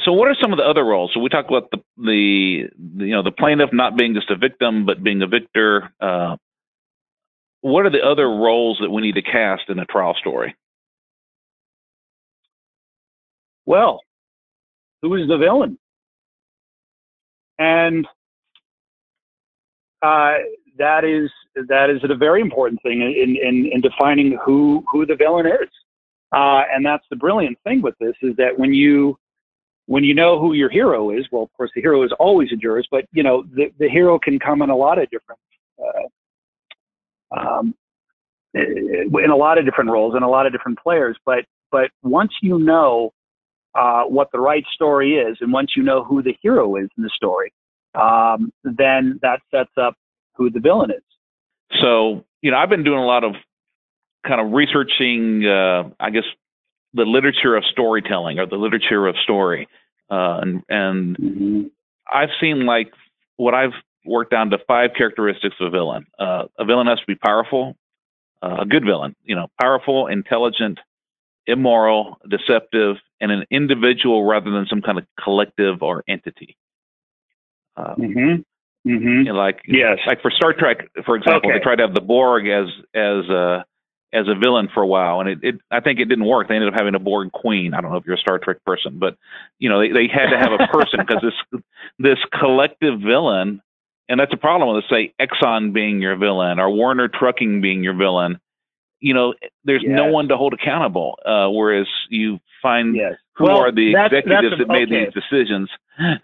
So, 0.05 0.13
what 0.13 0.29
are 0.29 0.37
some 0.41 0.53
of 0.53 0.59
the 0.59 0.65
other 0.65 0.85
roles? 0.85 1.11
So, 1.15 1.21
we 1.21 1.29
talked 1.29 1.49
about 1.49 1.71
the 1.71 1.79
the, 1.97 2.69
the 2.97 3.05
you 3.07 3.13
know 3.13 3.23
the 3.23 3.33
plaintiff 3.33 3.71
not 3.73 3.97
being 3.97 4.15
just 4.15 4.31
a 4.31 4.37
victim, 4.37 4.87
but 4.87 5.03
being 5.03 5.23
a 5.23 5.27
victor. 5.27 5.93
Uh, 6.01 6.37
what 7.61 7.87
are 7.87 7.91
the 7.91 8.05
other 8.05 8.29
roles 8.29 8.79
that 8.81 8.91
we 8.91 9.03
need 9.03 9.15
to 9.15 9.23
cast 9.23 9.63
in 9.69 9.79
a 9.79 9.87
trial 9.87 10.15
story? 10.21 10.55
Well, 13.67 14.01
who 15.03 15.15
is 15.17 15.29
the 15.29 15.39
villain? 15.39 15.79
And 17.59 18.07
uh, 20.05 20.35
that 20.79 21.05
is 21.05 21.31
that 21.69 21.89
is 21.89 22.01
a 22.09 22.15
very 22.15 22.41
important 22.41 22.83
thing 22.83 23.01
in, 23.01 23.37
in, 23.37 23.71
in 23.73 23.81
defining 23.81 24.39
who 24.45 24.85
who 24.91 25.07
the 25.07 25.15
villain 25.15 25.47
is. 25.47 25.69
Uh, 26.35 26.63
and 26.73 26.85
that's 26.85 27.05
the 27.11 27.17
brilliant 27.17 27.57
thing 27.65 27.81
with 27.81 27.95
this 28.01 28.15
is 28.23 28.35
that 28.37 28.59
when 28.59 28.75
you 28.75 29.17
when 29.87 30.03
you 30.03 30.15
know 30.15 30.39
who 30.39 30.55
your 30.55 30.69
hero 30.69 31.11
is, 31.11 31.27
well, 31.31 31.43
of 31.43 31.53
course, 31.57 31.71
the 31.75 31.81
hero 31.81 32.03
is 32.03 32.11
always 32.19 32.51
a 32.53 32.57
jurist, 32.57 32.89
but 32.91 33.05
you 33.13 33.23
know 33.23 33.45
the 33.55 33.73
the 33.79 33.89
hero 33.89 34.19
can 34.19 34.39
come 34.39 34.63
in 34.63 34.71
a 34.71 34.77
lot 34.77 34.99
of 34.99 35.09
different 35.11 35.41
uh, 35.81 37.39
um, 37.39 37.75
in 38.55 39.31
a 39.31 39.37
lot 39.37 39.59
of 39.59 39.65
different 39.65 39.91
roles 39.91 40.15
and 40.15 40.25
a 40.25 40.29
lot 40.29 40.47
of 40.47 40.53
different 40.53 40.79
players. 40.79 41.17
But 41.25 41.45
but 41.71 41.91
once 42.03 42.33
you 42.43 42.59
know 42.59 43.13
uh, 43.75 44.05
what 44.05 44.31
the 44.33 44.41
right 44.41 44.65
story 44.75 45.15
is, 45.15 45.39
and 45.41 45.53
once 45.53 45.73
you 45.77 45.83
know 45.83 46.05
who 46.05 46.23
the 46.23 46.37
hero 46.43 46.77
is 46.77 46.89
in 46.97 47.03
the 47.05 47.11
story, 47.15 47.53
um, 47.95 48.53
then 48.65 49.19
that 49.23 49.41
sets 49.51 49.71
up 49.81 49.95
who 50.35 50.51
the 50.51 50.61
villain 50.61 50.91
is. 50.91 51.03
So 51.81 52.25
you 52.43 52.51
know, 52.51 52.59
I've 52.59 52.69
been 52.69 52.85
doing 52.85 52.99
a 52.99 53.07
lot 53.07 53.25
of 53.25 53.35
kind 54.27 54.41
of 54.41 54.53
researching, 54.53 55.47
uh, 55.47 55.89
I 55.99 56.11
guess, 56.11 56.25
the 56.93 57.05
literature 57.05 57.57
of 57.57 57.65
storytelling 57.65 58.39
or 58.39 58.47
the 58.47 58.57
literature 58.57 59.07
of 59.07 59.17
story, 59.23 59.69
uh, 60.11 60.41
and 60.43 60.63
and 60.69 61.17
mm-hmm. 61.17 61.63
I've 62.13 62.31
seen 62.41 62.67
like 62.67 62.93
what 63.37 63.55
I've 63.55 63.73
worked 64.05 64.31
down 64.31 64.51
to 64.51 64.59
five 64.67 64.91
characteristics 64.97 65.57
of 65.61 65.69
a 65.69 65.71
villain. 65.71 66.07
Uh, 66.19 66.45
a 66.59 66.65
villain 66.65 66.87
has 66.87 67.01
to 67.01 67.07
be 67.07 67.15
powerful, 67.15 67.77
uh, 68.43 68.59
a 68.61 68.67
good 68.67 68.85
villain, 68.85 69.17
you 69.25 69.35
know, 69.35 69.49
powerful, 69.61 70.07
intelligent, 70.07 70.79
immoral, 71.47 72.19
deceptive, 72.29 72.97
and 73.21 73.33
an 73.33 73.45
individual 73.51 74.25
rather 74.25 74.51
than 74.51 74.67
some 74.69 74.83
kind 74.83 74.99
of 74.99 75.07
collective 75.23 75.83
or 75.83 76.05
entity. 76.07 76.57
Uh, 77.77 77.95
mm-hmm. 77.97 78.43
Mm-hmm. 78.87 79.09
You 79.09 79.25
know, 79.25 79.35
like 79.35 79.61
yes, 79.67 79.99
like 80.07 80.21
for 80.21 80.31
Star 80.31 80.53
Trek, 80.53 80.89
for 81.07 81.17
example, 81.17 81.51
okay. 81.51 81.59
they 81.59 81.63
tried 81.63 81.77
to 81.77 81.87
have 81.87 81.95
the 81.95 82.03
Borg 82.03 82.47
as 82.47 82.67
as 82.95 83.29
a 83.31 83.65
as 84.13 84.27
a 84.29 84.39
villain 84.39 84.69
for 84.73 84.83
a 84.83 84.87
while, 84.87 85.21
and 85.21 85.29
it, 85.29 85.39
it 85.43 85.55
I 85.71 85.81
think 85.81 86.01
it 86.01 86.05
didn't 86.05 86.27
work. 86.27 86.49
They 86.49 86.55
ended 86.55 86.73
up 86.73 86.79
having 86.79 86.95
a 86.95 86.99
Borg 86.99 87.33
queen. 87.33 87.73
I 87.73 87.81
don't 87.81 87.91
know 87.91 87.97
if 87.97 88.05
you're 88.05 88.17
a 88.17 88.21
Star 88.21 88.39
Trek 88.39 88.59
person, 88.65 88.99
but 88.99 89.17
you 89.59 89.71
know 89.71 89.81
they, 89.81 89.89
they 89.89 90.07
had 90.07 90.31
to 90.31 90.39
have 90.39 90.53
a 90.53 90.67
person 90.73 91.01
because 91.01 91.23
this 91.23 91.61
this 91.99 92.19
collective 92.39 93.01
villain, 93.01 93.63
and 94.09 94.21
that's 94.21 94.33
a 94.35 94.37
problem 94.37 94.75
with 94.75 94.85
say 94.91 95.15
Exxon 95.19 95.73
being 95.73 96.03
your 96.03 96.17
villain 96.17 96.61
or 96.61 96.71
Werner 96.71 97.09
Trucking 97.09 97.63
being 97.63 97.83
your 97.83 97.97
villain. 97.97 98.39
You 99.01 99.15
know, 99.15 99.35
there's 99.65 99.83
yes. 99.83 99.97
no 99.97 100.07
one 100.07 100.29
to 100.29 100.37
hold 100.37 100.53
accountable. 100.53 101.19
Uh, 101.25 101.49
whereas 101.49 101.87
you 102.11 102.39
find 102.63 102.95
yes. 102.95 103.15
who 103.35 103.45
well, 103.45 103.59
are 103.59 103.73
the 103.73 103.93
that's, 103.95 104.15
executives 104.15 104.57
that's 104.59 104.63
a, 104.63 104.65
that 104.65 104.69
made 104.69 104.93
okay. 104.93 105.07
these 105.07 105.15
decisions. 105.15 105.71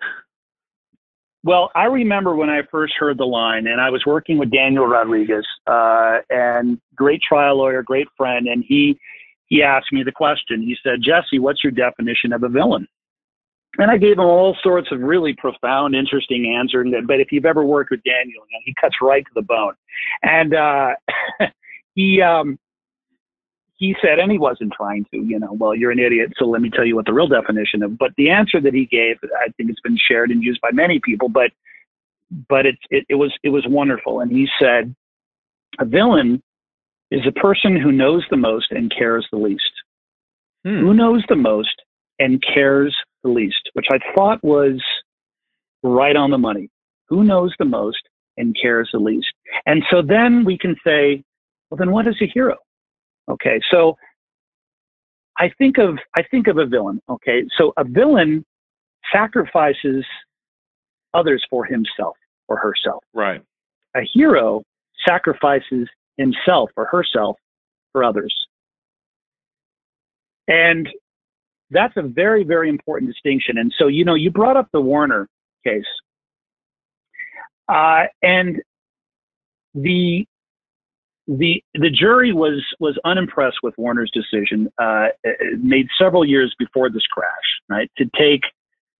Well, 1.42 1.70
I 1.74 1.84
remember 1.84 2.36
when 2.36 2.50
I 2.50 2.60
first 2.70 2.94
heard 2.98 3.16
the 3.16 3.24
line, 3.24 3.66
and 3.66 3.80
I 3.80 3.88
was 3.88 4.04
working 4.04 4.36
with 4.36 4.50
Daniel 4.50 4.86
Rodriguez, 4.86 5.46
uh, 5.66 6.18
and 6.28 6.78
great 6.94 7.22
trial 7.26 7.56
lawyer, 7.56 7.82
great 7.82 8.08
friend, 8.16 8.46
and 8.46 8.62
he 8.66 8.98
he 9.46 9.62
asked 9.62 9.92
me 9.92 10.02
the 10.02 10.12
question. 10.12 10.62
He 10.62 10.76
said, 10.82 11.00
"Jesse, 11.02 11.38
what's 11.38 11.64
your 11.64 11.72
definition 11.72 12.32
of 12.32 12.42
a 12.42 12.48
villain?" 12.48 12.86
And 13.78 13.90
I 13.90 13.96
gave 13.96 14.18
him 14.18 14.24
all 14.24 14.56
sorts 14.62 14.90
of 14.92 15.00
really 15.00 15.32
profound, 15.34 15.94
interesting 15.94 16.54
answers. 16.58 16.88
But 17.06 17.20
if 17.20 17.32
you've 17.32 17.46
ever 17.46 17.64
worked 17.64 17.90
with 17.90 18.02
Daniel, 18.02 18.42
you 18.50 18.58
know, 18.58 18.62
he 18.64 18.74
cuts 18.80 18.96
right 19.00 19.24
to 19.24 19.30
the 19.34 19.42
bone. 19.42 19.74
And 20.22 20.54
uh, 20.54 20.94
he 21.94 22.20
um, 22.20 22.58
he 23.80 23.96
said, 24.02 24.18
and 24.18 24.30
he 24.30 24.38
wasn't 24.38 24.74
trying 24.74 25.06
to, 25.06 25.16
you 25.16 25.38
know, 25.38 25.54
well, 25.54 25.74
you're 25.74 25.90
an 25.90 25.98
idiot, 25.98 26.34
so 26.38 26.44
let 26.44 26.60
me 26.60 26.68
tell 26.68 26.84
you 26.84 26.94
what 26.94 27.06
the 27.06 27.14
real 27.14 27.26
definition 27.26 27.82
of. 27.82 27.96
But 27.96 28.10
the 28.18 28.28
answer 28.28 28.60
that 28.60 28.74
he 28.74 28.84
gave, 28.84 29.16
I 29.22 29.48
think 29.56 29.70
it's 29.70 29.80
been 29.80 29.96
shared 29.96 30.30
and 30.30 30.42
used 30.42 30.60
by 30.60 30.70
many 30.70 31.00
people, 31.02 31.30
but 31.30 31.50
but 32.48 32.66
it's 32.66 32.82
it, 32.90 33.06
it 33.08 33.14
was 33.14 33.32
it 33.42 33.48
was 33.48 33.64
wonderful. 33.66 34.20
And 34.20 34.30
he 34.30 34.46
said, 34.60 34.94
a 35.78 35.86
villain 35.86 36.42
is 37.10 37.22
a 37.26 37.32
person 37.32 37.74
who 37.74 37.90
knows 37.90 38.22
the 38.30 38.36
most 38.36 38.70
and 38.70 38.92
cares 38.96 39.26
the 39.32 39.38
least. 39.38 39.72
Hmm. 40.62 40.80
Who 40.80 40.92
knows 40.92 41.24
the 41.30 41.36
most 41.36 41.82
and 42.18 42.42
cares 42.42 42.94
the 43.24 43.30
least, 43.30 43.70
which 43.72 43.86
I 43.90 43.98
thought 44.14 44.44
was 44.44 44.78
right 45.82 46.16
on 46.16 46.30
the 46.30 46.38
money. 46.38 46.68
Who 47.08 47.24
knows 47.24 47.54
the 47.58 47.64
most 47.64 48.02
and 48.36 48.54
cares 48.60 48.90
the 48.92 48.98
least? 48.98 49.32
And 49.64 49.82
so 49.90 50.02
then 50.02 50.44
we 50.44 50.58
can 50.58 50.76
say, 50.86 51.24
well, 51.70 51.78
then 51.78 51.92
what 51.92 52.06
is 52.06 52.16
a 52.20 52.26
hero? 52.26 52.58
Okay, 53.28 53.60
so 53.70 53.96
I 55.38 55.50
think 55.58 55.78
of 55.78 55.98
I 56.16 56.22
think 56.30 56.46
of 56.46 56.58
a 56.58 56.66
villain. 56.66 57.00
Okay, 57.08 57.44
so 57.56 57.72
a 57.76 57.84
villain 57.84 58.44
sacrifices 59.12 60.04
others 61.14 61.44
for 61.50 61.64
himself 61.64 62.16
or 62.48 62.56
herself. 62.56 63.02
Right. 63.14 63.42
A 63.96 64.02
hero 64.12 64.62
sacrifices 65.06 65.88
himself 66.16 66.70
or 66.76 66.86
herself 66.86 67.36
for 67.92 68.04
others. 68.04 68.34
And 70.48 70.88
that's 71.70 71.96
a 71.96 72.02
very, 72.02 72.44
very 72.44 72.68
important 72.68 73.10
distinction. 73.10 73.58
And 73.58 73.72
so, 73.78 73.86
you 73.86 74.04
know, 74.04 74.14
you 74.14 74.30
brought 74.30 74.56
up 74.56 74.68
the 74.72 74.80
Werner 74.80 75.28
case. 75.64 75.84
Uh, 77.68 78.04
and 78.22 78.60
the 79.74 80.26
the 81.26 81.62
the 81.74 81.90
jury 81.90 82.32
was 82.32 82.64
was 82.80 82.98
unimpressed 83.04 83.58
with 83.62 83.74
Werner's 83.78 84.10
decision, 84.12 84.68
uh, 84.78 85.08
made 85.58 85.88
several 85.98 86.24
years 86.24 86.54
before 86.58 86.90
this 86.90 87.06
crash, 87.06 87.28
right, 87.68 87.90
to 87.98 88.10
take 88.18 88.42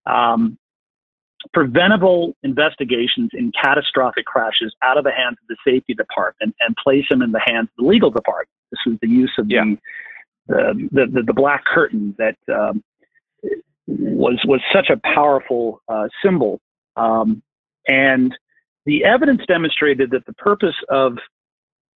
um, 0.07 0.59
preventable 1.53 2.37
investigations 2.43 3.31
in 3.33 3.51
catastrophic 3.61 4.27
crashes 4.27 4.75
out 4.83 4.99
of 4.99 5.05
the 5.05 5.11
hands 5.11 5.39
of 5.43 5.49
the 5.49 5.57
safety 5.66 5.95
department 5.95 6.55
and 6.61 6.77
place 6.77 7.05
them 7.09 7.23
in 7.23 7.33
the 7.33 7.41
hands 7.47 7.68
of 7.79 7.85
the 7.85 7.89
legal 7.89 8.11
department. 8.11 8.49
This 8.71 8.81
was 8.87 8.99
the 9.01 9.09
use 9.09 9.33
of 9.39 9.51
yeah. 9.51 9.64
the, 10.47 10.89
the, 10.93 11.07
the 11.07 11.23
the 11.23 11.33
black 11.33 11.64
curtain 11.64 12.14
that 12.18 12.37
um, 12.53 12.83
was 13.87 14.39
was 14.45 14.61
such 14.73 14.91
a 14.91 15.01
powerful 15.14 15.81
uh, 15.89 16.09
symbol, 16.25 16.61
um, 16.97 17.43
and 17.89 18.37
the 18.87 19.05
evidence 19.05 19.43
demonstrated 19.49 20.11
that 20.11 20.27
the 20.27 20.33
purpose 20.35 20.77
of 20.89 21.18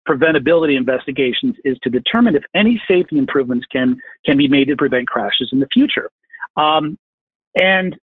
preventability 0.07 0.75
investigations 0.75 1.55
is 1.63 1.77
to 1.83 1.89
determine 1.89 2.35
if 2.35 2.43
any 2.55 2.81
safety 2.87 3.17
improvements 3.17 3.65
can 3.71 3.97
can 4.25 4.37
be 4.37 4.47
made 4.47 4.67
to 4.67 4.75
prevent 4.75 5.07
crashes 5.07 5.49
in 5.51 5.59
the 5.59 5.67
future. 5.73 6.09
Um, 6.57 6.97
and 7.55 7.97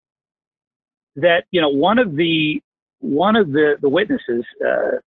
that 1.16 1.44
you 1.50 1.60
know 1.60 1.68
one 1.68 1.98
of 1.98 2.16
the 2.16 2.60
one 3.00 3.36
of 3.36 3.52
the 3.52 3.76
the 3.80 3.88
witnesses 3.88 4.44
uh, 4.66 4.98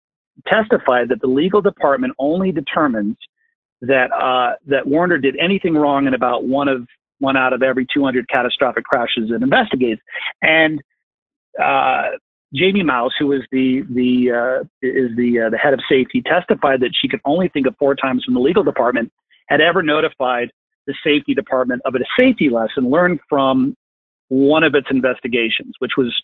testified 0.46 1.08
that 1.08 1.20
the 1.20 1.26
legal 1.26 1.60
department 1.60 2.12
only 2.18 2.52
determines 2.52 3.16
that 3.80 4.12
uh, 4.12 4.54
that 4.66 4.86
Werner 4.86 5.18
did 5.18 5.36
anything 5.36 5.74
wrong 5.74 6.06
in 6.06 6.14
about 6.14 6.44
one 6.44 6.68
of 6.68 6.86
one 7.18 7.36
out 7.36 7.52
of 7.52 7.62
every 7.62 7.86
200 7.92 8.28
catastrophic 8.28 8.84
crashes 8.84 9.30
it 9.30 9.42
investigates, 9.42 10.02
and 10.42 10.80
uh, 11.62 12.10
Jamie 12.54 12.82
Mouse, 12.82 13.12
who 13.18 13.32
is 13.32 13.42
the 13.50 13.82
the 13.90 14.30
uh, 14.30 14.64
is 14.82 15.16
the 15.16 15.46
uh, 15.46 15.50
the 15.50 15.58
head 15.58 15.74
of 15.74 15.80
safety, 15.88 16.22
testified 16.22 16.80
that 16.80 16.92
she 16.94 17.08
could 17.08 17.20
only 17.24 17.48
think 17.48 17.66
of 17.66 17.74
four 17.78 17.94
times 17.94 18.24
when 18.26 18.34
the 18.34 18.40
legal 18.40 18.62
department 18.62 19.12
had 19.48 19.60
ever 19.60 19.82
notified 19.82 20.50
the 20.86 20.94
safety 21.04 21.34
department 21.34 21.82
of 21.84 21.94
a 21.94 21.98
safety 22.18 22.48
lesson 22.48 22.90
learned 22.90 23.18
from 23.28 23.76
one 24.28 24.62
of 24.62 24.74
its 24.74 24.86
investigations, 24.90 25.74
which 25.80 25.92
was 25.96 26.14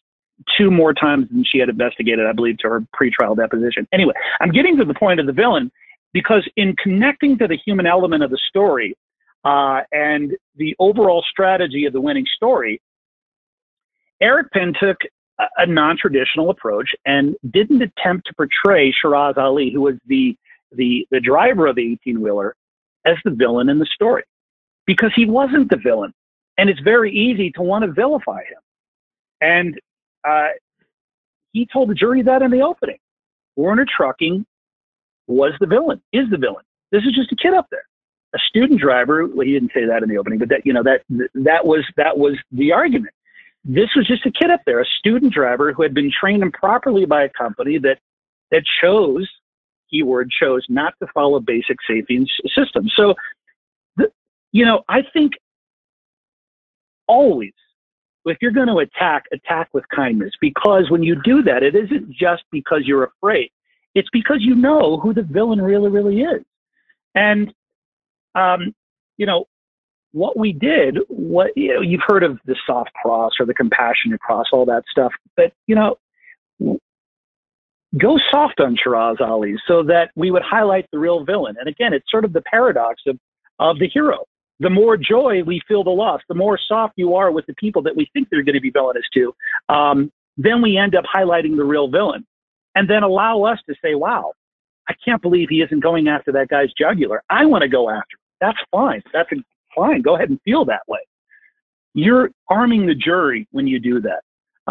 two 0.56 0.70
more 0.70 0.94
times 0.94 1.28
than 1.30 1.44
she 1.44 1.58
had 1.58 1.68
investigated, 1.68 2.26
I 2.26 2.32
believe, 2.32 2.58
to 2.58 2.68
her 2.68 2.80
pretrial 2.94 3.36
deposition. 3.36 3.86
Anyway, 3.92 4.14
I'm 4.40 4.50
getting 4.50 4.76
to 4.78 4.84
the 4.84 4.94
point 4.94 5.20
of 5.20 5.26
the 5.26 5.32
villain 5.32 5.70
because 6.12 6.48
in 6.56 6.74
connecting 6.76 7.38
to 7.38 7.48
the 7.48 7.56
human 7.56 7.86
element 7.86 8.22
of 8.22 8.30
the 8.30 8.38
story 8.48 8.96
uh, 9.44 9.80
and 9.92 10.32
the 10.56 10.74
overall 10.78 11.24
strategy 11.28 11.84
of 11.84 11.92
the 11.92 12.00
winning 12.00 12.26
story, 12.36 12.80
Eric 14.20 14.50
Penn 14.52 14.72
took 14.78 14.98
a, 15.58 15.66
non-traditional 15.66 16.50
approach 16.50 16.90
and 17.06 17.34
didn't 17.50 17.82
attempt 17.82 18.26
to 18.26 18.34
portray 18.34 18.92
Shiraz 18.92 19.34
Ali, 19.36 19.70
who 19.70 19.82
was 19.82 19.94
the 20.06 20.36
the 20.72 21.06
the 21.10 21.20
driver 21.20 21.66
of 21.66 21.76
the 21.76 21.92
18 21.92 22.20
wheeler, 22.20 22.54
as 23.04 23.16
the 23.24 23.30
villain 23.30 23.68
in 23.68 23.78
the 23.78 23.86
story, 23.86 24.24
because 24.86 25.12
he 25.14 25.26
wasn't 25.26 25.70
the 25.70 25.76
villain, 25.76 26.12
and 26.58 26.70
it's 26.70 26.80
very 26.80 27.12
easy 27.12 27.50
to 27.52 27.62
want 27.62 27.84
to 27.84 27.92
vilify 27.92 28.40
him. 28.40 28.58
And 29.40 29.80
uh, 30.26 30.48
he 31.52 31.66
told 31.72 31.90
the 31.90 31.94
jury 31.94 32.22
that 32.22 32.42
in 32.42 32.50
the 32.50 32.62
opening. 32.62 32.98
Werner 33.56 33.86
Trucking 33.96 34.46
was 35.26 35.52
the 35.60 35.66
villain, 35.66 36.00
is 36.12 36.28
the 36.30 36.38
villain. 36.38 36.64
This 36.90 37.02
is 37.04 37.12
just 37.12 37.32
a 37.32 37.36
kid 37.36 37.54
up 37.54 37.66
there, 37.70 37.84
a 38.34 38.38
student 38.48 38.80
driver. 38.80 39.26
Well, 39.26 39.46
he 39.46 39.52
didn't 39.52 39.72
say 39.74 39.84
that 39.86 40.02
in 40.02 40.08
the 40.08 40.18
opening, 40.18 40.38
but 40.38 40.48
that 40.50 40.64
you 40.64 40.72
know 40.72 40.82
that 40.82 41.02
that 41.34 41.64
was 41.64 41.84
that 41.96 42.16
was 42.16 42.36
the 42.52 42.72
argument. 42.72 43.14
This 43.64 43.90
was 43.94 44.06
just 44.06 44.26
a 44.26 44.30
kid 44.30 44.50
up 44.50 44.60
there, 44.66 44.80
a 44.80 44.86
student 44.98 45.32
driver 45.32 45.72
who 45.72 45.82
had 45.82 45.94
been 45.94 46.10
trained 46.10 46.42
improperly 46.42 47.04
by 47.04 47.24
a 47.24 47.28
company 47.28 47.78
that 47.78 47.98
that 48.50 48.62
chose 48.82 49.28
keyword 49.90 50.30
chose 50.30 50.64
not 50.68 50.94
to 51.00 51.06
follow 51.14 51.38
basic 51.38 51.76
safety 51.88 52.26
systems. 52.56 52.92
So, 52.96 53.14
the, 53.96 54.10
you 54.52 54.64
know, 54.64 54.82
I 54.88 55.02
think 55.12 55.32
always 57.06 57.52
if 58.24 58.38
you're 58.40 58.52
going 58.52 58.68
to 58.68 58.78
attack, 58.78 59.24
attack 59.32 59.68
with 59.72 59.84
kindness 59.94 60.32
because 60.40 60.90
when 60.90 61.02
you 61.02 61.20
do 61.24 61.42
that, 61.42 61.62
it 61.62 61.74
isn't 61.74 62.10
just 62.10 62.44
because 62.50 62.82
you're 62.84 63.04
afraid. 63.04 63.50
It's 63.94 64.08
because 64.12 64.38
you 64.40 64.54
know 64.54 64.98
who 64.98 65.12
the 65.12 65.22
villain 65.22 65.60
really, 65.60 65.90
really 65.90 66.22
is. 66.22 66.42
And, 67.14 67.52
um, 68.34 68.74
you 69.16 69.26
know, 69.26 69.46
what 70.12 70.38
we 70.38 70.52
did, 70.52 70.98
what, 71.08 71.50
you 71.56 71.74
know, 71.74 71.80
you've 71.80 72.02
heard 72.06 72.22
of 72.22 72.38
the 72.46 72.56
soft 72.66 72.92
cross 72.94 73.32
or 73.40 73.46
the 73.46 73.54
compassionate 73.54 74.20
cross, 74.20 74.46
all 74.52 74.66
that 74.66 74.84
stuff, 74.90 75.12
but, 75.36 75.52
you 75.66 75.74
know, 75.74 75.98
go 77.98 78.18
soft 78.30 78.60
on 78.60 78.76
Shiraz 78.76 79.16
Ali 79.20 79.56
so 79.66 79.82
that 79.84 80.10
we 80.14 80.30
would 80.30 80.42
highlight 80.42 80.86
the 80.92 80.98
real 80.98 81.24
villain. 81.24 81.56
And 81.58 81.68
again, 81.68 81.92
it's 81.92 82.10
sort 82.10 82.24
of 82.24 82.32
the 82.32 82.42
paradox 82.42 83.02
of, 83.06 83.18
of 83.58 83.78
the 83.78 83.88
hero 83.88 84.24
the 84.62 84.70
more 84.70 84.96
joy 84.96 85.42
we 85.44 85.60
feel 85.66 85.82
the 85.82 85.90
loss, 85.90 86.20
the 86.28 86.34
more 86.34 86.58
soft 86.68 86.94
you 86.96 87.14
are 87.16 87.32
with 87.32 87.44
the 87.46 87.54
people 87.54 87.82
that 87.82 87.96
we 87.96 88.08
think 88.12 88.28
they're 88.30 88.42
going 88.42 88.54
to 88.54 88.60
be 88.60 88.70
villainous 88.70 89.04
to, 89.12 89.34
um, 89.68 90.10
then 90.36 90.62
we 90.62 90.76
end 90.76 90.94
up 90.94 91.04
highlighting 91.12 91.56
the 91.56 91.64
real 91.64 91.88
villain. 91.88 92.24
And 92.74 92.88
then 92.88 93.02
allow 93.02 93.42
us 93.42 93.58
to 93.68 93.74
say, 93.82 93.94
wow, 93.94 94.32
I 94.88 94.94
can't 95.04 95.20
believe 95.20 95.48
he 95.50 95.62
isn't 95.62 95.80
going 95.80 96.08
after 96.08 96.32
that 96.32 96.48
guy's 96.48 96.72
jugular. 96.78 97.22
I 97.28 97.44
want 97.44 97.62
to 97.62 97.68
go 97.68 97.90
after 97.90 98.14
him. 98.14 98.20
That's 98.40 98.58
fine. 98.70 99.02
That's 99.12 99.28
fine. 99.74 100.02
Go 100.02 100.16
ahead 100.16 100.30
and 100.30 100.40
feel 100.42 100.64
that 100.66 100.82
way. 100.88 101.00
You're 101.94 102.30
arming 102.48 102.86
the 102.86 102.94
jury 102.94 103.46
when 103.52 103.66
you 103.66 103.78
do 103.78 104.00
that. 104.00 104.22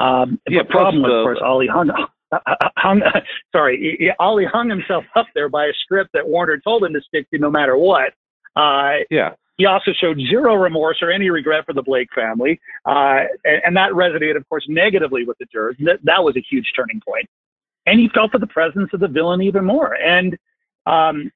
Um, 0.01 0.39
yeah, 0.49 0.63
the 0.63 0.69
problem, 0.69 1.03
was, 1.03 1.11
of 1.11 1.23
course, 1.23 1.39
Ali 1.43 1.67
hung, 1.67 1.91
hung, 2.77 3.01
sorry, 3.51 4.13
Ali 4.19 4.45
hung 4.45 4.69
himself 4.69 5.03
up 5.15 5.27
there 5.35 5.49
by 5.49 5.65
a 5.65 5.73
script 5.83 6.11
that 6.13 6.27
Werner 6.27 6.59
told 6.59 6.83
him 6.83 6.93
to 6.93 7.01
stick 7.01 7.29
to 7.31 7.37
no 7.37 7.51
matter 7.51 7.77
what. 7.77 8.13
Uh, 8.55 8.97
yeah. 9.09 9.31
He 9.57 9.65
also 9.65 9.91
showed 9.93 10.17
zero 10.17 10.55
remorse 10.55 10.97
or 11.01 11.11
any 11.11 11.29
regret 11.29 11.65
for 11.65 11.73
the 11.73 11.83
Blake 11.83 12.09
family, 12.15 12.59
uh, 12.85 13.25
and, 13.45 13.61
and, 13.65 13.77
that 13.77 13.91
resonated, 13.91 14.37
of 14.37 14.49
course, 14.49 14.65
negatively 14.67 15.23
with 15.23 15.37
the 15.37 15.45
jurors. 15.51 15.75
That, 15.81 15.99
that 16.03 16.23
was 16.23 16.35
a 16.35 16.41
huge 16.49 16.71
turning 16.75 16.99
point. 17.07 17.27
And 17.85 17.99
he 17.99 18.09
felt 18.09 18.31
for 18.31 18.39
the 18.39 18.47
presence 18.47 18.89
of 18.93 19.01
the 19.01 19.07
villain 19.07 19.41
even 19.41 19.65
more. 19.65 19.93
And, 19.95 20.35
um, 20.87 21.31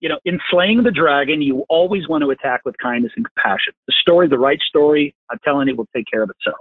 you 0.00 0.08
know, 0.08 0.18
in 0.24 0.38
slaying 0.50 0.82
the 0.82 0.90
dragon, 0.90 1.40
you 1.40 1.64
always 1.68 2.08
want 2.08 2.22
to 2.22 2.30
attack 2.30 2.62
with 2.64 2.76
kindness 2.78 3.12
and 3.16 3.24
compassion. 3.24 3.72
The 3.86 3.94
story, 4.00 4.28
the 4.28 4.38
right 4.38 4.60
story, 4.60 5.14
I'm 5.30 5.38
telling 5.44 5.68
you, 5.68 5.76
will 5.76 5.88
take 5.94 6.06
care 6.10 6.22
of 6.22 6.30
itself. 6.30 6.58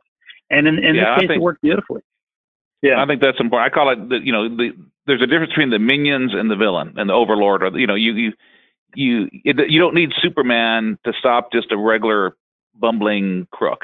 And 0.49 0.67
in, 0.67 0.77
in 0.79 0.95
yeah, 0.95 1.15
this 1.15 1.21
case, 1.21 1.27
think, 1.29 1.39
it 1.39 1.41
worked 1.41 1.61
beautifully. 1.61 2.01
Yeah, 2.81 3.01
I 3.01 3.05
think 3.05 3.21
that's 3.21 3.39
important. 3.39 3.71
I 3.71 3.73
call 3.73 3.89
it, 3.91 4.09
the, 4.09 4.19
you 4.23 4.31
know, 4.31 4.49
the, 4.49 4.71
there's 5.07 5.21
a 5.21 5.27
difference 5.27 5.49
between 5.49 5.69
the 5.69 5.79
minions 5.79 6.33
and 6.33 6.49
the 6.49 6.55
villain 6.55 6.93
and 6.97 7.09
the 7.09 7.13
overlord. 7.13 7.63
Or 7.63 7.77
you 7.77 7.87
know, 7.87 7.95
you 7.95 8.13
you 8.13 8.33
you 8.95 9.29
it, 9.43 9.69
you 9.69 9.79
don't 9.79 9.95
need 9.95 10.11
Superman 10.21 10.97
to 11.05 11.13
stop 11.17 11.51
just 11.51 11.71
a 11.71 11.77
regular 11.77 12.35
bumbling 12.75 13.47
crook. 13.51 13.81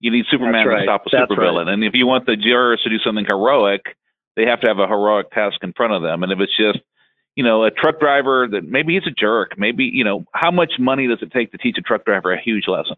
You 0.00 0.10
need 0.10 0.24
Superman 0.30 0.66
right. 0.66 0.78
to 0.78 0.82
stop 0.84 1.06
a 1.06 1.10
That's 1.12 1.30
supervillain. 1.30 1.66
right. 1.66 1.74
And 1.74 1.84
if 1.84 1.94
you 1.94 2.06
want 2.06 2.26
the 2.26 2.36
jurors 2.36 2.80
to 2.84 2.90
do 2.90 2.98
something 2.98 3.26
heroic, 3.28 3.96
they 4.36 4.46
have 4.46 4.60
to 4.62 4.68
have 4.68 4.78
a 4.78 4.86
heroic 4.86 5.30
task 5.30 5.58
in 5.62 5.72
front 5.74 5.92
of 5.92 6.02
them. 6.02 6.22
And 6.22 6.32
if 6.32 6.40
it's 6.40 6.56
just 6.56 6.78
you 7.40 7.44
know 7.44 7.64
a 7.64 7.70
truck 7.70 7.98
driver 7.98 8.46
that 8.50 8.68
maybe 8.68 8.92
he's 8.92 9.06
a 9.06 9.14
jerk, 9.18 9.52
maybe 9.56 9.84
you 9.84 10.04
know 10.04 10.26
how 10.34 10.50
much 10.50 10.72
money 10.78 11.06
does 11.06 11.20
it 11.22 11.32
take 11.32 11.52
to 11.52 11.56
teach 11.56 11.76
a 11.78 11.80
truck 11.80 12.04
driver 12.04 12.34
a 12.34 12.38
huge 12.38 12.64
lesson? 12.68 12.96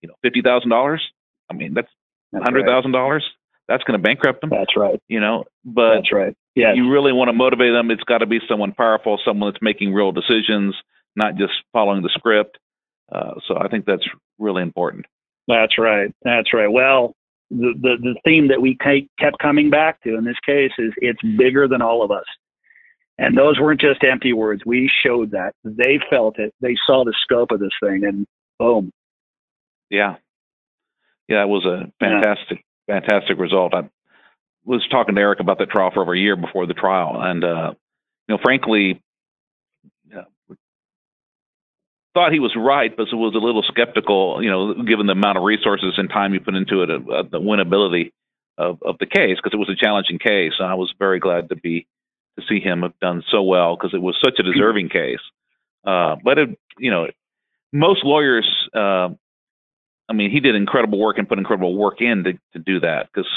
You 0.00 0.08
know, 0.08 0.14
fifty 0.22 0.40
thousand 0.40 0.70
dollars. 0.70 1.02
I 1.50 1.52
mean, 1.52 1.74
that's 1.74 1.90
hundred 2.34 2.64
thousand 2.64 2.92
dollars. 2.92 3.22
That's 3.68 3.84
going 3.84 4.00
to 4.00 4.02
bankrupt 4.02 4.40
them. 4.40 4.48
That's 4.48 4.74
right. 4.78 4.98
You 5.08 5.20
know, 5.20 5.44
but 5.62 5.96
That's 5.96 6.10
right. 6.10 6.34
Yeah. 6.54 6.72
you 6.72 6.90
really 6.90 7.12
want 7.12 7.28
to 7.28 7.34
motivate 7.34 7.74
them, 7.74 7.90
it's 7.90 8.04
got 8.04 8.18
to 8.18 8.26
be 8.26 8.38
someone 8.48 8.72
powerful, 8.72 9.20
someone 9.22 9.52
that's 9.52 9.60
making 9.60 9.92
real 9.92 10.10
decisions, 10.10 10.74
not 11.16 11.36
just 11.36 11.52
following 11.74 12.02
the 12.02 12.10
script. 12.14 12.56
Uh, 13.12 13.34
so 13.46 13.58
I 13.58 13.68
think 13.68 13.84
that's 13.84 14.08
really 14.38 14.62
important. 14.62 15.04
That's 15.48 15.78
right. 15.78 16.14
That's 16.22 16.54
right. 16.54 16.68
Well, 16.68 17.14
the, 17.50 17.74
the, 17.78 17.96
the 18.00 18.14
theme 18.24 18.48
that 18.48 18.62
we 18.62 18.78
kept 19.18 19.38
coming 19.42 19.68
back 19.68 20.00
to 20.04 20.16
in 20.16 20.24
this 20.24 20.38
case 20.46 20.72
is 20.78 20.92
it's 20.98 21.20
bigger 21.36 21.68
than 21.68 21.82
all 21.82 22.02
of 22.02 22.10
us. 22.10 22.24
And 23.18 23.36
those 23.36 23.58
weren't 23.58 23.80
just 23.80 24.04
empty 24.04 24.32
words. 24.32 24.62
We 24.66 24.90
showed 25.02 25.30
that. 25.30 25.54
They 25.64 25.98
felt 26.10 26.38
it. 26.38 26.54
They 26.60 26.76
saw 26.86 27.04
the 27.04 27.14
scope 27.22 27.50
of 27.50 27.60
this 27.60 27.72
thing, 27.82 28.04
and 28.04 28.26
boom. 28.58 28.90
Yeah. 29.90 30.16
Yeah, 31.28 31.38
that 31.38 31.48
was 31.48 31.64
a 31.64 31.90
fantastic, 31.98 32.64
yeah. 32.88 33.00
fantastic 33.00 33.38
result. 33.38 33.74
I 33.74 33.88
was 34.64 34.86
talking 34.90 35.14
to 35.14 35.20
Eric 35.20 35.40
about 35.40 35.58
that 35.58 35.70
trial 35.70 35.90
for 35.92 36.02
over 36.02 36.14
a 36.14 36.18
year 36.18 36.36
before 36.36 36.66
the 36.66 36.74
trial. 36.74 37.20
And, 37.20 37.42
uh, 37.42 37.72
you 38.28 38.36
know, 38.36 38.38
frankly, 38.42 39.00
thought 42.16 42.32
he 42.32 42.40
was 42.40 42.56
right, 42.56 42.96
but 42.96 43.08
was 43.12 43.34
a 43.34 43.44
little 43.44 43.62
skeptical, 43.62 44.42
you 44.42 44.48
know, 44.48 44.72
given 44.72 45.06
the 45.06 45.12
amount 45.12 45.36
of 45.36 45.44
resources 45.44 45.94
and 45.98 46.08
time 46.08 46.32
you 46.32 46.40
put 46.40 46.54
into 46.54 46.82
it, 46.82 46.88
uh, 46.90 47.22
the 47.30 47.38
winnability 47.38 48.10
of, 48.56 48.78
of 48.82 48.96
the 48.98 49.04
case, 49.04 49.36
because 49.36 49.52
it 49.52 49.58
was 49.58 49.68
a 49.68 49.76
challenging 49.76 50.18
case. 50.18 50.54
And 50.58 50.66
I 50.66 50.74
was 50.74 50.94
very 50.98 51.20
glad 51.20 51.50
to 51.50 51.56
be 51.56 51.86
to 52.38 52.44
see 52.48 52.60
him 52.60 52.82
have 52.82 52.98
done 53.00 53.22
so 53.30 53.42
well 53.42 53.76
because 53.76 53.94
it 53.94 54.02
was 54.02 54.16
such 54.22 54.38
a 54.38 54.42
deserving 54.42 54.88
case. 54.88 55.20
Uh, 55.86 56.16
but 56.22 56.38
it, 56.38 56.58
you 56.78 56.90
know, 56.90 57.06
most 57.72 58.04
lawyers, 58.04 58.46
uh, 58.74 59.08
I 60.08 60.12
mean, 60.12 60.30
he 60.30 60.40
did 60.40 60.54
incredible 60.54 60.98
work 60.98 61.18
and 61.18 61.28
put 61.28 61.38
incredible 61.38 61.76
work 61.76 62.00
in 62.00 62.24
to, 62.24 62.32
to 62.52 62.58
do 62.58 62.80
that 62.80 63.08
because 63.12 63.28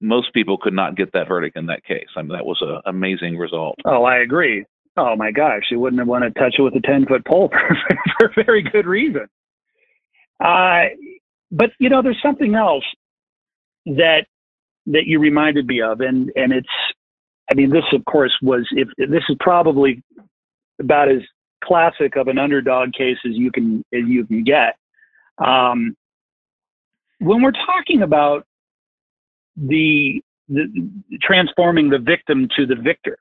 most 0.00 0.32
people 0.32 0.58
could 0.58 0.74
not 0.74 0.96
get 0.96 1.12
that 1.12 1.28
verdict 1.28 1.56
in 1.56 1.66
that 1.66 1.84
case. 1.84 2.08
I 2.16 2.22
mean, 2.22 2.32
that 2.32 2.46
was 2.46 2.58
an 2.60 2.80
amazing 2.86 3.36
result. 3.36 3.76
Oh, 3.84 4.04
I 4.04 4.18
agree. 4.18 4.64
Oh 4.96 5.14
my 5.16 5.30
gosh, 5.30 5.62
you 5.70 5.78
wouldn't 5.78 6.00
have 6.00 6.08
wanted 6.08 6.34
to 6.34 6.40
touch 6.40 6.56
it 6.58 6.62
with 6.62 6.74
a 6.74 6.80
ten 6.80 7.06
foot 7.06 7.24
pole 7.24 7.50
for, 8.18 8.30
for 8.34 8.44
very 8.44 8.62
good 8.62 8.86
reason. 8.86 9.26
Uh, 10.44 10.86
but 11.50 11.70
you 11.78 11.88
know, 11.88 12.02
there's 12.02 12.20
something 12.22 12.54
else 12.54 12.84
that 13.86 14.26
that 14.86 15.06
you 15.06 15.20
reminded 15.20 15.66
me 15.66 15.80
of, 15.80 16.00
and 16.00 16.32
and 16.34 16.52
it's, 16.52 16.68
I 17.50 17.54
mean, 17.54 17.70
this 17.70 17.84
of 17.92 18.04
course 18.04 18.36
was 18.42 18.66
if 18.72 18.88
this 18.98 19.22
is 19.28 19.36
probably 19.40 20.02
about 20.80 21.08
as 21.10 21.22
classic 21.64 22.16
of 22.16 22.28
an 22.28 22.38
underdog 22.38 22.92
case 22.92 23.18
as 23.26 23.32
you 23.34 23.50
can 23.50 23.84
as 23.92 24.02
you 24.06 24.24
can 24.26 24.44
get. 24.44 24.76
Um, 25.38 25.96
when 27.20 27.42
we're 27.42 27.50
talking 27.52 28.02
about 28.02 28.44
the, 29.56 30.22
the 30.48 30.66
transforming 31.20 31.90
the 31.90 31.98
victim 31.98 32.48
to 32.56 32.64
the 32.64 32.76
victor, 32.76 33.18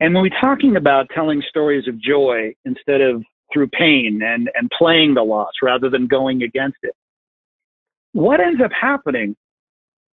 And 0.00 0.14
when 0.14 0.22
we're 0.22 0.40
talking 0.40 0.76
about 0.76 1.08
telling 1.14 1.42
stories 1.48 1.86
of 1.86 2.00
joy 2.00 2.54
instead 2.64 3.02
of 3.02 3.22
through 3.52 3.68
pain 3.68 4.22
and, 4.24 4.50
and 4.54 4.70
playing 4.76 5.14
the 5.14 5.22
loss 5.22 5.52
rather 5.62 5.90
than 5.90 6.06
going 6.06 6.42
against 6.42 6.78
it, 6.82 6.94
what 8.12 8.40
ends 8.40 8.60
up 8.62 8.72
happening, 8.72 9.36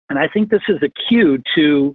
and 0.08 0.18
I 0.18 0.26
think 0.28 0.50
this 0.50 0.62
is 0.68 0.78
a 0.82 0.88
cue 1.08 1.42
to 1.54 1.94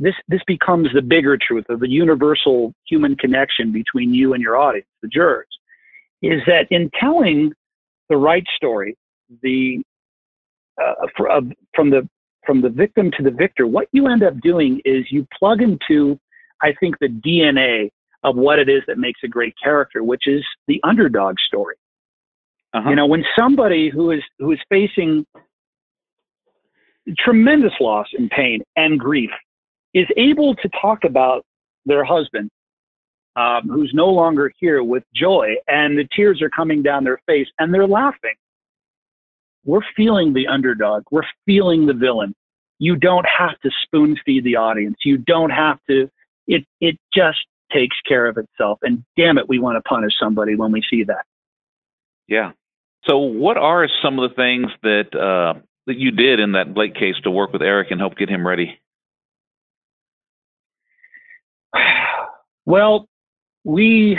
this, 0.00 0.14
this 0.28 0.40
becomes 0.46 0.88
the 0.94 1.02
bigger 1.02 1.36
truth 1.36 1.66
of 1.68 1.80
the 1.80 1.88
universal 1.88 2.72
human 2.88 3.14
connection 3.16 3.70
between 3.70 4.14
you 4.14 4.32
and 4.32 4.42
your 4.42 4.56
audience, 4.56 4.88
the 5.02 5.08
jurors, 5.08 5.46
is 6.22 6.40
that 6.46 6.66
in 6.70 6.90
telling 6.98 7.52
the 8.08 8.16
right 8.16 8.44
story, 8.56 8.96
the 9.42 9.82
uh, 10.82 11.06
for, 11.16 11.30
uh, 11.30 11.42
from 11.74 11.90
the 11.90 12.08
from 12.46 12.62
the 12.62 12.70
victim 12.70 13.10
to 13.16 13.22
the 13.22 13.30
victor, 13.30 13.66
what 13.66 13.86
you 13.92 14.06
end 14.06 14.22
up 14.22 14.40
doing 14.40 14.80
is 14.86 15.04
you 15.10 15.26
plug 15.38 15.60
into, 15.60 16.18
I 16.62 16.72
think, 16.80 16.98
the 16.98 17.08
DNA 17.08 17.90
of 18.24 18.36
what 18.36 18.58
it 18.58 18.68
is 18.68 18.82
that 18.86 18.96
makes 18.96 19.20
a 19.22 19.28
great 19.28 19.54
character, 19.62 20.02
which 20.02 20.26
is 20.26 20.42
the 20.66 20.80
underdog 20.82 21.36
story. 21.46 21.76
Uh-huh. 22.72 22.88
You 22.88 22.96
know, 22.96 23.06
when 23.06 23.24
somebody 23.38 23.90
who 23.90 24.10
is 24.12 24.22
who 24.38 24.52
is 24.52 24.58
facing 24.70 25.26
tremendous 27.18 27.72
loss 27.80 28.06
and 28.16 28.30
pain 28.30 28.62
and 28.76 28.98
grief 28.98 29.30
is 29.94 30.06
able 30.16 30.54
to 30.56 30.68
talk 30.80 31.04
about 31.04 31.44
their 31.86 32.04
husband, 32.04 32.50
um, 33.36 33.68
who's 33.68 33.92
no 33.94 34.08
longer 34.08 34.52
here, 34.58 34.82
with 34.82 35.04
joy, 35.14 35.54
and 35.68 35.98
the 35.98 36.06
tears 36.14 36.42
are 36.42 36.50
coming 36.50 36.82
down 36.82 37.04
their 37.04 37.20
face, 37.26 37.48
and 37.58 37.72
they're 37.72 37.86
laughing. 37.86 38.34
We're 39.64 39.80
feeling 39.96 40.32
the 40.32 40.46
underdog. 40.46 41.04
We're 41.10 41.26
feeling 41.46 41.86
the 41.86 41.94
villain. 41.94 42.34
You 42.78 42.96
don't 42.96 43.26
have 43.26 43.58
to 43.60 43.70
spoon 43.84 44.16
feed 44.24 44.44
the 44.44 44.56
audience. 44.56 44.96
You 45.04 45.18
don't 45.18 45.50
have 45.50 45.78
to. 45.88 46.10
It 46.46 46.64
it 46.80 46.96
just 47.12 47.38
takes 47.70 47.96
care 48.06 48.26
of 48.26 48.38
itself. 48.38 48.78
And 48.82 49.04
damn 49.16 49.38
it, 49.38 49.48
we 49.48 49.58
want 49.58 49.76
to 49.76 49.88
punish 49.88 50.12
somebody 50.18 50.56
when 50.56 50.72
we 50.72 50.82
see 50.90 51.04
that. 51.04 51.24
Yeah. 52.26 52.52
So, 53.06 53.18
what 53.18 53.56
are 53.56 53.88
some 54.02 54.18
of 54.18 54.30
the 54.30 54.34
things 54.34 54.70
that 54.82 55.14
uh, 55.14 55.60
that 55.86 55.96
you 55.96 56.10
did 56.10 56.40
in 56.40 56.52
that 56.52 56.74
Blake 56.74 56.94
case 56.94 57.16
to 57.24 57.30
work 57.30 57.52
with 57.52 57.62
Eric 57.62 57.90
and 57.90 58.00
help 58.00 58.16
get 58.16 58.28
him 58.28 58.46
ready? 58.46 58.78
Well, 62.66 63.06
we. 63.64 64.18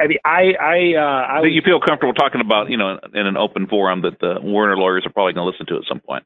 I 0.00 0.08
mean, 0.08 0.18
I, 0.24 0.54
I, 0.60 0.94
uh, 0.96 1.40
I. 1.40 1.42
you 1.44 1.62
feel 1.64 1.78
comfortable 1.78 2.14
talking 2.14 2.40
about, 2.40 2.68
you 2.68 2.76
know, 2.76 2.98
in 3.14 3.26
an 3.26 3.36
open 3.36 3.68
forum 3.68 4.02
that 4.02 4.18
the 4.20 4.40
Werner 4.42 4.76
lawyers 4.76 5.06
are 5.06 5.12
probably 5.12 5.34
going 5.34 5.46
to 5.46 5.50
listen 5.50 5.66
to 5.66 5.76
at 5.76 5.86
some 5.88 6.00
point. 6.00 6.24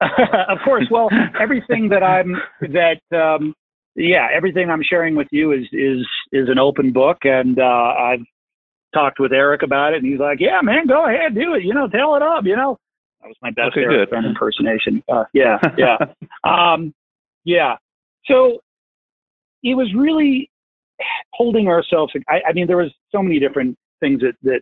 of 0.00 0.58
course. 0.64 0.86
Well, 0.90 1.08
everything 1.40 1.88
that 1.90 2.02
I'm 2.02 2.36
that 2.60 3.00
um, 3.16 3.54
yeah, 3.94 4.28
everything 4.34 4.70
I'm 4.70 4.82
sharing 4.82 5.16
with 5.16 5.28
you 5.30 5.52
is 5.52 5.66
is 5.72 6.06
is 6.32 6.48
an 6.48 6.58
open 6.58 6.92
book, 6.92 7.18
and 7.22 7.58
uh, 7.58 7.62
I've 7.98 8.24
talked 8.94 9.20
with 9.20 9.32
Eric 9.32 9.62
about 9.62 9.94
it, 9.94 10.02
and 10.02 10.06
he's 10.06 10.20
like, 10.20 10.40
"Yeah, 10.40 10.60
man, 10.62 10.86
go 10.86 11.06
ahead, 11.06 11.34
do 11.34 11.54
it. 11.54 11.64
You 11.64 11.74
know, 11.74 11.88
tell 11.88 12.16
it 12.16 12.22
up. 12.22 12.44
You 12.44 12.56
know." 12.56 12.78
That 13.20 13.28
was 13.28 13.36
my 13.40 13.50
best 13.50 13.76
okay, 13.76 13.82
Eric 13.82 14.08
friend 14.08 14.26
impersonation. 14.26 15.02
Uh, 15.08 15.24
yeah, 15.32 15.58
yeah, 15.78 15.96
um, 16.44 16.92
yeah. 17.44 17.76
So 18.26 18.58
it 19.62 19.74
was 19.74 19.92
really 19.94 20.50
holding 21.32 21.68
ourselves. 21.68 22.12
I, 22.28 22.40
I 22.48 22.52
mean, 22.52 22.66
there 22.66 22.76
was 22.76 22.92
so 23.10 23.22
many 23.22 23.38
different 23.38 23.76
things 24.00 24.20
that 24.20 24.34
that 24.42 24.60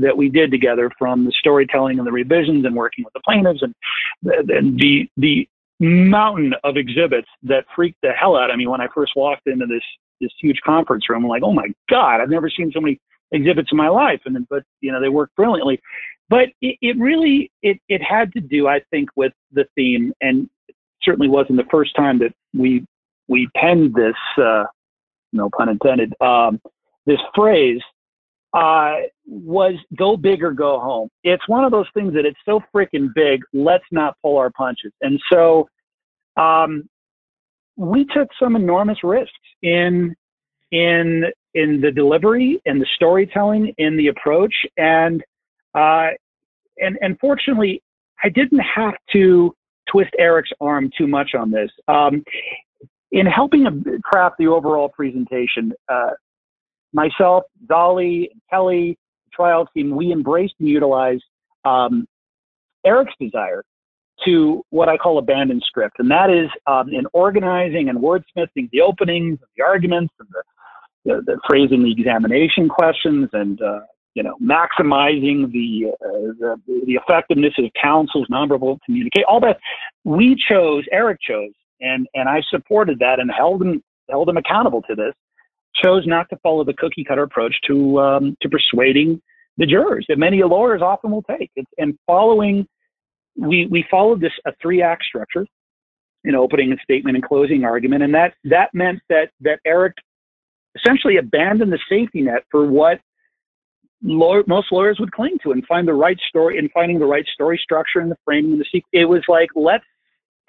that 0.00 0.16
we 0.16 0.28
did 0.28 0.50
together, 0.50 0.90
from 0.98 1.24
the 1.24 1.32
storytelling 1.38 1.98
and 1.98 2.06
the 2.06 2.12
revisions, 2.12 2.64
and 2.64 2.74
working 2.74 3.04
with 3.04 3.12
the 3.12 3.20
plaintiffs, 3.24 3.62
and 3.62 3.74
the 4.22 5.08
the, 5.16 5.48
mountain 5.80 6.54
of 6.62 6.76
exhibits 6.76 7.28
that 7.42 7.64
freaked 7.74 7.98
the 8.00 8.12
hell 8.12 8.36
out 8.36 8.48
of 8.48 8.56
me 8.56 8.66
when 8.66 8.80
I 8.80 8.86
first 8.94 9.12
walked 9.16 9.46
into 9.46 9.66
this 9.66 9.82
this 10.20 10.30
huge 10.40 10.60
conference 10.64 11.08
room. 11.08 11.24
I'm 11.24 11.28
like, 11.28 11.42
oh 11.42 11.52
my 11.52 11.66
god, 11.90 12.20
I've 12.20 12.30
never 12.30 12.48
seen 12.48 12.70
so 12.72 12.80
many 12.80 13.00
exhibits 13.32 13.70
in 13.72 13.76
my 13.76 13.88
life. 13.88 14.20
And 14.24 14.34
then, 14.34 14.46
but 14.48 14.62
you 14.80 14.92
know, 14.92 15.00
they 15.00 15.08
work 15.08 15.30
brilliantly. 15.36 15.80
But 16.28 16.50
it, 16.62 16.78
it 16.80 16.96
really 16.96 17.50
it 17.62 17.78
it 17.88 18.02
had 18.02 18.32
to 18.32 18.40
do, 18.40 18.68
I 18.68 18.80
think, 18.90 19.10
with 19.16 19.32
the 19.52 19.66
theme, 19.74 20.12
and 20.20 20.48
certainly 21.02 21.28
wasn't 21.28 21.58
the 21.58 21.68
first 21.70 21.94
time 21.96 22.18
that 22.20 22.32
we 22.54 22.86
we 23.28 23.48
penned 23.56 23.94
this. 23.94 24.14
Uh, 24.36 24.64
no 25.32 25.50
pun 25.56 25.68
intended. 25.68 26.12
Um, 26.20 26.60
this 27.06 27.18
phrase 27.34 27.80
uh, 28.54 28.94
was 29.26 29.74
go 29.96 30.16
big 30.16 30.42
or 30.42 30.52
go 30.52 30.78
home. 30.78 31.08
It's 31.24 31.46
one 31.48 31.64
of 31.64 31.72
those 31.72 31.88
things 31.92 32.14
that 32.14 32.24
it's 32.24 32.38
so 32.44 32.60
freaking 32.74 33.08
big. 33.14 33.42
Let's 33.52 33.84
not 33.90 34.16
pull 34.22 34.36
our 34.38 34.50
punches. 34.50 34.92
And 35.00 35.20
so 35.30 35.68
um, 36.36 36.88
we 37.76 38.04
took 38.06 38.28
some 38.40 38.56
enormous 38.56 38.98
risks 39.02 39.32
in 39.62 40.14
in 40.70 41.24
in 41.54 41.80
the 41.80 41.90
delivery, 41.90 42.60
in 42.64 42.78
the 42.78 42.86
storytelling, 42.94 43.72
in 43.78 43.96
the 43.96 44.08
approach, 44.08 44.54
and 44.76 45.22
uh, 45.74 46.08
and 46.78 46.96
and 47.00 47.18
fortunately, 47.20 47.82
I 48.22 48.28
didn't 48.28 48.60
have 48.60 48.94
to 49.12 49.54
twist 49.90 50.10
Eric's 50.18 50.50
arm 50.60 50.90
too 50.96 51.06
much 51.06 51.34
on 51.34 51.50
this. 51.50 51.70
Um, 51.88 52.24
in 53.14 53.26
helping 53.26 53.84
craft 54.02 54.34
the 54.40 54.48
overall 54.48 54.88
presentation, 54.88 55.72
uh, 55.88 56.10
myself, 56.92 57.44
Dolly, 57.68 58.30
Kelly, 58.50 58.98
the 59.26 59.30
trial 59.32 59.68
team, 59.72 59.94
we 59.94 60.10
embraced 60.10 60.54
and 60.58 60.68
utilized 60.68 61.22
um, 61.64 62.08
Eric's 62.84 63.14
desire 63.20 63.62
to 64.24 64.64
what 64.70 64.88
I 64.88 64.96
call 64.96 65.18
abandon 65.18 65.60
script, 65.64 66.00
and 66.00 66.10
that 66.10 66.28
is 66.28 66.50
um, 66.66 66.88
in 66.88 67.06
organizing 67.12 67.88
and 67.88 67.98
wordsmithing 67.98 68.68
the 68.72 68.80
openings, 68.80 69.38
and 69.40 69.48
the 69.56 69.62
arguments, 69.62 70.12
and 70.18 70.28
the, 70.32 70.42
the, 71.04 71.22
the 71.22 71.38
phrasing, 71.48 71.84
the 71.84 71.92
examination 71.92 72.68
questions, 72.68 73.28
and 73.32 73.62
uh, 73.62 73.80
you 74.14 74.24
know 74.24 74.36
maximizing 74.42 75.52
the, 75.52 75.92
uh, 76.04 76.56
the, 76.66 76.82
the 76.86 76.94
effectiveness 76.94 77.54
of 77.58 77.66
counsel's 77.80 78.26
nonverbal 78.28 78.78
communicate. 78.84 79.24
All 79.28 79.40
that 79.40 79.58
we 80.02 80.36
chose, 80.48 80.84
Eric 80.90 81.20
chose, 81.20 81.52
and 81.80 82.06
and 82.14 82.28
I 82.28 82.42
supported 82.50 82.98
that 83.00 83.20
and 83.20 83.30
held 83.30 83.62
him 83.62 83.82
held 84.10 84.28
him 84.28 84.36
accountable 84.36 84.82
to 84.82 84.94
this. 84.94 85.14
Chose 85.82 86.06
not 86.06 86.28
to 86.30 86.36
follow 86.42 86.64
the 86.64 86.74
cookie 86.74 87.04
cutter 87.04 87.22
approach 87.22 87.54
to 87.66 88.00
um, 88.00 88.36
to 88.42 88.48
persuading 88.48 89.20
the 89.56 89.66
jurors 89.66 90.04
that 90.08 90.18
many 90.18 90.42
lawyers 90.42 90.82
often 90.82 91.10
will 91.10 91.22
take. 91.22 91.50
It's, 91.56 91.70
and 91.78 91.98
following 92.06 92.66
we 93.36 93.66
we 93.66 93.84
followed 93.90 94.20
this 94.20 94.32
a 94.46 94.52
three 94.60 94.82
act 94.82 95.04
structure, 95.04 95.46
an 96.24 96.34
opening 96.34 96.70
and 96.70 96.80
statement 96.82 97.16
and 97.16 97.24
closing 97.24 97.64
argument, 97.64 98.02
and 98.02 98.14
that 98.14 98.34
that 98.44 98.70
meant 98.74 99.00
that 99.08 99.30
that 99.40 99.60
Eric 99.64 99.94
essentially 100.76 101.16
abandoned 101.16 101.72
the 101.72 101.78
safety 101.88 102.20
net 102.20 102.44
for 102.50 102.66
what 102.66 103.00
lawyer, 104.02 104.42
most 104.46 104.70
lawyers 104.70 104.98
would 105.00 105.12
cling 105.12 105.38
to 105.42 105.52
and 105.52 105.64
find 105.66 105.88
the 105.88 105.94
right 105.94 106.18
story 106.28 106.58
and 106.58 106.70
finding 106.72 106.98
the 106.98 107.06
right 107.06 107.26
story 107.32 107.58
structure 107.62 108.00
and 108.00 108.10
the 108.10 108.16
framing 108.24 108.52
and 108.52 108.60
the 108.60 108.64
sequence. 108.66 108.90
It 108.92 109.06
was 109.06 109.22
like 109.28 109.48
let's 109.54 109.84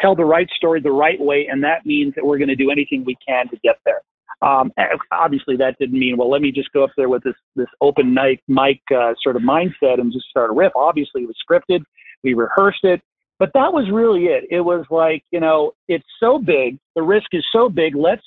tell 0.02 0.16
the 0.16 0.26
right 0.26 0.50
story 0.56 0.82
the 0.82 0.92
right 0.92 1.20
way, 1.20 1.48
and 1.50 1.64
that 1.64 1.86
means 1.86 2.14
that 2.16 2.26
we're 2.26 2.38
going 2.38 2.50
to 2.50 2.56
do 2.56 2.72
anything 2.72 3.04
we 3.06 3.18
can 3.28 3.48
to 3.50 3.58
get 3.64 3.78
there. 3.86 4.02
Um, 4.42 4.72
obviously, 5.12 5.56
that 5.58 5.78
didn't 5.80 5.98
mean 5.98 6.18
well. 6.18 6.30
Let 6.30 6.42
me 6.42 6.52
just 6.52 6.72
go 6.74 6.84
up 6.84 6.92
there 6.98 7.10
with 7.10 7.24
this 7.24 7.36
this 7.56 7.68
open 7.82 8.14
mic, 8.14 8.42
mic 8.48 8.82
uh, 8.96 9.14
sort 9.24 9.36
of 9.36 9.42
mindset 9.42 10.00
and 10.00 10.12
just 10.12 10.28
start 10.30 10.50
a 10.50 10.54
riff. 10.54 10.74
Obviously, 10.76 11.24
it 11.24 11.28
was 11.28 11.38
scripted. 11.50 11.84
We 12.24 12.34
rehearsed 12.34 12.84
it, 12.84 13.02
but 13.40 13.52
that 13.54 13.74
was 13.74 13.90
really 13.92 14.26
it. 14.26 14.46
It 14.50 14.62
was 14.62 14.86
like, 14.90 15.24
you 15.32 15.40
know, 15.40 15.74
it's 15.88 16.06
so 16.20 16.40
big, 16.40 16.78
the 16.96 17.02
risk 17.02 17.28
is 17.34 17.46
so 17.52 17.70
big, 17.70 17.96
let's 17.96 18.24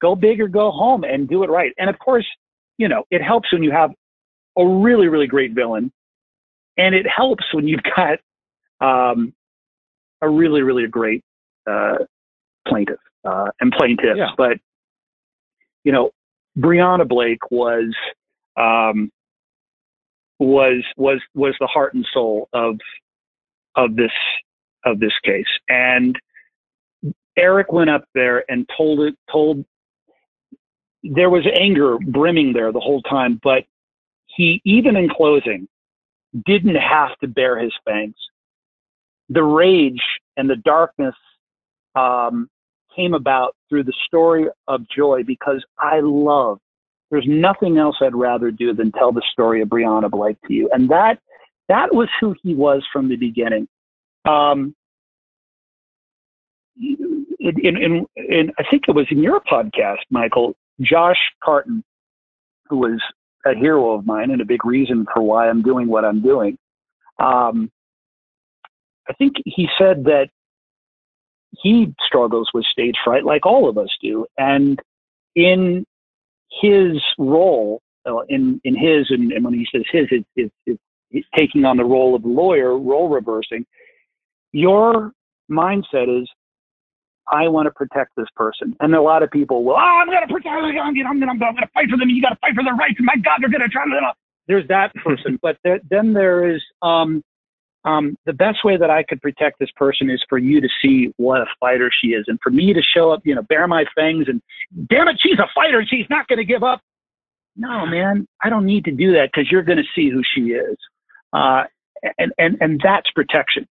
go 0.00 0.14
big 0.14 0.40
or 0.40 0.48
go 0.48 0.70
home 0.70 1.04
and 1.04 1.28
do 1.28 1.42
it 1.42 1.50
right. 1.50 1.72
And 1.78 1.90
of 1.90 1.98
course, 1.98 2.26
you 2.78 2.88
know, 2.88 3.04
it 3.10 3.22
helps 3.22 3.52
when 3.52 3.62
you 3.62 3.70
have 3.70 3.90
a 4.58 4.66
really, 4.66 5.08
really 5.08 5.26
great 5.26 5.52
villain. 5.52 5.92
And 6.76 6.94
it 6.94 7.06
helps 7.06 7.44
when 7.52 7.68
you've 7.68 7.82
got 7.96 8.18
um, 8.80 9.32
a 10.24 10.28
really, 10.28 10.62
really 10.62 10.84
a 10.84 10.88
great 10.88 11.22
uh, 11.70 11.98
plaintiff 12.66 13.00
uh, 13.24 13.50
and 13.60 13.72
plaintiffs. 13.72 14.18
Yeah. 14.18 14.30
But, 14.36 14.58
you 15.84 15.92
know, 15.92 16.10
Brianna 16.58 17.06
Blake 17.06 17.50
was 17.50 17.94
um, 18.56 19.10
was 20.38 20.84
was 20.96 21.20
was 21.34 21.54
the 21.60 21.66
heart 21.66 21.94
and 21.94 22.06
soul 22.12 22.48
of 22.52 22.78
of 23.76 23.96
this 23.96 24.12
of 24.84 25.00
this 25.00 25.12
case. 25.24 25.46
And 25.68 26.18
Eric 27.36 27.72
went 27.72 27.90
up 27.90 28.04
there 28.14 28.44
and 28.48 28.68
told 28.76 29.00
it 29.00 29.16
told 29.30 29.64
there 31.02 31.30
was 31.30 31.44
anger 31.58 31.98
brimming 31.98 32.52
there 32.52 32.72
the 32.72 32.80
whole 32.80 33.02
time, 33.02 33.40
but 33.42 33.64
he 34.26 34.60
even 34.64 34.96
in 34.96 35.08
closing 35.08 35.68
didn't 36.46 36.76
have 36.76 37.16
to 37.18 37.28
bare 37.28 37.58
his 37.58 37.72
fangs. 37.84 38.16
The 39.28 39.42
rage 39.42 40.02
and 40.36 40.48
the 40.48 40.56
darkness 40.56 41.14
um, 41.94 42.48
came 42.94 43.14
about 43.14 43.56
through 43.68 43.84
the 43.84 43.94
story 44.06 44.46
of 44.68 44.88
joy 44.88 45.22
because 45.24 45.64
I 45.78 46.00
love. 46.02 46.58
There's 47.10 47.26
nothing 47.28 47.78
else 47.78 47.96
I'd 48.00 48.14
rather 48.14 48.50
do 48.50 48.74
than 48.74 48.90
tell 48.92 49.12
the 49.12 49.22
story 49.32 49.62
of 49.62 49.68
Brianna 49.68 50.10
Blake 50.10 50.36
to 50.46 50.52
you, 50.52 50.70
and 50.72 50.90
that 50.90 51.18
that 51.68 51.94
was 51.94 52.08
who 52.20 52.34
he 52.42 52.54
was 52.54 52.84
from 52.92 53.08
the 53.08 53.16
beginning. 53.16 53.68
Um, 54.24 54.74
in, 56.76 57.26
in, 57.62 58.06
in, 58.16 58.52
I 58.58 58.64
think 58.70 58.84
it 58.88 58.94
was 58.94 59.06
in 59.10 59.22
your 59.22 59.40
podcast, 59.40 59.98
Michael, 60.10 60.54
Josh 60.80 61.18
Karton, 61.42 61.82
who 62.68 62.78
was 62.78 63.00
a 63.46 63.54
hero 63.54 63.92
of 63.92 64.06
mine 64.06 64.30
and 64.30 64.40
a 64.40 64.44
big 64.44 64.64
reason 64.64 65.06
for 65.12 65.22
why 65.22 65.48
I'm 65.48 65.62
doing 65.62 65.86
what 65.86 66.04
I'm 66.04 66.22
doing. 66.22 66.58
Um, 67.18 67.70
I 69.08 69.12
think 69.14 69.34
he 69.44 69.68
said 69.78 70.04
that 70.04 70.28
he 71.50 71.94
struggles 72.06 72.50
with 72.52 72.64
stage 72.64 72.96
fright 73.04 73.24
like 73.24 73.46
all 73.46 73.68
of 73.68 73.78
us 73.78 73.90
do. 74.02 74.26
And 74.38 74.78
in 75.34 75.84
his 76.60 77.00
role, 77.18 77.80
uh, 78.06 78.20
in, 78.28 78.60
in 78.64 78.76
his, 78.76 79.10
and, 79.10 79.32
and, 79.32 79.44
when 79.44 79.54
he 79.54 79.66
says 79.72 79.84
his, 79.90 80.06
it's, 80.10 80.52
it's, 80.66 80.80
it's 81.10 81.28
taking 81.36 81.64
on 81.64 81.76
the 81.76 81.84
role 81.84 82.14
of 82.14 82.24
lawyer, 82.24 82.78
role 82.78 83.08
reversing, 83.08 83.64
your 84.52 85.12
mindset 85.50 86.22
is 86.22 86.28
I 87.30 87.48
want 87.48 87.66
to 87.66 87.70
protect 87.70 88.12
this 88.16 88.26
person. 88.36 88.76
And 88.80 88.94
a 88.94 89.00
lot 89.00 89.22
of 89.22 89.30
people 89.30 89.64
will, 89.64 89.74
oh, 89.74 89.76
I'm 89.76 90.06
going 90.06 90.26
to 90.26 90.32
protect 90.32 90.54
them. 90.54 90.64
I'm 90.64 90.94
going 90.94 91.04
to, 91.04 91.08
I'm 91.08 91.20
going 91.20 91.56
to 91.56 91.68
fight 91.72 91.88
for 91.88 91.96
them. 91.96 92.10
You 92.10 92.20
got 92.20 92.30
to 92.30 92.38
fight 92.40 92.54
for 92.54 92.62
their 92.62 92.74
rights. 92.74 92.96
And 92.98 93.06
my 93.06 93.16
God, 93.16 93.38
they're 93.40 93.48
going 93.48 93.62
to 93.62 93.68
try 93.68 93.84
to. 93.84 94.12
There's 94.46 94.68
that 94.68 94.94
person. 94.96 95.38
but 95.42 95.56
there, 95.64 95.80
then 95.88 96.12
there 96.12 96.54
is 96.54 96.62
um, 96.82 97.22
um, 97.84 98.16
the 98.24 98.32
best 98.32 98.64
way 98.64 98.76
that 98.76 98.90
I 98.90 99.02
could 99.02 99.20
protect 99.20 99.58
this 99.58 99.70
person 99.76 100.08
is 100.08 100.24
for 100.28 100.38
you 100.38 100.60
to 100.60 100.68
see 100.80 101.12
what 101.16 101.42
a 101.42 101.46
fighter 101.60 101.90
she 102.00 102.08
is, 102.08 102.24
and 102.28 102.38
for 102.42 102.50
me 102.50 102.72
to 102.72 102.80
show 102.82 103.10
up, 103.10 103.20
you 103.24 103.34
know, 103.34 103.42
bare 103.42 103.66
my 103.66 103.84
fangs 103.94 104.26
and 104.28 104.40
damn 104.88 105.08
it, 105.08 105.16
she's 105.20 105.38
a 105.38 105.48
fighter. 105.54 105.84
She's 105.86 106.06
not 106.08 106.26
going 106.28 106.38
to 106.38 106.44
give 106.44 106.62
up. 106.62 106.80
No, 107.56 107.86
man, 107.86 108.26
I 108.42 108.50
don't 108.50 108.66
need 108.66 108.84
to 108.86 108.90
do 108.90 109.12
that 109.12 109.30
because 109.32 109.50
you're 109.50 109.62
going 109.62 109.78
to 109.78 109.84
see 109.94 110.10
who 110.10 110.22
she 110.34 110.52
is, 110.52 110.76
uh, 111.32 111.64
and 112.18 112.32
and 112.38 112.56
and 112.60 112.80
that's 112.82 113.10
protection. 113.14 113.66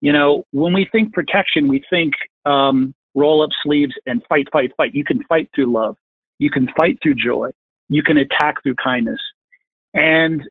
You 0.00 0.12
know, 0.12 0.44
when 0.52 0.72
we 0.72 0.88
think 0.90 1.12
protection, 1.12 1.66
we 1.68 1.82
think 1.90 2.14
um, 2.46 2.94
roll 3.14 3.42
up 3.42 3.50
sleeves 3.62 3.92
and 4.06 4.22
fight, 4.28 4.46
fight, 4.52 4.72
fight. 4.76 4.94
You 4.94 5.04
can 5.04 5.24
fight 5.24 5.50
through 5.54 5.72
love. 5.72 5.96
You 6.38 6.50
can 6.50 6.68
fight 6.78 6.98
through 7.02 7.16
joy. 7.16 7.50
You 7.88 8.02
can 8.02 8.18
attack 8.18 8.62
through 8.62 8.76
kindness. 8.76 9.20
And 9.94 10.42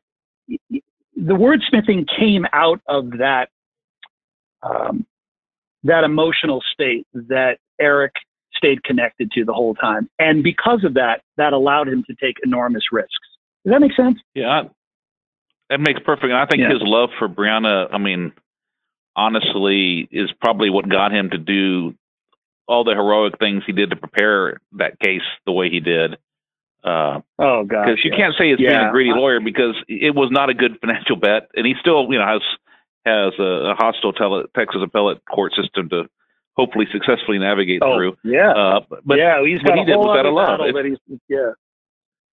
the 1.26 1.34
wordsmithing 1.34 2.06
came 2.18 2.46
out 2.52 2.80
of 2.86 3.10
that 3.18 3.48
um, 4.62 5.06
that 5.84 6.04
emotional 6.04 6.62
state 6.72 7.06
that 7.12 7.58
Eric 7.80 8.12
stayed 8.54 8.82
connected 8.82 9.30
to 9.32 9.44
the 9.44 9.52
whole 9.52 9.74
time, 9.74 10.08
and 10.18 10.42
because 10.42 10.84
of 10.84 10.94
that, 10.94 11.22
that 11.36 11.52
allowed 11.52 11.88
him 11.88 12.04
to 12.08 12.14
take 12.14 12.36
enormous 12.44 12.84
risks. 12.92 13.12
Does 13.64 13.72
that 13.72 13.80
make 13.80 13.94
sense? 13.94 14.18
Yeah, 14.34 14.64
that 15.70 15.80
makes 15.80 16.00
perfect. 16.04 16.26
And 16.26 16.36
I 16.36 16.46
think 16.46 16.62
yeah. 16.62 16.70
his 16.70 16.82
love 16.82 17.10
for 17.18 17.28
Brianna, 17.28 17.88
I 17.92 17.98
mean, 17.98 18.32
honestly, 19.16 20.08
is 20.10 20.30
probably 20.40 20.70
what 20.70 20.88
got 20.88 21.12
him 21.12 21.30
to 21.30 21.38
do 21.38 21.94
all 22.66 22.84
the 22.84 22.94
heroic 22.94 23.38
things 23.38 23.62
he 23.66 23.72
did 23.72 23.90
to 23.90 23.96
prepare 23.96 24.60
that 24.72 24.98
case 25.00 25.22
the 25.46 25.52
way 25.52 25.70
he 25.70 25.80
did. 25.80 26.16
Uh, 26.84 27.20
oh 27.38 27.64
God! 27.64 27.86
Because 27.86 28.04
you 28.04 28.12
can't 28.16 28.34
say 28.38 28.50
it's 28.50 28.60
yeah. 28.60 28.70
being 28.70 28.88
a 28.88 28.90
greedy 28.92 29.10
lawyer 29.10 29.40
because 29.40 29.74
it 29.88 30.14
was 30.14 30.30
not 30.30 30.48
a 30.48 30.54
good 30.54 30.78
financial 30.80 31.16
bet, 31.16 31.50
and 31.54 31.66
he 31.66 31.74
still, 31.80 32.10
you 32.10 32.18
know, 32.18 32.26
has 32.26 32.42
has 33.04 33.32
a, 33.38 33.72
a 33.72 33.74
hostile 33.74 34.12
tele- 34.12 34.46
Texas 34.54 34.80
appellate 34.82 35.24
court 35.24 35.52
system 35.60 35.88
to 35.88 36.04
hopefully 36.56 36.86
successfully 36.92 37.38
navigate 37.38 37.82
oh, 37.82 37.96
through. 37.96 38.16
Yeah, 38.22 38.52
uh, 38.52 38.80
but 39.04 39.18
yeah, 39.18 39.44
he's 39.44 39.58
got 39.60 39.78
he 39.78 39.84
did 39.84 39.96
was 39.96 40.18
out 40.18 40.26
of 40.26 40.34
love. 40.34 40.60
Yeah, 41.28 41.52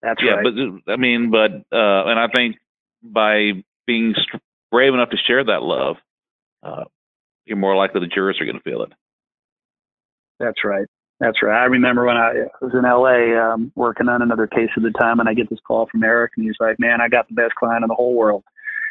that's 0.02 0.22
yeah, 0.22 0.32
right. 0.32 0.44
but 0.86 0.92
I 0.92 0.96
mean, 0.96 1.30
but 1.30 1.52
uh, 1.76 2.06
and 2.06 2.18
I 2.18 2.28
think 2.34 2.56
by 3.02 3.52
being 3.86 4.14
brave 4.70 4.94
enough 4.94 5.10
to 5.10 5.16
share 5.26 5.44
that 5.44 5.62
love, 5.62 5.96
uh, 6.62 6.84
you're 7.44 7.56
more 7.56 7.76
likely 7.76 8.00
the 8.00 8.06
jurors 8.06 8.40
are 8.40 8.44
going 8.44 8.58
to 8.58 8.62
feel 8.62 8.82
it. 8.82 8.92
That's 10.38 10.64
right. 10.64 10.86
That's 11.18 11.42
right. 11.42 11.62
I 11.62 11.64
remember 11.64 12.04
when 12.04 12.16
I 12.16 12.44
was 12.60 12.72
in 12.74 12.82
LA 12.82 13.40
um, 13.40 13.72
working 13.74 14.08
on 14.08 14.20
another 14.20 14.46
case 14.46 14.68
at 14.76 14.82
the 14.82 14.90
time, 14.90 15.18
and 15.18 15.28
I 15.28 15.34
get 15.34 15.48
this 15.48 15.58
call 15.66 15.86
from 15.90 16.04
Eric, 16.04 16.32
and 16.36 16.44
he's 16.44 16.56
like, 16.60 16.78
"Man, 16.78 17.00
I 17.00 17.08
got 17.08 17.26
the 17.28 17.34
best 17.34 17.54
client 17.54 17.84
in 17.84 17.88
the 17.88 17.94
whole 17.94 18.14
world," 18.14 18.44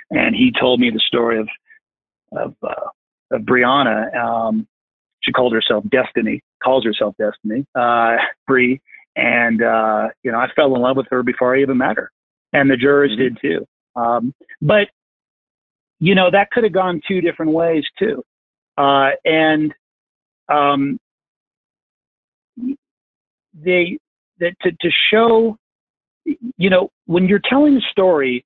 and 0.10 0.36
he 0.36 0.52
told 0.60 0.80
me 0.80 0.90
the 0.90 1.00
story 1.00 1.40
of 1.40 1.48
of, 2.32 2.56
uh, 2.64 2.90
of 3.32 3.42
Brianna. 3.42 4.16
Um, 4.16 4.68
she 5.22 5.32
called 5.32 5.54
herself 5.54 5.84
Destiny, 5.90 6.42
calls 6.64 6.84
herself 6.84 7.16
Destiny, 7.18 7.66
uh, 7.76 8.16
Bree, 8.48 8.82
and 9.16 9.62
uh, 9.62 10.08
you 10.24 10.32
know, 10.32 10.40
I 10.40 10.48
fell 10.56 10.76
in 10.76 10.82
love 10.82 10.98
with 10.98 11.08
her 11.12 11.22
before 11.22 11.56
I 11.56 11.62
even 11.62 11.78
met 11.78 11.98
her, 11.98 12.12
and 12.54 12.72
the 12.72 12.78
jurors 12.78 13.12
mm-hmm. 13.12 13.36
did 13.36 13.38
too. 13.40 13.68
Um, 13.96 14.34
but 14.64 14.88
you 16.00 16.16
know, 16.16 16.32
that 16.32 16.50
could 16.50 16.64
have 16.64 16.74
gone 16.74 17.02
two 17.08 17.22
different 17.22 17.52
ways 17.52 17.84
too, 18.00 18.24
uh, 18.80 19.12
and 19.24 19.74
um, 20.50 21.00
they 23.64 23.98
that 24.40 24.54
to, 24.62 24.72
to 24.72 24.90
show 25.12 25.58
you 26.58 26.70
know 26.70 26.90
when 27.06 27.28
you're 27.28 27.42
telling 27.50 27.78
a 27.78 27.82
story 27.92 28.46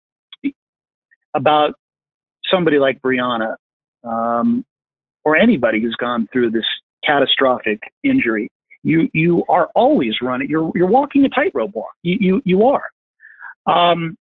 about 1.34 1.74
somebody 2.50 2.80
like 2.80 3.02
Brianna 3.02 3.56
um, 4.04 4.66
or 5.24 5.36
anybody 5.36 5.82
who's 5.82 5.96
gone 5.96 6.28
through 6.32 6.52
this 6.52 6.66
catastrophic 7.06 7.80
injury, 8.04 8.50
you 8.84 9.10
you 9.14 9.44
are 9.50 9.70
always 9.76 10.14
running. 10.22 10.50
You're 10.50 10.72
you're 10.76 10.88
walking 10.88 11.26
a 11.26 11.30
tightrope 11.30 11.72
walk. 11.74 11.92
You 12.04 12.18
you 12.20 12.42
you 12.46 12.64
are 12.66 12.84
um, 13.66 14.18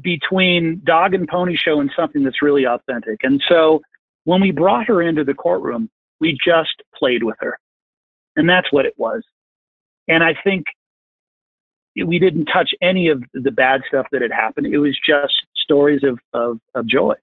between 0.00 0.82
dog 0.84 1.14
and 1.14 1.28
pony 1.28 1.56
show 1.56 1.80
and 1.80 1.90
something 1.96 2.22
that's 2.22 2.42
really 2.42 2.66
authentic. 2.66 3.20
And 3.22 3.42
so 3.48 3.80
when 4.24 4.40
we 4.40 4.50
brought 4.50 4.86
her 4.86 5.02
into 5.02 5.24
the 5.24 5.34
courtroom, 5.34 5.88
we 6.20 6.36
just 6.44 6.82
played 6.94 7.22
with 7.22 7.36
her, 7.40 7.58
and 8.36 8.48
that's 8.48 8.70
what 8.72 8.86
it 8.86 8.94
was. 8.96 9.22
And 10.08 10.22
I 10.22 10.34
think 10.44 10.66
we 12.04 12.18
didn't 12.18 12.46
touch 12.46 12.74
any 12.82 13.08
of 13.08 13.22
the 13.32 13.50
bad 13.50 13.82
stuff 13.88 14.06
that 14.12 14.22
had 14.22 14.32
happened. 14.32 14.66
It 14.66 14.78
was 14.78 14.98
just 15.04 15.34
stories 15.56 16.02
of, 16.04 16.18
of, 16.32 16.60
of 16.74 16.86
joy. 16.86 17.14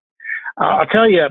Uh, 0.59 0.65
I'll 0.65 0.87
tell 0.87 1.09
you, 1.09 1.27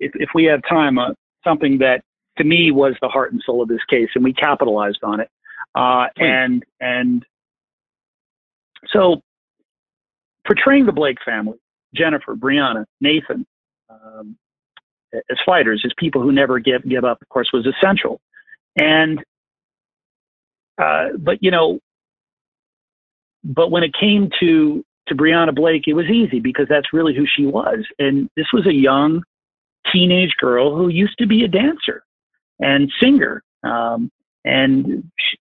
if, 0.00 0.12
if 0.14 0.30
we 0.34 0.44
have 0.44 0.60
time, 0.68 0.98
uh, 0.98 1.12
something 1.42 1.78
that 1.78 2.02
to 2.38 2.44
me 2.44 2.70
was 2.70 2.94
the 3.00 3.08
heart 3.08 3.32
and 3.32 3.42
soul 3.44 3.62
of 3.62 3.68
this 3.68 3.84
case, 3.88 4.08
and 4.14 4.24
we 4.24 4.32
capitalized 4.32 4.98
on 5.02 5.20
it. 5.20 5.30
Uh, 5.74 6.06
and 6.16 6.64
and 6.80 7.24
so 8.88 9.22
portraying 10.46 10.86
the 10.86 10.92
Blake 10.92 11.18
family, 11.24 11.58
Jennifer, 11.94 12.34
Brianna, 12.34 12.84
Nathan, 13.00 13.46
um, 13.88 14.36
as 15.14 15.38
fighters, 15.44 15.82
as 15.84 15.92
people 15.96 16.22
who 16.22 16.32
never 16.32 16.58
give 16.58 16.88
give 16.88 17.04
up, 17.04 17.20
of 17.22 17.28
course, 17.28 17.50
was 17.52 17.66
essential. 17.66 18.20
And 18.76 19.22
uh, 20.78 21.08
but 21.18 21.42
you 21.42 21.50
know, 21.50 21.78
but 23.42 23.70
when 23.70 23.82
it 23.82 23.92
came 23.98 24.30
to 24.40 24.84
to 25.08 25.14
Brianna 25.14 25.54
Blake, 25.54 25.86
it 25.86 25.92
was 25.94 26.06
easy 26.06 26.40
because 26.40 26.66
that's 26.68 26.92
really 26.92 27.14
who 27.14 27.26
she 27.26 27.46
was. 27.46 27.84
And 27.98 28.30
this 28.36 28.46
was 28.52 28.66
a 28.66 28.72
young 28.72 29.22
teenage 29.92 30.34
girl 30.38 30.74
who 30.74 30.88
used 30.88 31.18
to 31.18 31.26
be 31.26 31.44
a 31.44 31.48
dancer 31.48 32.04
and 32.58 32.90
singer, 33.00 33.42
um, 33.62 34.10
and 34.44 35.10
she, 35.18 35.38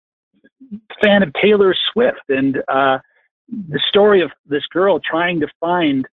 fan 1.01 1.23
of 1.23 1.31
Taylor 1.41 1.75
Swift. 1.91 2.23
And 2.29 2.61
uh, 2.67 2.99
the 3.49 3.81
story 3.87 4.21
of 4.21 4.31
this 4.45 4.65
girl 4.67 4.99
trying 4.99 5.39
to 5.39 5.47
find 5.59 6.05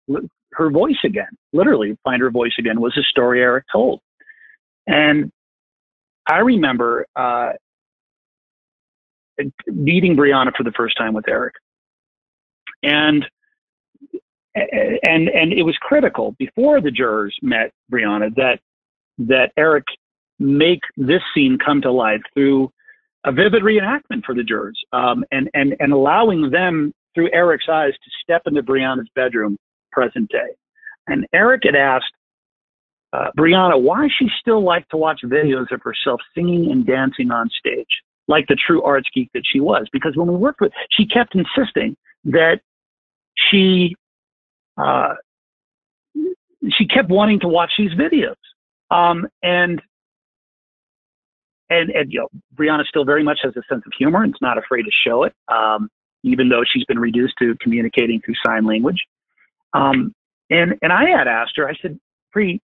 her 0.52 0.70
voice 0.70 0.98
again, 1.04 1.28
literally 1.52 1.96
find 2.04 2.20
her 2.20 2.30
voice 2.30 2.54
again, 2.58 2.80
was 2.80 2.96
a 2.96 3.02
story 3.02 3.40
Eric 3.40 3.64
told. 3.70 4.00
And 4.86 5.30
I 6.28 6.38
remember 6.38 7.06
uh, 7.16 7.52
meeting 9.66 10.16
Brianna 10.16 10.52
for 10.56 10.64
the 10.64 10.72
first 10.72 10.96
time 10.96 11.14
with 11.14 11.28
Eric. 11.28 11.54
And 12.82 13.26
and 14.54 15.28
and 15.28 15.52
it 15.52 15.62
was 15.62 15.76
critical 15.80 16.34
before 16.38 16.80
the 16.80 16.90
jurors 16.90 17.36
met 17.42 17.72
Brianna 17.92 18.34
that 18.36 18.60
that 19.18 19.52
Eric 19.56 19.84
make 20.38 20.80
this 20.96 21.22
scene 21.34 21.58
come 21.64 21.80
to 21.82 21.90
life 21.90 22.22
through 22.34 22.70
a 23.24 23.32
vivid 23.32 23.62
reenactment 23.62 24.24
for 24.24 24.34
the 24.34 24.42
jurors, 24.42 24.80
um, 24.92 25.24
and 25.32 25.50
and 25.54 25.76
and 25.80 25.92
allowing 25.92 26.50
them 26.50 26.92
through 27.14 27.30
Eric's 27.32 27.68
eyes 27.68 27.92
to 27.92 28.10
step 28.22 28.42
into 28.46 28.62
Brianna's 28.62 29.08
bedroom, 29.14 29.56
present 29.92 30.30
day. 30.30 30.54
And 31.08 31.26
Eric 31.32 31.62
had 31.64 31.74
asked 31.74 32.12
uh, 33.12 33.30
Brianna 33.36 33.80
why 33.80 34.08
she 34.18 34.28
still 34.40 34.62
liked 34.62 34.90
to 34.90 34.96
watch 34.96 35.20
videos 35.24 35.70
of 35.72 35.80
herself 35.82 36.20
singing 36.34 36.70
and 36.70 36.86
dancing 36.86 37.30
on 37.30 37.48
stage 37.58 38.02
like 38.28 38.46
the 38.46 38.56
true 38.56 38.82
arts 38.82 39.08
geek 39.12 39.30
that 39.34 39.42
she 39.50 39.60
was. 39.60 39.86
Because 39.92 40.16
when 40.16 40.28
we 40.28 40.36
worked 40.36 40.60
with, 40.60 40.72
she 40.90 41.06
kept 41.06 41.34
insisting 41.34 41.96
that 42.24 42.60
she 43.50 43.96
uh, 44.76 45.14
she 46.70 46.86
kept 46.86 47.08
wanting 47.08 47.40
to 47.40 47.48
watch 47.48 47.72
these 47.78 47.92
videos. 47.92 48.34
Um, 48.90 49.26
and 49.42 49.82
and 51.70 51.90
and 51.90 52.12
you 52.12 52.20
know, 52.20 52.28
Brianna 52.54 52.84
still 52.86 53.04
very 53.04 53.22
much 53.22 53.40
has 53.42 53.54
a 53.56 53.62
sense 53.68 53.82
of 53.86 53.92
humor 53.98 54.22
and 54.22 54.34
is 54.34 54.40
not 54.40 54.58
afraid 54.58 54.82
to 54.82 54.90
show 55.06 55.24
it, 55.24 55.34
um, 55.48 55.88
even 56.22 56.48
though 56.48 56.62
she's 56.70 56.84
been 56.84 56.98
reduced 56.98 57.34
to 57.38 57.54
communicating 57.60 58.20
through 58.20 58.34
sign 58.46 58.64
language. 58.64 59.02
Um, 59.72 60.14
and 60.50 60.74
and 60.82 60.92
I 60.92 61.08
had 61.10 61.28
asked 61.28 61.52
her, 61.56 61.68
I 61.68 61.74
said, 61.80 61.98
Bree, 62.32 62.60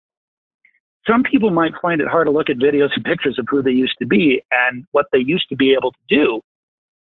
some 1.06 1.22
people 1.22 1.50
might 1.50 1.72
find 1.82 2.00
it 2.00 2.08
hard 2.08 2.26
to 2.26 2.30
look 2.30 2.48
at 2.48 2.56
videos 2.56 2.90
and 2.94 3.04
pictures 3.04 3.38
of 3.38 3.46
who 3.48 3.62
they 3.62 3.70
used 3.70 3.96
to 3.98 4.06
be 4.06 4.42
and 4.50 4.86
what 4.92 5.06
they 5.12 5.18
used 5.18 5.48
to 5.50 5.56
be 5.56 5.72
able 5.72 5.92
to 5.92 5.98
do. 6.08 6.40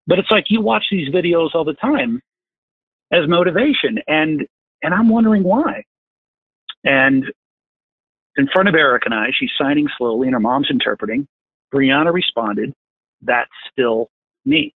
But 0.06 0.18
it's 0.18 0.30
like 0.30 0.46
you 0.48 0.60
watch 0.60 0.86
these 0.90 1.08
videos 1.10 1.54
all 1.54 1.64
the 1.64 1.74
time 1.74 2.20
as 3.12 3.28
motivation 3.28 3.98
and 4.06 4.46
and 4.82 4.94
I'm 4.94 5.08
wondering 5.08 5.42
why. 5.42 5.82
And 6.84 7.24
in 8.36 8.48
front 8.52 8.68
of 8.68 8.76
Eric 8.76 9.02
and 9.04 9.14
I, 9.14 9.30
she's 9.32 9.50
signing 9.60 9.88
slowly 9.98 10.28
and 10.28 10.34
her 10.34 10.40
mom's 10.40 10.70
interpreting. 10.70 11.26
Brianna 11.74 12.12
responded, 12.12 12.72
That's 13.20 13.50
still 13.72 14.08
me. 14.44 14.72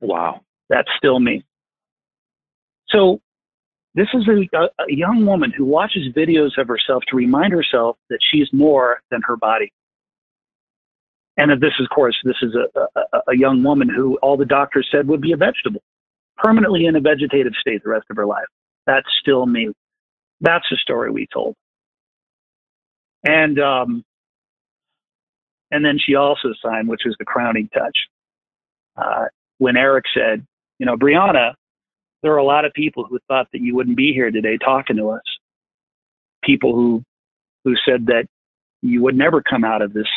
Wow. 0.00 0.40
That's 0.68 0.88
still 0.96 1.20
me. 1.20 1.44
So 2.88 3.20
this 3.96 4.08
is 4.12 4.28
a, 4.28 4.58
a, 4.58 4.68
young 4.88 5.24
woman 5.24 5.50
who 5.50 5.64
watches 5.64 6.02
videos 6.14 6.58
of 6.58 6.68
herself 6.68 7.02
to 7.08 7.16
remind 7.16 7.54
herself 7.54 7.96
that 8.10 8.18
she's 8.30 8.46
more 8.52 9.00
than 9.10 9.22
her 9.22 9.36
body. 9.36 9.72
And 11.38 11.50
that 11.50 11.60
this, 11.60 11.72
of 11.80 11.88
course, 11.88 12.14
this 12.22 12.36
is 12.42 12.54
a, 12.54 12.80
a, 12.94 13.20
a 13.28 13.36
young 13.36 13.64
woman 13.64 13.88
who 13.88 14.18
all 14.18 14.36
the 14.36 14.44
doctors 14.44 14.86
said 14.92 15.08
would 15.08 15.22
be 15.22 15.32
a 15.32 15.36
vegetable, 15.36 15.82
permanently 16.36 16.84
in 16.84 16.94
a 16.94 17.00
vegetative 17.00 17.54
state 17.58 17.82
the 17.82 17.88
rest 17.88 18.04
of 18.10 18.16
her 18.16 18.26
life. 18.26 18.46
That's 18.86 19.08
still 19.20 19.46
me. 19.46 19.70
That's 20.42 20.66
the 20.70 20.76
story 20.76 21.10
we 21.10 21.26
told. 21.32 21.54
And 23.24 23.58
um, 23.58 24.04
and 25.70 25.84
then 25.84 25.98
she 25.98 26.14
also 26.14 26.50
signed, 26.62 26.86
which 26.86 27.02
was 27.06 27.16
the 27.18 27.24
crowning 27.24 27.68
touch. 27.72 27.96
Uh, 28.96 29.24
when 29.58 29.76
Eric 29.76 30.04
said, 30.14 30.46
you 30.78 30.86
know, 30.86 30.96
Brianna, 30.96 31.54
there 32.26 32.34
are 32.34 32.38
a 32.38 32.44
lot 32.44 32.64
of 32.64 32.72
people 32.72 33.04
who 33.04 33.20
thought 33.28 33.46
that 33.52 33.60
you 33.60 33.76
wouldn't 33.76 33.96
be 33.96 34.12
here 34.12 34.32
today 34.32 34.58
talking 34.58 34.96
to 34.96 35.10
us. 35.10 35.22
People 36.42 36.74
who 36.74 37.04
who 37.62 37.76
said 37.88 38.06
that 38.06 38.26
you 38.82 39.00
would 39.00 39.16
never 39.16 39.40
come 39.40 39.62
out 39.62 39.80
of 39.80 39.92
this. 39.92 40.08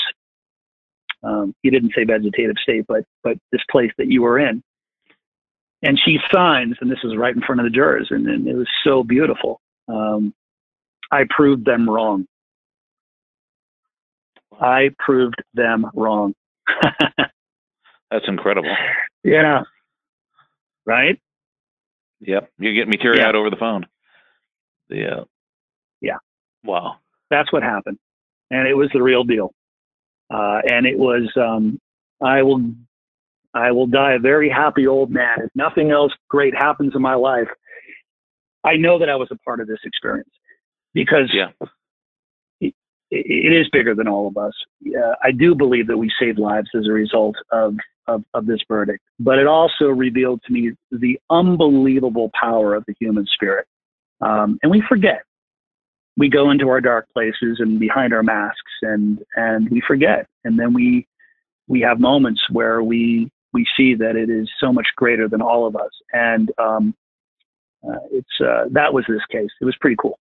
Um, 1.21 1.53
he 1.61 1.69
didn't 1.69 1.93
say 1.95 2.05
vegetative 2.05 2.55
state, 2.63 2.85
but 2.87 3.03
but 3.23 3.37
this 3.51 3.61
place 3.69 3.91
that 3.99 4.07
you 4.07 4.23
were 4.23 4.39
in. 4.39 4.63
And 5.83 5.99
she 6.03 6.17
signs, 6.33 6.77
and 6.81 6.89
this 6.89 6.97
is 7.03 7.15
right 7.15 7.35
in 7.35 7.43
front 7.43 7.61
of 7.61 7.65
the 7.65 7.69
jurors, 7.69 8.07
and, 8.09 8.27
and 8.27 8.47
it 8.47 8.55
was 8.55 8.67
so 8.83 9.03
beautiful. 9.03 9.61
Um, 9.87 10.33
I 11.11 11.25
proved 11.29 11.63
them 11.63 11.87
wrong. 11.87 12.25
I 14.59 14.89
proved 14.97 15.43
them 15.53 15.85
wrong. 15.93 16.33
That's 18.09 18.27
incredible. 18.27 18.75
Yeah. 19.23 19.61
Right? 20.87 21.19
Yep. 22.21 22.51
You're 22.59 22.73
getting 22.73 22.89
me 22.89 22.97
teary 22.97 23.21
eyed 23.21 23.35
over 23.35 23.49
the 23.49 23.55
phone. 23.55 23.85
Yeah. 24.89 25.21
Yeah. 26.01 26.17
Wow. 26.63 26.97
That's 27.29 27.51
what 27.53 27.63
happened. 27.63 27.97
And 28.51 28.67
it 28.67 28.73
was 28.73 28.89
the 28.93 29.01
real 29.01 29.23
deal. 29.23 29.53
Uh, 30.33 30.61
and 30.69 30.85
it 30.85 30.97
was, 30.97 31.31
um, 31.37 31.79
I 32.23 32.41
will, 32.43 32.61
I 33.53 33.71
will 33.71 33.87
die 33.87 34.13
a 34.13 34.19
very 34.19 34.49
happy 34.49 34.85
old 34.87 35.11
man. 35.11 35.37
If 35.43 35.49
nothing 35.55 35.91
else 35.91 36.11
great 36.27 36.53
happens 36.55 36.93
in 36.95 37.01
my 37.01 37.15
life, 37.15 37.47
I 38.63 38.75
know 38.75 38.99
that 38.99 39.09
I 39.09 39.15
was 39.15 39.29
a 39.31 39.37
part 39.37 39.59
of 39.59 39.67
this 39.67 39.79
experience 39.85 40.29
because 40.93 41.31
yeah. 41.33 41.49
it, 42.59 42.73
it 43.09 43.53
is 43.53 43.69
bigger 43.71 43.95
than 43.95 44.07
all 44.07 44.27
of 44.27 44.37
us. 44.37 44.53
Uh, 44.85 45.15
I 45.23 45.31
do 45.31 45.55
believe 45.55 45.87
that 45.87 45.97
we 45.97 46.11
saved 46.19 46.37
lives 46.39 46.69
as 46.75 46.85
a 46.87 46.91
result 46.91 47.35
of, 47.51 47.75
of, 48.09 48.23
of 48.33 48.45
this 48.45 48.59
verdict, 48.67 49.03
but 49.19 49.37
it 49.39 49.47
also 49.47 49.85
revealed 49.85 50.41
to 50.45 50.53
me 50.53 50.71
the 50.91 51.19
unbelievable 51.29 52.29
power 52.39 52.75
of 52.75 52.83
the 52.87 52.95
human 52.99 53.25
spirit. 53.33 53.65
Um, 54.21 54.59
and 54.63 54.71
we 54.71 54.83
forget. 54.87 55.23
We 56.17 56.29
go 56.29 56.51
into 56.51 56.67
our 56.69 56.81
dark 56.81 57.07
places 57.13 57.57
and 57.59 57.79
behind 57.79 58.13
our 58.13 58.23
masks, 58.23 58.73
and 58.81 59.19
and 59.35 59.69
we 59.69 59.81
forget. 59.87 60.27
And 60.43 60.59
then 60.59 60.73
we 60.73 61.07
we 61.67 61.79
have 61.81 61.99
moments 61.99 62.41
where 62.51 62.83
we 62.83 63.29
we 63.53 63.65
see 63.77 63.95
that 63.95 64.15
it 64.15 64.29
is 64.29 64.49
so 64.59 64.73
much 64.73 64.87
greater 64.97 65.29
than 65.29 65.41
all 65.41 65.65
of 65.65 65.75
us. 65.75 65.91
And 66.11 66.51
um, 66.57 66.93
uh, 67.87 67.99
it's 68.11 68.41
uh, 68.41 68.65
that 68.71 68.93
was 68.93 69.05
this 69.07 69.25
case. 69.31 69.49
It 69.61 69.65
was 69.65 69.75
pretty 69.79 69.95
cool. 70.01 70.19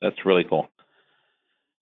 That's 0.00 0.24
really 0.24 0.44
cool. 0.44 0.70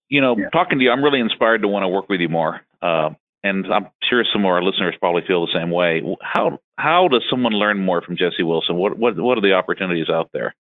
You 0.09 0.21
know, 0.21 0.37
Yeah. 0.37 0.49
talking 0.51 0.79
to 0.79 0.85
you, 0.85 0.91
I'm 0.91 1.05
really 1.05 1.21
inspired 1.21 1.63
to 1.63 1.69
want 1.69 1.85
to 1.85 1.89
work 1.89 2.09
with 2.09 2.21
you 2.21 2.29
more. 2.29 2.61
Uh, 2.83 3.11
and 3.47 3.73
I'm 3.73 3.87
sure 4.09 4.25
some 4.33 4.43
of 4.43 4.47
our 4.47 4.63
listeners 4.63 4.95
probably 5.01 5.23
feel 5.27 5.47
the 5.47 5.53
same 5.55 5.71
way. 5.71 6.03
How 6.21 6.59
how 6.79 7.09
does 7.09 7.23
someone 7.31 7.53
learn 7.53 7.79
more 7.79 8.03
from 8.03 8.17
Jesse 8.17 8.43
Wilson? 8.43 8.77
What 8.77 8.99
what 8.99 9.17
what 9.17 9.39
are 9.39 9.43
the 9.43 9.53
opportunities 9.53 10.09
out 10.11 10.31
there? 10.33 10.55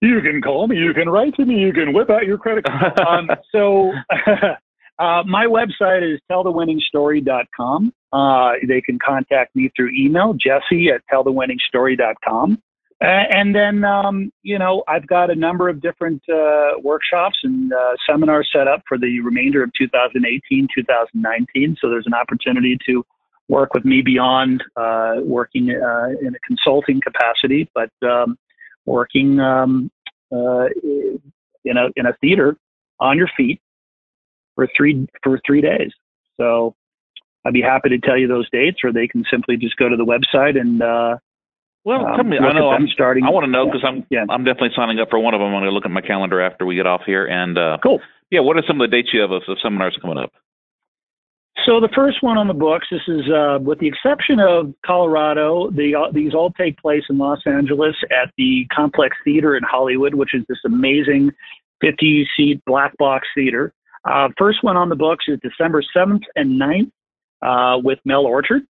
You 0.00 0.20
can 0.22 0.40
call 0.40 0.66
me. 0.66 0.76
You 0.78 0.94
can 0.94 1.08
write 1.08 1.34
to 1.34 1.44
me. 1.44 1.58
You 1.58 1.72
can 1.72 1.92
whip 1.92 2.08
out 2.08 2.26
your 2.26 2.38
credit 2.38 2.64
card. 2.64 2.98
um, 3.06 3.30
so, 3.52 3.92
uh, 4.98 5.22
my 5.26 5.46
website 5.46 6.02
is 6.02 6.18
tellthewinningstory.com. 6.30 7.92
Uh, 8.12 8.52
they 8.66 8.80
can 8.80 8.98
contact 8.98 9.54
me 9.54 9.70
through 9.76 9.90
email, 9.90 10.32
jesse 10.32 10.88
at 10.88 11.02
tellthewinningstory.com. 11.12 12.60
Uh, 13.02 13.24
and 13.30 13.54
then, 13.54 13.82
um, 13.82 14.30
you 14.42 14.58
know, 14.58 14.84
I've 14.86 15.06
got 15.06 15.30
a 15.30 15.34
number 15.34 15.70
of 15.70 15.80
different 15.80 16.22
uh, 16.28 16.72
workshops 16.82 17.38
and 17.42 17.72
uh, 17.72 17.92
seminars 18.06 18.50
set 18.52 18.68
up 18.68 18.82
for 18.86 18.98
the 18.98 19.20
remainder 19.20 19.62
of 19.62 19.70
2018, 19.78 20.68
2019. 20.74 21.76
So 21.80 21.88
there's 21.88 22.06
an 22.06 22.12
opportunity 22.12 22.76
to 22.86 23.02
work 23.48 23.72
with 23.72 23.86
me 23.86 24.02
beyond 24.02 24.62
uh, 24.76 25.14
working 25.22 25.70
uh, 25.70 26.08
in 26.20 26.34
a 26.34 26.38
consulting 26.46 27.00
capacity, 27.00 27.70
but 27.74 27.90
um, 28.06 28.36
working 28.84 29.40
um, 29.40 29.90
uh, 30.30 30.66
in 31.64 31.76
a 31.76 31.88
in 31.96 32.04
a 32.04 32.12
theater 32.20 32.56
on 33.00 33.16
your 33.16 33.30
feet 33.34 33.62
for 34.54 34.68
three 34.76 35.08
for 35.22 35.40
three 35.46 35.62
days. 35.62 35.90
So 36.38 36.74
I'd 37.46 37.54
be 37.54 37.62
happy 37.62 37.88
to 37.88 37.98
tell 37.98 38.18
you 38.18 38.28
those 38.28 38.48
dates, 38.50 38.80
or 38.84 38.92
they 38.92 39.08
can 39.08 39.24
simply 39.30 39.56
just 39.56 39.76
go 39.76 39.88
to 39.88 39.96
the 39.96 40.04
website 40.04 40.60
and. 40.60 40.82
Well, 41.84 42.06
um, 42.06 42.16
tell 42.16 42.24
me. 42.24 42.38
I 42.38 42.52
know 42.52 42.70
I'm 42.70 42.88
starting. 42.88 43.24
I 43.24 43.30
want 43.30 43.44
to 43.44 43.50
know 43.50 43.64
yeah, 43.64 43.72
because 43.72 43.84
I'm 43.86 44.06
yeah. 44.10 44.24
I'm 44.28 44.44
definitely 44.44 44.76
signing 44.76 45.00
up 45.00 45.08
for 45.10 45.18
one 45.18 45.34
of 45.34 45.40
them. 45.40 45.48
I'm 45.48 45.54
going 45.54 45.64
to 45.64 45.70
look 45.70 45.86
at 45.86 45.90
my 45.90 46.02
calendar 46.02 46.40
after 46.40 46.66
we 46.66 46.74
get 46.74 46.86
off 46.86 47.02
here. 47.06 47.26
And 47.26 47.56
uh, 47.56 47.78
Cool. 47.82 48.00
yeah, 48.30 48.40
what 48.40 48.56
are 48.56 48.62
some 48.66 48.80
of 48.80 48.90
the 48.90 48.94
dates 48.94 49.10
you 49.12 49.20
have 49.20 49.30
of, 49.30 49.42
of 49.48 49.58
seminars 49.62 49.96
coming 50.00 50.18
up? 50.18 50.32
So 51.66 51.78
the 51.80 51.90
first 51.94 52.22
one 52.22 52.38
on 52.38 52.48
the 52.48 52.54
books, 52.54 52.86
this 52.90 53.02
is 53.06 53.28
uh, 53.30 53.58
with 53.60 53.80
the 53.80 53.88
exception 53.88 54.40
of 54.40 54.72
Colorado, 54.84 55.70
the, 55.70 55.94
uh, 55.94 56.10
these 56.12 56.34
all 56.34 56.50
take 56.52 56.78
place 56.78 57.02
in 57.10 57.18
Los 57.18 57.40
Angeles 57.44 57.94
at 58.10 58.32
the 58.38 58.66
Complex 58.74 59.16
Theater 59.24 59.56
in 59.56 59.62
Hollywood, 59.62 60.14
which 60.14 60.34
is 60.34 60.42
this 60.48 60.58
amazing 60.64 61.30
50 61.82 62.28
seat 62.36 62.62
black 62.66 62.96
box 62.96 63.28
theater. 63.34 63.74
Uh, 64.04 64.28
first 64.38 64.62
one 64.62 64.76
on 64.76 64.88
the 64.88 64.96
books 64.96 65.26
is 65.28 65.38
December 65.42 65.82
7th 65.94 66.22
and 66.34 66.60
9th 66.60 66.90
uh, 67.42 67.78
with 67.82 67.98
Mel 68.04 68.24
Orchard. 68.24 68.62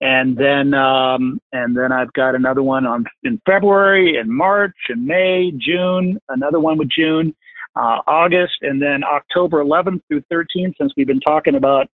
And 0.00 0.36
then, 0.36 0.74
um, 0.74 1.40
and 1.52 1.76
then 1.76 1.90
I've 1.90 2.12
got 2.12 2.34
another 2.34 2.62
one 2.62 2.86
on 2.86 3.04
in 3.24 3.40
February 3.44 4.16
and 4.16 4.30
March 4.30 4.76
and 4.88 5.04
May, 5.04 5.52
June, 5.58 6.18
another 6.28 6.60
one 6.60 6.78
with 6.78 6.88
June, 6.88 7.34
uh, 7.74 7.98
August, 8.06 8.58
and 8.62 8.80
then 8.80 9.02
October 9.02 9.62
11th 9.62 10.00
through 10.08 10.22
13th. 10.32 10.74
Since 10.80 10.92
we've 10.96 11.06
been 11.06 11.20
talking 11.20 11.56
about 11.56 11.88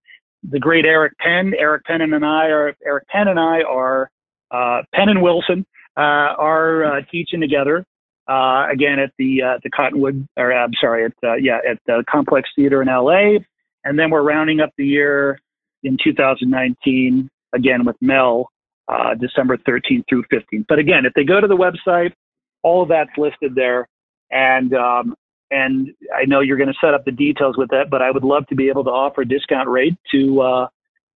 the 0.49 0.59
great 0.59 0.87
Eric 0.87 1.13
Penn. 1.19 1.53
Eric 1.59 1.85
Penn 1.85 2.01
and 2.01 2.25
I 2.25 2.47
are 2.47 2.75
Eric 2.85 3.07
Penn 3.09 3.29
and 3.29 3.39
I 3.39 3.63
are 3.63 4.11
uh, 4.51 4.83
Penn 4.95 5.09
and 5.09 5.23
Wilson 5.23 5.67
uh, 5.97 6.01
are 6.39 6.85
uh, 6.85 7.01
teaching 7.11 7.41
together 7.41 7.85
uh, 8.29 8.67
again 8.71 8.99
at 8.99 9.13
the 9.19 9.43
uh, 9.43 9.59
the 9.63 9.71
Cottonwood 9.71 10.27
or 10.37 10.53
I'm 10.53 10.73
sorry 10.81 11.05
at 11.05 11.43
yeah 11.43 11.59
at 11.69 11.79
the 11.87 12.03
Complex 12.11 12.49
Theater 12.57 12.81
in 12.83 12.89
L.A. 12.89 13.45
And 13.85 13.99
then 13.99 14.11
we're 14.11 14.23
rounding 14.23 14.61
up 14.61 14.71
the 14.77 14.87
year 14.87 15.39
in 15.83 15.97
2019 16.03 17.29
again 17.55 17.85
with 17.85 17.97
Mel 18.01 18.51
uh, 18.89 19.15
December 19.15 19.57
13th 19.59 20.05
through 20.09 20.25
15th. 20.33 20.67
But 20.69 20.79
again, 20.79 21.07
if 21.07 21.13
they 21.15 21.25
go 21.25 21.41
to 21.41 21.47
the 21.47 21.57
website, 21.57 22.13
all 22.63 22.83
of 22.83 22.89
that's 22.89 23.11
listed 23.17 23.55
there. 23.55 23.89
And 24.31 24.75
um, 24.75 25.15
and 25.51 25.89
I 26.15 26.25
know 26.27 26.41
you're 26.41 26.57
going 26.57 26.73
to 26.73 26.79
set 26.81 26.95
up 26.95 27.05
the 27.05 27.13
details 27.13 27.57
with 27.57 27.71
that, 27.71 27.91
but 27.91 28.03
I 28.03 28.11
would 28.11 28.25
love 28.25 28.47
to 28.49 28.55
be 28.55 28.69
able 28.69 28.85
to 28.85 28.91
offer 28.91 29.23
a 29.23 29.27
discount 29.27 29.69
rate 29.69 29.95
to 30.13 30.41
uh, 30.41 30.67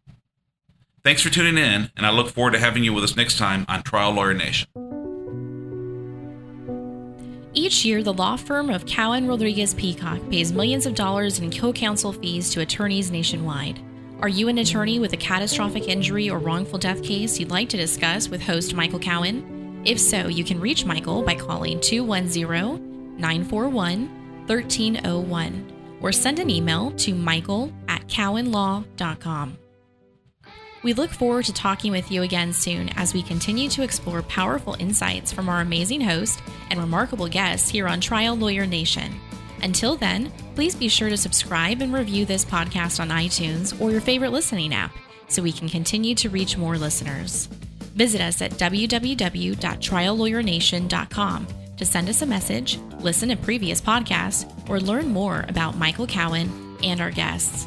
Thanks 1.04 1.22
for 1.22 1.30
tuning 1.30 1.58
in, 1.58 1.90
and 1.96 2.06
I 2.06 2.10
look 2.10 2.28
forward 2.28 2.52
to 2.52 2.58
having 2.58 2.84
you 2.84 2.92
with 2.92 3.04
us 3.04 3.16
next 3.16 3.38
time 3.38 3.64
on 3.68 3.82
Trial 3.82 4.12
Lawyer 4.12 4.34
Nation. 4.34 4.68
Each 7.52 7.84
year, 7.84 8.02
the 8.02 8.12
law 8.12 8.36
firm 8.36 8.70
of 8.70 8.86
Cowen 8.86 9.26
Rodriguez 9.26 9.74
Peacock 9.74 10.20
pays 10.30 10.52
millions 10.52 10.86
of 10.86 10.94
dollars 10.94 11.40
in 11.40 11.50
co 11.50 11.72
counsel 11.72 12.12
fees 12.12 12.50
to 12.50 12.60
attorneys 12.60 13.10
nationwide. 13.10 13.80
Are 14.20 14.28
you 14.28 14.48
an 14.48 14.58
attorney 14.58 15.00
with 15.00 15.14
a 15.14 15.16
catastrophic 15.16 15.88
injury 15.88 16.30
or 16.30 16.38
wrongful 16.38 16.78
death 16.78 17.02
case 17.02 17.40
you'd 17.40 17.50
like 17.50 17.68
to 17.70 17.76
discuss 17.76 18.28
with 18.28 18.40
host 18.40 18.74
Michael 18.74 19.00
Cowen? 19.00 19.82
If 19.84 19.98
so, 19.98 20.28
you 20.28 20.44
can 20.44 20.60
reach 20.60 20.84
Michael 20.84 21.22
by 21.22 21.34
calling 21.34 21.80
210 21.80 23.18
941 23.18 24.08
1301 24.46 25.98
or 26.00 26.12
send 26.12 26.38
an 26.38 26.50
email 26.50 26.92
to 26.92 27.14
michael 27.14 27.72
at 27.88 28.06
cowenlaw.com. 28.06 29.58
We 30.82 30.94
look 30.94 31.10
forward 31.10 31.44
to 31.44 31.52
talking 31.52 31.92
with 31.92 32.10
you 32.10 32.22
again 32.22 32.54
soon 32.54 32.88
as 32.96 33.12
we 33.12 33.22
continue 33.22 33.68
to 33.70 33.82
explore 33.82 34.22
powerful 34.22 34.76
insights 34.78 35.30
from 35.30 35.48
our 35.48 35.60
amazing 35.60 36.00
host 36.00 36.40
and 36.70 36.80
remarkable 36.80 37.28
guests 37.28 37.68
here 37.68 37.86
on 37.86 38.00
Trial 38.00 38.34
Lawyer 38.34 38.64
Nation. 38.64 39.20
Until 39.62 39.96
then, 39.96 40.32
please 40.54 40.74
be 40.74 40.88
sure 40.88 41.10
to 41.10 41.18
subscribe 41.18 41.82
and 41.82 41.92
review 41.92 42.24
this 42.24 42.46
podcast 42.46 42.98
on 42.98 43.10
iTunes 43.10 43.78
or 43.80 43.90
your 43.90 44.00
favorite 44.00 44.32
listening 44.32 44.72
app 44.72 44.96
so 45.28 45.42
we 45.42 45.52
can 45.52 45.68
continue 45.68 46.14
to 46.14 46.30
reach 46.30 46.56
more 46.56 46.78
listeners. 46.78 47.46
Visit 47.94 48.22
us 48.22 48.40
at 48.40 48.52
www.triallawyernation.com 48.52 51.46
to 51.76 51.86
send 51.86 52.08
us 52.08 52.22
a 52.22 52.26
message, 52.26 52.78
listen 53.00 53.28
to 53.28 53.36
previous 53.36 53.80
podcasts, 53.80 54.68
or 54.68 54.80
learn 54.80 55.08
more 55.08 55.44
about 55.48 55.76
Michael 55.76 56.06
Cowen 56.06 56.76
and 56.82 57.00
our 57.00 57.10
guests. 57.10 57.66